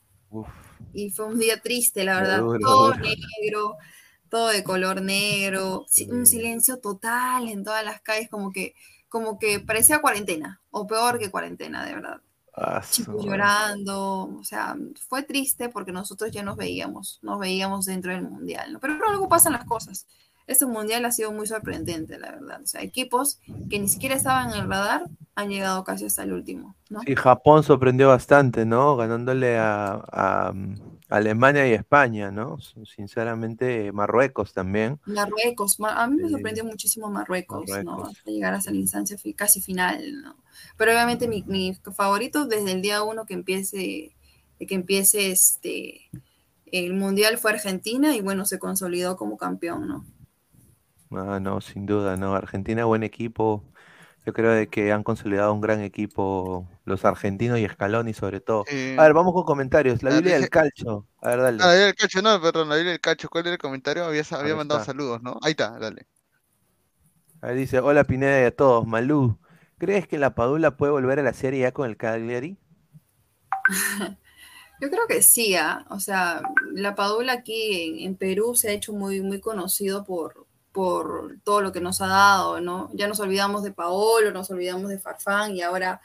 Y 0.94 1.12
fue 1.12 1.26
un 1.26 1.40
día 1.40 1.60
triste, 1.62 2.04
la 2.04 2.16
verdad, 2.16 2.42
todo 2.60 2.94
negro, 2.96 3.78
todo 4.34 4.48
de 4.48 4.64
color 4.64 5.00
negro, 5.04 5.86
un 6.10 6.26
silencio 6.26 6.80
total 6.80 7.50
en 7.50 7.64
todas 7.64 7.86
las 7.86 8.02
calles, 8.02 8.32
como 8.32 8.52
que, 8.52 8.74
como 9.08 9.38
que 9.38 9.60
parecía 9.60 10.02
cuarentena, 10.02 10.60
o 10.72 10.88
peor 10.88 11.20
que 11.20 11.30
cuarentena, 11.30 11.86
de 11.86 11.94
verdad. 11.94 12.20
Ah, 12.56 12.82
chicos 12.90 13.24
llorando, 13.24 14.36
o 14.36 14.44
sea, 14.44 14.76
fue 15.08 15.22
triste 15.22 15.70
porque 15.70 15.92
nosotros 15.92 16.32
ya 16.32 16.42
nos 16.42 16.58
veíamos, 16.58 17.20
nos 17.22 17.38
veíamos 17.38 17.86
dentro 17.86 18.12
del 18.12 18.24
mundial, 18.24 18.74
¿no? 18.74 18.80
Pero 18.80 18.96
luego 18.96 19.30
pasan 19.30 19.54
las 19.54 19.66
cosas. 19.66 20.08
Este 20.48 20.66
mundial 20.66 21.06
ha 21.06 21.12
sido 21.12 21.32
muy 21.32 21.46
sorprendente, 21.46 22.18
la 22.18 22.32
verdad. 22.32 22.60
O 22.64 22.66
sea, 22.66 22.82
equipos 22.82 23.40
que 23.70 23.78
ni 23.78 23.88
siquiera 23.88 24.16
estaban 24.16 24.50
en 24.52 24.62
el 24.62 24.68
radar 24.68 25.12
han 25.36 25.50
llegado 25.50 25.84
casi 25.84 26.06
hasta 26.06 26.24
el 26.24 26.34
último, 26.34 26.76
¿no? 26.90 27.02
Sí, 27.02 27.16
Japón 27.16 27.62
sorprendió 27.62 28.08
bastante, 28.08 28.66
¿no? 28.66 28.96
Ganándole 28.96 29.60
a, 29.60 30.52
mm, 30.56 30.93
Alemania 31.14 31.68
y 31.68 31.74
España, 31.74 32.32
¿no? 32.32 32.58
Sinceramente, 32.96 33.92
Marruecos 33.92 34.52
también. 34.52 35.00
Marruecos, 35.06 35.78
a 35.80 36.08
mí 36.08 36.16
me 36.20 36.28
sorprendió 36.28 36.66
muchísimo 36.66 37.08
Marruecos, 37.12 37.70
¿no? 37.84 38.06
Hasta 38.06 38.32
llegar 38.32 38.56
hasta 38.56 38.72
la 38.72 38.78
instancia 38.78 39.16
casi 39.36 39.62
final, 39.62 40.24
¿no? 40.24 40.36
Pero 40.76 40.92
obviamente 40.92 41.28
mi, 41.28 41.44
mi 41.44 41.78
favorito 41.96 42.48
desde 42.48 42.72
el 42.72 42.82
día 42.82 43.04
uno 43.04 43.28
que 43.28 43.36
empiece, 43.36 44.16
que 44.58 44.74
empiece 44.74 45.30
este, 45.30 46.10
el 46.72 46.96
Mundial 46.96 47.38
fue 47.38 47.52
Argentina 47.52 48.16
y 48.16 48.22
bueno, 48.22 48.46
se 48.46 48.58
consolidó 48.58 49.16
como 49.16 49.38
campeón, 49.38 49.88
¿no? 49.88 50.06
Ah, 51.12 51.40
no, 51.40 51.62
sin 51.62 51.86
duda, 51.86 52.18
no. 52.18 52.34
Argentina, 52.34 52.86
buen 52.86 53.04
equipo. 53.04 53.64
Yo 54.26 54.32
creo 54.32 54.52
de 54.52 54.68
que 54.68 54.92
han 54.94 55.04
consolidado 55.04 55.54
un 55.54 55.60
gran 55.60 55.82
equipo 55.82 56.68
los 56.86 57.04
argentinos 57.04 57.60
y 57.60 57.68
Scaloni 57.68 58.14
sobre 58.14 58.40
todo. 58.40 58.64
a 58.70 59.04
ver, 59.04 59.14
vamos 59.14 59.34
con 59.34 59.44
comentarios. 59.44 60.02
La 60.02 60.12
Biblia 60.12 60.40
del 60.40 60.50
Calcho. 60.50 61.08
A 61.22 61.30
ver, 61.30 61.42
dale. 61.42 61.58
Ah, 61.62 61.68
la 61.68 61.72
Biblia 61.72 61.86
del 61.88 61.96
Calcho, 61.96 62.22
no, 62.22 62.42
perdón, 62.42 62.70
la 62.70 62.76
Biblia 62.76 62.92
del 62.92 63.02
Calcho. 63.02 63.30
¿Cuál 63.30 63.46
era 63.46 63.54
el 63.54 63.60
comentario? 63.60 64.06
Había, 64.06 64.24
había 64.32 64.56
mandado 64.56 64.84
saludos, 64.84 65.22
¿no? 65.22 65.38
Ahí 65.42 65.52
está, 65.52 65.78
dale. 65.78 66.08
Ahí 67.42 67.58
dice, 67.58 67.80
hola 67.80 68.06
Pineda 68.06 68.42
y 68.42 68.46
a 68.46 68.56
todos. 68.56 68.88
Malú, 68.88 69.38
¿crees 69.78 70.08
que 70.08 70.18
la 70.18 70.34
Padula 70.34 70.78
puede 70.78 70.94
volver 70.94 71.20
a 71.20 71.24
la 71.24 71.34
serie 71.34 71.60
ya 71.60 71.74
con 71.74 71.90
el 71.90 71.98
Cagliari? 71.98 72.58
Yo 74.82 74.90
creo 74.90 75.08
que 75.08 75.22
sí, 75.22 75.56
¿ah? 75.56 75.86
o 75.90 76.00
sea, 76.00 76.42
la 76.74 76.96
Padula 76.96 77.34
aquí 77.34 78.06
en, 78.06 78.16
Perú 78.16 78.56
se 78.56 78.70
ha 78.70 78.74
hecho 78.74 78.94
muy, 78.94 79.22
muy 79.22 79.40
conocido 79.40 80.04
por, 80.04 80.43
por 80.74 81.38
todo 81.44 81.62
lo 81.62 81.72
que 81.72 81.80
nos 81.80 82.02
ha 82.02 82.08
dado, 82.08 82.60
¿no? 82.60 82.90
Ya 82.94 83.08
nos 83.08 83.20
olvidamos 83.20 83.64
de 83.64 83.72
Paolo, 83.72 84.32
nos 84.32 84.50
olvidamos 84.50 84.90
de 84.90 85.00
Farfán 85.00 85.56
y 85.56 85.62
ahora 85.62 86.02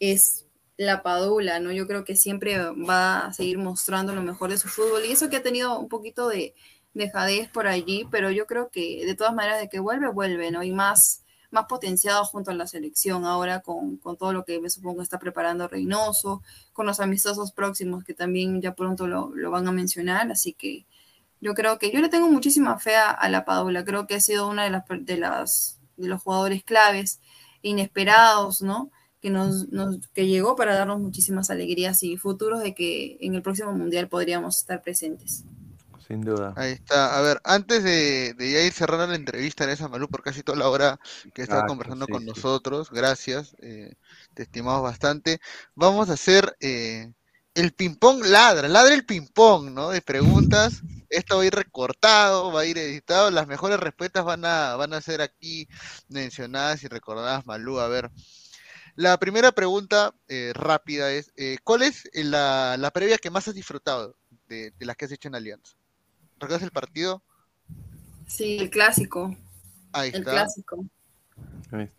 es 0.00 0.44
la 0.76 1.02
Padula, 1.02 1.60
¿no? 1.60 1.72
Yo 1.72 1.86
creo 1.86 2.04
que 2.04 2.16
siempre 2.16 2.58
va 2.58 3.26
a 3.26 3.32
seguir 3.32 3.58
mostrando 3.58 4.14
lo 4.14 4.22
mejor 4.22 4.50
de 4.50 4.58
su 4.58 4.68
fútbol 4.68 5.04
y 5.04 5.12
eso 5.12 5.30
que 5.30 5.36
ha 5.36 5.42
tenido 5.42 5.78
un 5.78 5.88
poquito 5.88 6.28
de 6.28 6.54
dejadez 6.94 7.48
por 7.48 7.68
allí, 7.68 8.06
pero 8.10 8.30
yo 8.30 8.46
creo 8.46 8.70
que 8.70 9.04
de 9.06 9.14
todas 9.14 9.34
maneras 9.34 9.60
de 9.60 9.68
que 9.68 9.78
vuelve, 9.78 10.08
vuelve, 10.08 10.50
¿no? 10.50 10.64
Y 10.64 10.72
más, 10.72 11.24
más 11.50 11.66
potenciado 11.66 12.24
junto 12.24 12.50
a 12.50 12.54
la 12.54 12.66
selección 12.66 13.24
ahora 13.24 13.60
con, 13.60 13.98
todo 13.98 14.32
lo 14.32 14.44
que 14.44 14.60
me 14.60 14.68
supongo 14.68 15.02
está 15.02 15.18
preparando 15.20 15.68
Reynoso, 15.68 16.42
con 16.72 16.86
los 16.86 16.98
amistosos 16.98 17.52
próximos 17.52 18.02
que 18.02 18.14
también 18.14 18.60
ya 18.60 18.74
pronto 18.74 19.06
lo, 19.06 19.30
lo 19.34 19.50
van 19.52 19.68
a 19.68 19.72
mencionar, 19.72 20.30
así 20.32 20.54
que 20.54 20.86
yo 21.40 21.54
creo 21.54 21.78
que 21.78 21.90
yo 21.92 22.00
le 22.00 22.08
tengo 22.08 22.28
muchísima 22.28 22.78
fe 22.78 22.96
a, 22.96 23.28
la 23.28 23.44
Padula, 23.44 23.84
creo 23.84 24.06
que 24.06 24.16
ha 24.16 24.20
sido 24.20 24.48
una 24.48 24.64
de 24.64 24.70
las, 24.70 24.84
de 24.88 25.16
las 25.16 25.78
de 25.98 26.08
los 26.08 26.22
jugadores 26.22 26.64
claves, 26.64 27.20
inesperados, 27.62 28.62
¿no? 28.62 28.90
Que, 29.20 29.30
nos, 29.30 29.66
que 30.14 30.28
llegó 30.28 30.54
para 30.54 30.76
darnos 30.76 31.00
muchísimas 31.00 31.50
alegrías 31.50 32.02
y 32.04 32.16
futuros 32.16 32.62
de 32.62 32.72
que 32.74 33.18
en 33.20 33.34
el 33.34 33.42
próximo 33.42 33.72
mundial 33.72 34.08
podríamos 34.08 34.58
estar 34.58 34.80
presentes. 34.80 35.44
Sin 36.06 36.22
duda. 36.22 36.54
Ahí 36.56 36.72
está. 36.72 37.18
A 37.18 37.20
ver, 37.20 37.40
antes 37.44 37.82
de, 37.82 38.32
de 38.32 38.52
ya 38.52 38.62
ir 38.62 38.72
cerrando 38.72 39.08
la 39.08 39.16
entrevista 39.16 39.64
en 39.64 39.70
esa 39.70 39.88
Malú 39.88 40.08
por 40.08 40.22
casi 40.22 40.42
toda 40.42 40.56
la 40.56 40.68
hora 40.70 40.98
que 41.34 41.42
estaba 41.42 41.66
conversando 41.66 42.06
con 42.06 42.24
nosotros, 42.24 42.90
gracias, 42.90 43.54
eh, 43.60 43.92
te 44.32 44.44
estimamos 44.44 44.82
bastante. 44.82 45.40
Vamos 45.74 46.08
a 46.08 46.14
hacer 46.14 46.56
eh, 46.60 47.12
el 47.54 47.72
ping-pong 47.72 48.24
ladra, 48.24 48.68
ladra 48.68 48.94
el 48.94 49.04
ping-pong, 49.04 49.70
¿no? 49.70 49.90
De 49.90 50.00
preguntas. 50.00 50.82
Esto 51.10 51.36
va 51.36 51.42
a 51.42 51.46
ir 51.46 51.54
recortado, 51.54 52.52
va 52.52 52.60
a 52.60 52.66
ir 52.66 52.78
editado. 52.78 53.30
Las 53.30 53.46
mejores 53.46 53.80
respuestas 53.80 54.24
van 54.24 54.44
a, 54.44 54.76
van 54.76 54.92
a 54.92 55.00
ser 55.00 55.20
aquí 55.20 55.68
mencionadas 56.08 56.82
y 56.82 56.88
recordadas, 56.88 57.46
Malú. 57.46 57.80
A 57.80 57.88
ver. 57.88 58.10
La 58.98 59.16
primera 59.18 59.52
pregunta 59.52 60.12
eh, 60.26 60.52
rápida 60.54 61.12
es, 61.12 61.30
eh, 61.36 61.58
¿cuál 61.62 61.82
es 61.82 62.10
la, 62.14 62.76
la, 62.76 62.90
previa 62.90 63.16
que 63.18 63.30
más 63.30 63.46
has 63.46 63.54
disfrutado 63.54 64.16
de, 64.48 64.72
las 64.80 64.96
que 64.96 65.04
has 65.04 65.12
hecho 65.12 65.28
en 65.28 65.36
Alianza? 65.36 65.76
¿Recuerdas 66.40 66.64
el 66.64 66.72
partido? 66.72 67.22
Sí, 68.26 68.58
el 68.58 68.70
clásico. 68.70 69.36
Ahí 69.92 70.10
el 70.12 70.24
clásico. 70.24 70.84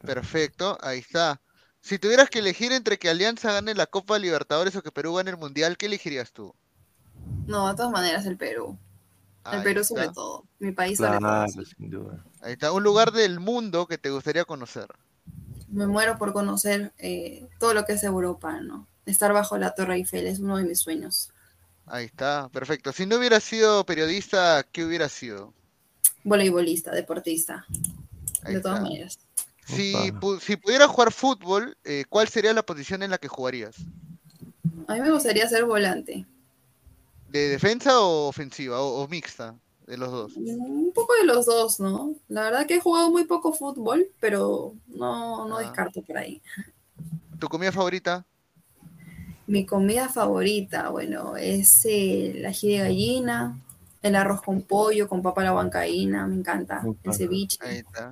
Perfecto, 0.02 0.78
ahí 0.82 1.00
está. 1.00 1.42
Si 1.80 2.00
tuvieras 2.00 2.30
que 2.30 2.40
elegir 2.40 2.74
entre 2.74 3.00
que 3.00 3.10
Alianza 3.10 3.54
gane 3.54 3.74
la 3.76 3.88
Copa 3.88 4.20
Libertadores 4.20 4.76
o 4.76 4.84
que 4.84 4.92
Perú 4.92 5.16
gane 5.16 5.32
el 5.32 5.38
Mundial, 5.38 5.78
¿qué 5.78 5.86
elegirías 5.86 6.34
tú? 6.34 6.54
No, 7.48 7.70
de 7.70 7.76
todas 7.76 7.92
maneras 7.92 8.26
el 8.26 8.36
Perú. 8.36 8.78
El 9.54 9.64
Perú 9.64 9.84
sobre 9.84 10.10
todo. 10.10 10.46
Mi 10.60 10.72
país 10.72 10.98
sobre 10.98 11.20
todo. 11.20 11.48
Sin 11.48 11.90
duda. 11.90 12.24
Ahí 12.42 12.54
está. 12.54 12.72
Un 12.72 12.84
lugar 12.84 13.12
del 13.12 13.40
mundo 13.40 13.88
que 13.88 13.98
te 13.98 14.10
gustaría 14.10 14.46
conocer. 14.46 14.88
Me 15.68 15.86
muero 15.88 16.18
por 16.18 16.34
conocer 16.34 16.94
eh, 16.98 17.48
todo 17.60 17.74
lo 17.74 17.86
que 17.86 17.94
es 17.94 18.04
Europa, 18.04 18.60
¿no? 18.62 18.88
Estar 19.06 19.34
bajo 19.34 19.58
la 19.58 19.76
Torre 19.76 19.96
Eiffel 19.96 20.28
es 20.28 20.40
uno 20.40 20.58
de 20.58 20.64
mis 20.64 20.80
sueños. 20.80 21.32
Ahí 21.86 22.06
está, 22.06 22.50
perfecto. 22.50 22.92
Si 22.92 23.06
no 23.06 23.18
hubiera 23.18 23.40
sido 23.40 23.86
periodista, 23.86 24.64
¿qué 24.72 24.86
hubiera 24.86 25.10
sido? 25.10 25.54
Voleibolista, 26.24 26.92
deportista. 26.92 27.66
de 28.44 28.60
todas 28.60 28.82
maneras. 28.82 29.20
Si, 29.66 29.94
si 30.42 30.56
pudiera 30.56 30.88
jugar 30.88 31.12
fútbol, 31.12 31.78
eh, 31.84 32.04
¿cuál 32.10 32.28
sería 32.28 32.54
la 32.54 32.64
posición 32.64 33.04
en 33.04 33.12
la 33.12 33.18
que 33.18 33.28
jugarías? 33.28 33.76
A 34.88 34.96
mí 34.96 35.02
me 35.02 35.12
gustaría 35.12 35.48
ser 35.48 35.66
volante. 35.66 36.26
¿De 37.32 37.50
defensa 37.50 38.00
o 38.00 38.28
ofensiva? 38.28 38.82
O, 38.82 39.08
mixta? 39.08 39.56
De 39.86 39.98
los 39.98 40.12
dos. 40.12 40.34
Un 40.36 40.92
poco 40.94 41.14
de 41.16 41.26
los 41.26 41.46
dos, 41.46 41.80
¿no? 41.80 42.16
La 42.28 42.44
verdad 42.44 42.68
que 42.68 42.76
he 42.76 42.80
jugado 42.80 43.10
muy 43.10 43.26
poco 43.26 43.54
fútbol, 43.54 44.08
pero 44.20 44.74
no, 44.88 45.48
no 45.48 45.58
ah. 45.58 45.62
descarto 45.62 46.02
por 46.04 46.18
ahí. 46.18 46.42
¿Tu 47.40 47.48
comida 47.48 47.72
favorita? 47.72 48.26
Mi 49.48 49.66
comida 49.66 50.10
favorita, 50.10 50.90
bueno, 50.90 51.36
es 51.36 51.86
el 51.86 52.46
ají 52.46 52.74
de 52.74 52.78
gallina, 52.80 53.60
el 54.02 54.16
arroz 54.16 54.42
con 54.42 54.62
pollo, 54.62 55.08
con 55.10 55.24
papa 55.24 55.42
a 55.42 55.46
la 55.46 55.52
bancaína, 55.54 56.28
me 56.28 56.36
encanta, 56.36 56.84
el 57.04 57.14
ceviche, 57.14 57.58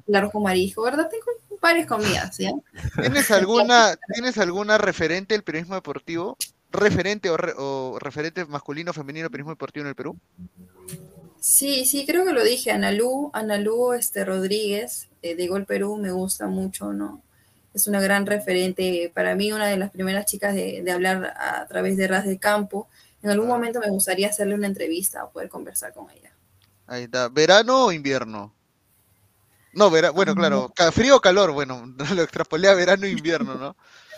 el 0.08 0.16
arroz 0.16 0.32
con 0.32 0.44
marisco, 0.44 0.82
¿verdad? 0.82 1.08
Tengo 1.10 1.26
varias 1.62 1.88
comidas, 1.88 2.38
¿ya? 2.38 2.52
¿Tienes 3.00 3.30
alguna, 3.30 3.96
¿tienes 4.14 4.38
alguna 4.38 4.78
referente 4.78 5.36
del 5.36 5.44
periodismo 5.44 5.76
deportivo? 5.76 6.38
¿Referente 6.78 7.32
o, 7.32 7.98
referente 7.98 8.46
masculino 8.46 8.92
o 8.92 8.94
femenino 8.94 9.32
periodismo 9.32 9.52
deportivo 9.52 9.82
en 9.82 9.90
el 9.90 9.96
Perú? 9.96 10.16
Sí, 11.40 11.86
sí, 11.86 12.06
creo 12.06 12.24
que 12.24 12.34
lo 12.34 12.44
dije, 12.44 12.72
Analú, 12.72 13.32
Analú 13.34 13.94
este, 13.94 14.24
Rodríguez, 14.24 15.10
eh, 15.24 15.36
de 15.36 15.48
Gol 15.48 15.66
Perú, 15.66 15.98
me 15.98 16.12
gusta 16.12 16.46
mucho, 16.46 16.94
¿no? 16.94 17.24
Es 17.74 17.88
una 17.88 18.00
gran 18.00 18.28
referente, 18.28 19.12
para 19.14 19.34
mí 19.34 19.52
una 19.52 19.66
de 19.66 19.78
las 19.78 19.90
primeras 19.90 20.28
chicas 20.28 20.54
de, 20.54 20.92
hablar 20.92 21.34
a 21.36 21.66
través 21.68 21.98
de 21.98 22.08
Ras 22.08 22.26
del 22.26 22.40
Campo. 22.40 22.88
En 23.24 23.32
algún 23.32 23.48
momento 23.48 23.80
me 23.80 23.90
gustaría 23.90 24.28
hacerle 24.28 24.54
una 24.54 24.68
entrevista 24.68 25.24
o 25.24 25.32
poder 25.32 25.50
conversar 25.50 25.94
con 25.94 26.12
ella. 26.12 26.32
Ahí 26.86 27.04
está, 27.04 27.28
¿verano 27.30 27.86
o 27.86 27.92
invierno? 27.92 28.54
No, 29.74 29.90
bueno, 29.90 30.36
claro, 30.36 30.72
frío 30.92 31.16
o 31.16 31.22
calor, 31.22 31.54
bueno, 31.54 31.92
lo 32.16 32.22
extrapolé 32.22 32.68
a 32.68 32.76
verano 32.76 33.08
e 33.08 33.12
invierno, 33.12 33.56
¿no? 33.56 33.76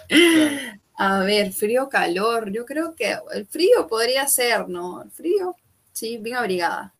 A 1.01 1.21
ver, 1.21 1.53
frío 1.53 1.85
o 1.85 1.89
calor, 1.89 2.51
yo 2.51 2.65
creo 2.65 2.93
que 2.93 3.17
el 3.33 3.45
frío 3.45 3.87
podría 3.87 4.27
ser, 4.27 4.67
¿no? 4.67 5.01
El 5.01 5.09
frío, 5.09 5.55
sí, 5.93 6.17
bien 6.17 6.35
abrigada. 6.35 6.93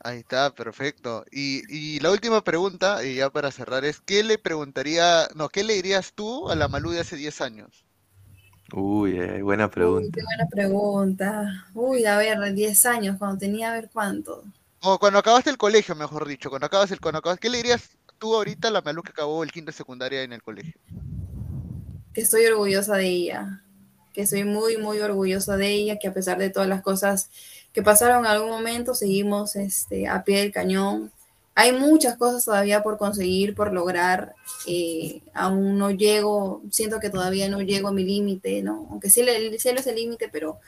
Ahí 0.00 0.18
está, 0.18 0.52
perfecto. 0.52 1.24
Y, 1.30 1.62
y, 1.68 2.00
la 2.00 2.10
última 2.10 2.42
pregunta, 2.42 3.04
y 3.04 3.14
ya 3.14 3.30
para 3.30 3.52
cerrar, 3.52 3.84
es 3.84 4.00
¿qué 4.00 4.24
le 4.24 4.36
preguntaría, 4.36 5.28
no, 5.36 5.48
qué 5.48 5.62
le 5.62 5.74
dirías 5.74 6.12
tú 6.12 6.50
a 6.50 6.56
la 6.56 6.66
Malú 6.66 6.90
de 6.90 7.00
hace 7.02 7.14
10 7.14 7.40
años? 7.40 7.84
Uy, 8.72 9.16
eh, 9.16 9.42
buena 9.42 9.70
pregunta. 9.70 10.06
Uy, 10.06 10.10
qué 10.10 10.22
buena 10.24 10.48
pregunta. 10.50 11.66
Uy, 11.72 12.04
a 12.06 12.16
ver, 12.16 12.52
10 12.52 12.84
años, 12.86 13.16
cuando 13.16 13.38
tenía, 13.38 13.70
a 13.70 13.74
ver 13.74 13.90
cuánto. 13.92 14.42
O 14.80 14.98
cuando 14.98 15.20
acabaste 15.20 15.50
el 15.50 15.56
colegio, 15.56 15.94
mejor 15.94 16.26
dicho, 16.26 16.50
cuando 16.50 16.66
acabas 16.66 16.90
el, 16.90 16.98
cuando 16.98 17.20
acabas, 17.20 17.38
¿qué 17.38 17.48
le 17.48 17.58
dirías 17.58 17.96
tú 18.18 18.34
ahorita 18.34 18.66
a 18.66 18.70
la 18.72 18.82
Malú 18.82 19.04
que 19.04 19.12
acabó 19.12 19.44
el 19.44 19.52
quinto 19.52 19.70
de 19.70 19.76
secundaria 19.76 20.22
en 20.24 20.32
el 20.32 20.42
colegio? 20.42 20.80
Que 22.14 22.22
estoy 22.22 22.46
orgullosa 22.46 22.96
de 22.96 23.06
ella, 23.06 23.62
que 24.14 24.26
soy 24.26 24.44
muy, 24.44 24.76
muy 24.78 25.00
orgullosa 25.00 25.56
de 25.56 25.68
ella, 25.68 25.98
que 25.98 26.08
a 26.08 26.14
pesar 26.14 26.38
de 26.38 26.48
todas 26.48 26.68
las 26.68 26.82
cosas 26.82 27.28
que 27.72 27.82
pasaron 27.82 28.20
en 28.20 28.30
algún 28.30 28.50
momento, 28.50 28.94
seguimos 28.94 29.56
este, 29.56 30.06
a 30.06 30.22
pie 30.22 30.38
del 30.38 30.52
cañón. 30.52 31.10
Hay 31.56 31.72
muchas 31.72 32.16
cosas 32.16 32.44
todavía 32.44 32.82
por 32.82 32.98
conseguir, 32.98 33.54
por 33.54 33.72
lograr. 33.72 34.34
Eh, 34.66 35.22
aún 35.34 35.76
no 35.76 35.90
llego, 35.90 36.62
siento 36.70 37.00
que 37.00 37.10
todavía 37.10 37.48
no 37.48 37.60
llego 37.60 37.88
a 37.88 37.92
mi 37.92 38.04
límite, 38.04 38.62
¿no? 38.62 38.86
Aunque 38.90 39.10
sí, 39.10 39.20
el 39.20 39.58
cielo 39.58 39.80
es 39.80 39.86
el 39.88 39.96
límite, 39.96 40.28
pero 40.32 40.60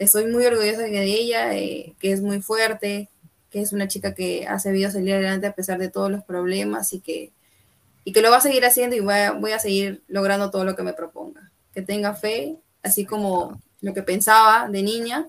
estoy 0.00 0.26
muy 0.26 0.44
orgullosa 0.46 0.82
de 0.82 1.04
ella, 1.04 1.56
eh, 1.56 1.94
que 2.00 2.12
es 2.12 2.20
muy 2.20 2.42
fuerte, 2.42 3.08
que 3.50 3.60
es 3.60 3.72
una 3.72 3.88
chica 3.88 4.14
que 4.14 4.46
ha 4.46 4.58
sabido 4.58 4.90
salir 4.90 5.14
adelante 5.14 5.46
a 5.46 5.54
pesar 5.54 5.78
de 5.78 5.90
todos 5.90 6.10
los 6.10 6.24
problemas 6.24 6.92
y 6.92 7.00
que, 7.00 7.32
y 8.08 8.12
que 8.12 8.22
lo 8.22 8.30
va 8.30 8.38
a 8.38 8.40
seguir 8.40 8.64
haciendo 8.64 8.96
y 8.96 9.00
voy 9.00 9.12
a, 9.12 9.32
voy 9.32 9.52
a 9.52 9.58
seguir 9.58 10.02
logrando 10.08 10.50
todo 10.50 10.64
lo 10.64 10.74
que 10.74 10.82
me 10.82 10.94
proponga. 10.94 11.52
Que 11.74 11.82
tenga 11.82 12.14
fe, 12.14 12.56
así 12.82 13.04
como 13.04 13.60
lo 13.82 13.92
que 13.92 14.02
pensaba 14.02 14.66
de 14.70 14.82
niña, 14.82 15.28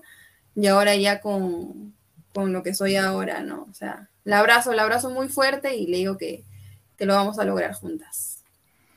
y 0.54 0.66
ahora 0.66 0.96
ya 0.96 1.20
con, 1.20 1.94
lo 2.34 2.62
que 2.62 2.72
soy 2.72 2.96
ahora, 2.96 3.42
¿no? 3.42 3.66
O 3.70 3.74
sea, 3.74 4.08
la 4.24 4.38
abrazo, 4.38 4.72
la 4.72 4.84
abrazo 4.84 5.10
muy 5.10 5.28
fuerte 5.28 5.76
y 5.76 5.88
le 5.88 5.98
digo 5.98 6.16
que, 6.16 6.42
que 6.96 7.04
lo 7.04 7.14
vamos 7.14 7.38
a 7.38 7.44
lograr 7.44 7.74
juntas. 7.74 8.29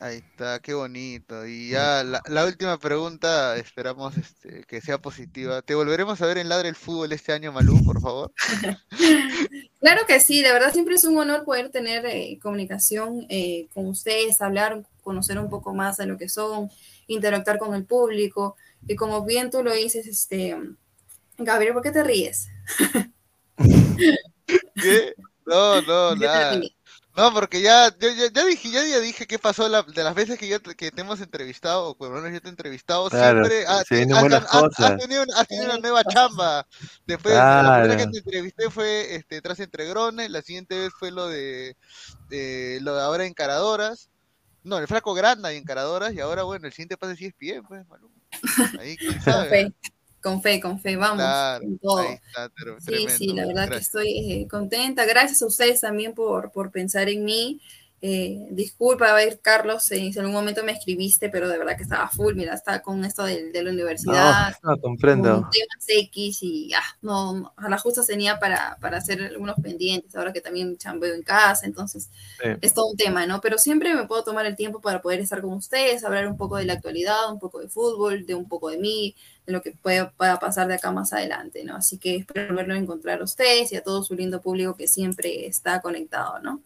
Ahí 0.04 0.18
está, 0.18 0.60
qué 0.60 0.74
bonito. 0.74 1.48
Y 1.48 1.70
ya 1.70 2.04
la, 2.04 2.46
última 2.46 2.78
pregunta, 2.78 3.56
esperamos 3.56 4.18
este, 4.18 4.66
que 4.66 4.82
sea 4.82 4.98
positiva. 4.98 5.62
¿Te 5.62 5.76
volveremos 5.76 6.22
a 6.22 6.26
ver 6.26 6.40
en 6.40 6.50
Ladre 6.50 6.68
el 6.68 6.76
Fútbol 6.76 7.14
este 7.14 7.32
año, 7.32 7.54
Malú, 7.54 7.82
por 7.86 8.02
favor? 8.02 8.34
claro 9.80 10.02
que 10.06 10.20
sí, 10.20 10.42
de 10.42 10.52
verdad 10.52 10.74
siempre 10.74 10.96
es 10.96 11.06
un 11.06 11.18
honor 11.18 11.46
poder 11.46 11.70
tener 11.70 12.06
eh, 12.06 12.38
comunicación 12.44 13.26
eh, 13.30 13.70
con 13.74 13.88
ustedes, 13.88 14.42
hablar, 14.42 14.84
conocer 15.04 15.40
un 15.40 15.50
poco 15.50 15.74
más 15.74 15.96
de 15.96 16.06
lo 16.06 16.18
que 16.18 16.28
son, 16.28 16.70
interactuar 17.08 17.58
con 17.58 17.74
el 17.74 17.86
público. 17.86 18.58
Y 18.86 18.98
como 18.98 19.24
bien 19.24 19.52
tú 19.52 19.64
lo 19.64 19.72
dices, 19.72 20.06
este, 20.06 20.58
Gabriel, 21.38 21.76
¿por 21.76 21.82
qué 21.82 21.92
te 21.92 22.04
ríes? 22.04 22.50
¿Qué? 24.76 25.14
No, 25.46 25.82
no, 25.82 26.16
nada. 26.18 26.60
No, 27.16 27.32
porque 27.32 27.62
ya, 27.62 27.96
yo, 28.00 28.10
ya, 28.10 28.46
dije, 28.46 28.72
ya, 28.72 28.84
ya 28.84 29.00
dije 29.00 29.28
qué 29.28 29.38
pasó 29.38 29.70
de 29.70 30.04
las 30.04 30.16
veces 30.16 30.40
que, 30.40 30.48
yo, 30.48 30.60
que 30.62 30.90
te 30.90 31.02
hemos 31.02 31.22
entrevistado, 31.22 31.90
o 31.90 31.96
por 31.96 32.10
lo 32.10 32.16
menos 32.16 32.32
yo 32.34 32.42
te 32.42 32.48
he 32.48 32.50
entrevistado, 32.50 33.08
siempre 33.10 33.68
has, 33.68 33.86
tenido, 33.86 34.18
una 34.24 35.78
nueva 35.78 36.04
chamba. 36.06 36.66
Después, 37.06 37.36
la 37.36 37.82
primera 37.82 38.04
que 38.04 38.12
te 38.12 38.18
entrevisté 38.18 38.70
fue 38.72 39.16
este, 39.16 39.42
tras 39.42 39.60
Entregrones, 39.60 40.32
la 40.32 40.42
siguiente 40.42 40.76
vez 40.80 40.94
fue 40.98 41.12
lo 41.12 41.28
de, 41.28 41.78
lo 42.82 42.96
de 42.96 43.02
ahora 43.02 43.26
Encaradoras. 43.26 44.10
No, 44.64 44.80
el 44.80 44.88
Flaco 44.88 45.14
Granda 45.14 45.54
y 45.54 45.58
Encaradoras, 45.58 46.14
y 46.14 46.20
ahora, 46.20 46.44
bueno, 46.44 46.66
el 46.66 46.74
siguiente 46.74 46.98
pase 46.98 47.16
sí 47.16 47.26
es 47.26 47.34
pie, 47.36 47.62
pues, 47.62 47.86
Ahí, 48.80 48.98
quién 48.98 49.22
sabe. 49.22 49.72
Con 50.24 50.42
fe, 50.42 50.62
con 50.62 50.80
fe, 50.80 50.96
vamos. 50.96 51.26
todo. 51.82 52.06
sí, 52.80 53.08
sí, 53.10 53.34
la 53.34 53.46
verdad 53.46 53.70
que 53.70 53.78
estoy 53.78 54.32
eh, 54.32 54.48
contenta. 54.48 55.06
Gracias 55.06 55.42
a 55.42 55.48
ustedes 55.48 55.82
también 55.82 56.14
por, 56.14 56.54
por 56.54 56.72
pensar 56.72 57.10
en 57.10 57.26
mí. 57.26 57.60
Eh, 58.06 58.48
disculpa, 58.50 59.10
a 59.10 59.14
ver, 59.14 59.40
Carlos, 59.40 59.86
si 59.86 60.08
en 60.08 60.20
algún 60.20 60.34
momento 60.34 60.62
me 60.62 60.74
escribiste, 60.74 61.30
pero 61.30 61.48
de 61.48 61.58
verdad 61.58 61.78
que 61.78 61.84
estaba 61.84 62.10
full, 62.10 62.36
mira, 62.36 62.54
estaba 62.54 62.82
con 62.82 63.06
esto 63.06 63.24
de, 63.24 63.50
la 63.54 63.72
universidad. 63.72 64.54
No, 64.62 64.78
comprendo. 64.78 65.50
Temas 65.50 65.86
X 65.88 66.40
y 66.44 66.74
ah, 66.74 66.84
no, 67.02 67.54
a 67.56 67.70
la 67.70 67.78
justa 67.78 68.04
tenía 68.06 68.40
para, 68.40 68.78
para 68.82 68.98
hacer 68.98 69.22
algunos 69.22 69.56
pendientes, 69.56 70.14
ahora 70.18 70.34
que 70.34 70.42
también 70.42 70.78
chambeo 70.78 71.16
en 71.16 71.24
casa, 71.24 71.66
entonces 71.66 72.10
es 72.60 72.74
todo 72.74 72.88
un 72.88 72.98
tema, 72.98 73.26
¿no? 73.26 73.40
Pero 73.40 73.58
siempre 73.58 73.96
me 73.96 74.06
puedo 74.06 74.26
tomar 74.26 74.46
el 74.48 74.58
tiempo 74.58 74.82
para 74.82 75.02
poder 75.02 75.22
estar 75.22 75.40
con 75.40 75.54
ustedes, 75.54 76.04
hablar 76.04 76.28
un 76.28 76.36
poco 76.36 76.58
de 76.58 76.66
la 76.66 76.74
actualidad, 76.74 77.32
un 77.32 77.40
poco 77.40 77.62
de 77.62 77.70
fútbol, 77.70 78.26
de 78.26 78.36
un 78.36 78.50
poco 78.50 78.70
de 78.70 78.80
mí, 78.80 79.16
de 79.46 79.54
lo 79.54 79.62
que 79.62 79.72
pueda, 79.72 80.12
pueda 80.12 80.40
pasar 80.40 80.68
de 80.68 80.74
acá 80.74 80.92
más 80.92 81.14
adelante, 81.14 81.64
¿no? 81.64 81.78
Así 81.78 81.98
que 81.98 82.18
espero 82.18 82.48
volverlo 82.50 82.74
a 82.74 82.80
encontrar 82.80 83.22
a 83.22 83.24
ustedes 83.24 83.72
y 83.72 83.78
a 83.78 83.82
todo 83.82 84.04
su 84.04 84.14
lindo 84.14 84.42
público 84.42 84.76
que 84.76 84.90
siempre 84.90 85.48
está 85.48 85.80
conectado, 85.80 86.40
¿no? 86.40 86.60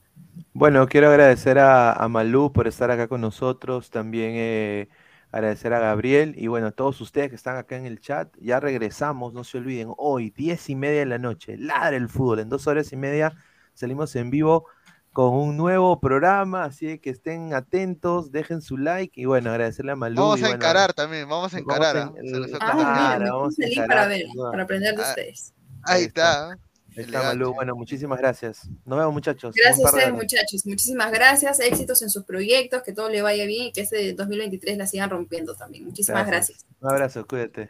Bueno, 0.54 0.88
quiero 0.88 1.10
agradecer 1.10 1.60
a, 1.60 1.94
a 1.94 2.08
Malú 2.08 2.52
por 2.52 2.68
estar 2.68 2.92
acá 2.92 3.08
con 3.08 3.22
nosotros, 3.22 3.90
también 3.90 4.32
eh, 4.36 4.90
agradecer 5.32 5.74
a 5.74 5.80
Gabriel 5.80 6.34
y 6.38 6.48
bueno, 6.48 6.68
a 6.68 6.72
todos 6.72 7.00
ustedes 7.02 7.30
que 7.30 7.36
están 7.36 7.58
acá 7.58 7.78
en 7.78 7.86
el 7.86 8.00
chat. 8.00 8.36
Ya 8.40 8.60
regresamos, 8.60 9.34
no 9.34 9.44
se 9.44 9.58
olviden, 9.58 9.90
hoy, 9.98 10.32
diez 10.32 10.70
y 10.70 10.76
media 10.76 11.00
de 11.00 11.06
la 11.06 11.18
noche, 11.18 11.58
ladre 11.58 11.98
el 11.98 12.10
fútbol, 12.10 12.40
en 12.40 12.50
dos 12.50 12.68
horas 12.68 12.92
y 12.92 12.98
media 12.98 13.34
salimos 13.74 14.16
en 14.16 14.32
vivo 14.32 14.66
con 15.14 15.34
un 15.34 15.58
nuevo 15.58 16.00
programa, 16.00 16.66
así 16.66 17.00
que 17.00 17.10
estén 17.10 17.54
atentos, 17.54 18.32
dejen 18.32 18.62
su 18.62 18.78
like 18.78 19.20
y 19.20 19.26
bueno, 19.26 19.50
agradecerle 19.50 19.94
a 19.94 19.96
Malú. 19.96 20.22
Vamos 20.22 20.44
a 20.44 20.50
encarar 20.52 20.94
también, 20.94 21.28
vamos 21.28 21.54
a 21.54 21.60
encarar. 21.60 21.98
¿ah? 21.98 22.14
Ah, 22.60 23.18
vamos 23.20 23.60
a 23.60 23.66
encarar, 23.66 23.88
para 23.88 24.08
ver, 24.08 24.26
para 24.52 24.64
aprender 24.64 24.96
de 24.96 25.04
ah, 25.04 25.10
ustedes. 25.10 25.54
Ahí 25.84 26.04
está. 26.04 26.54
Está 26.54 26.67
Malú. 27.06 27.54
Bueno, 27.54 27.76
muchísimas 27.76 28.18
gracias. 28.20 28.68
Nos 28.86 28.98
vemos, 28.98 29.14
muchachos. 29.14 29.56
Gracias 29.56 29.86
a 29.86 29.90
ustedes, 29.90 30.14
muchachos. 30.14 30.66
Muchísimas 30.66 31.12
gracias. 31.12 31.60
Éxitos 31.60 32.02
en 32.02 32.10
sus 32.10 32.24
proyectos, 32.24 32.82
que 32.84 32.94
todo 32.94 33.10
le 33.10 33.22
vaya 33.22 33.46
bien 33.46 33.68
y 33.68 33.72
que 33.72 33.82
este 33.82 34.14
2023 34.14 34.78
la 34.78 34.88
sigan 34.88 35.10
rompiendo 35.10 35.56
también. 35.56 35.86
Muchísimas 35.86 36.26
gracias. 36.26 36.66
Un 36.82 36.90
abrazo, 36.90 37.26
cuídate. 37.28 37.70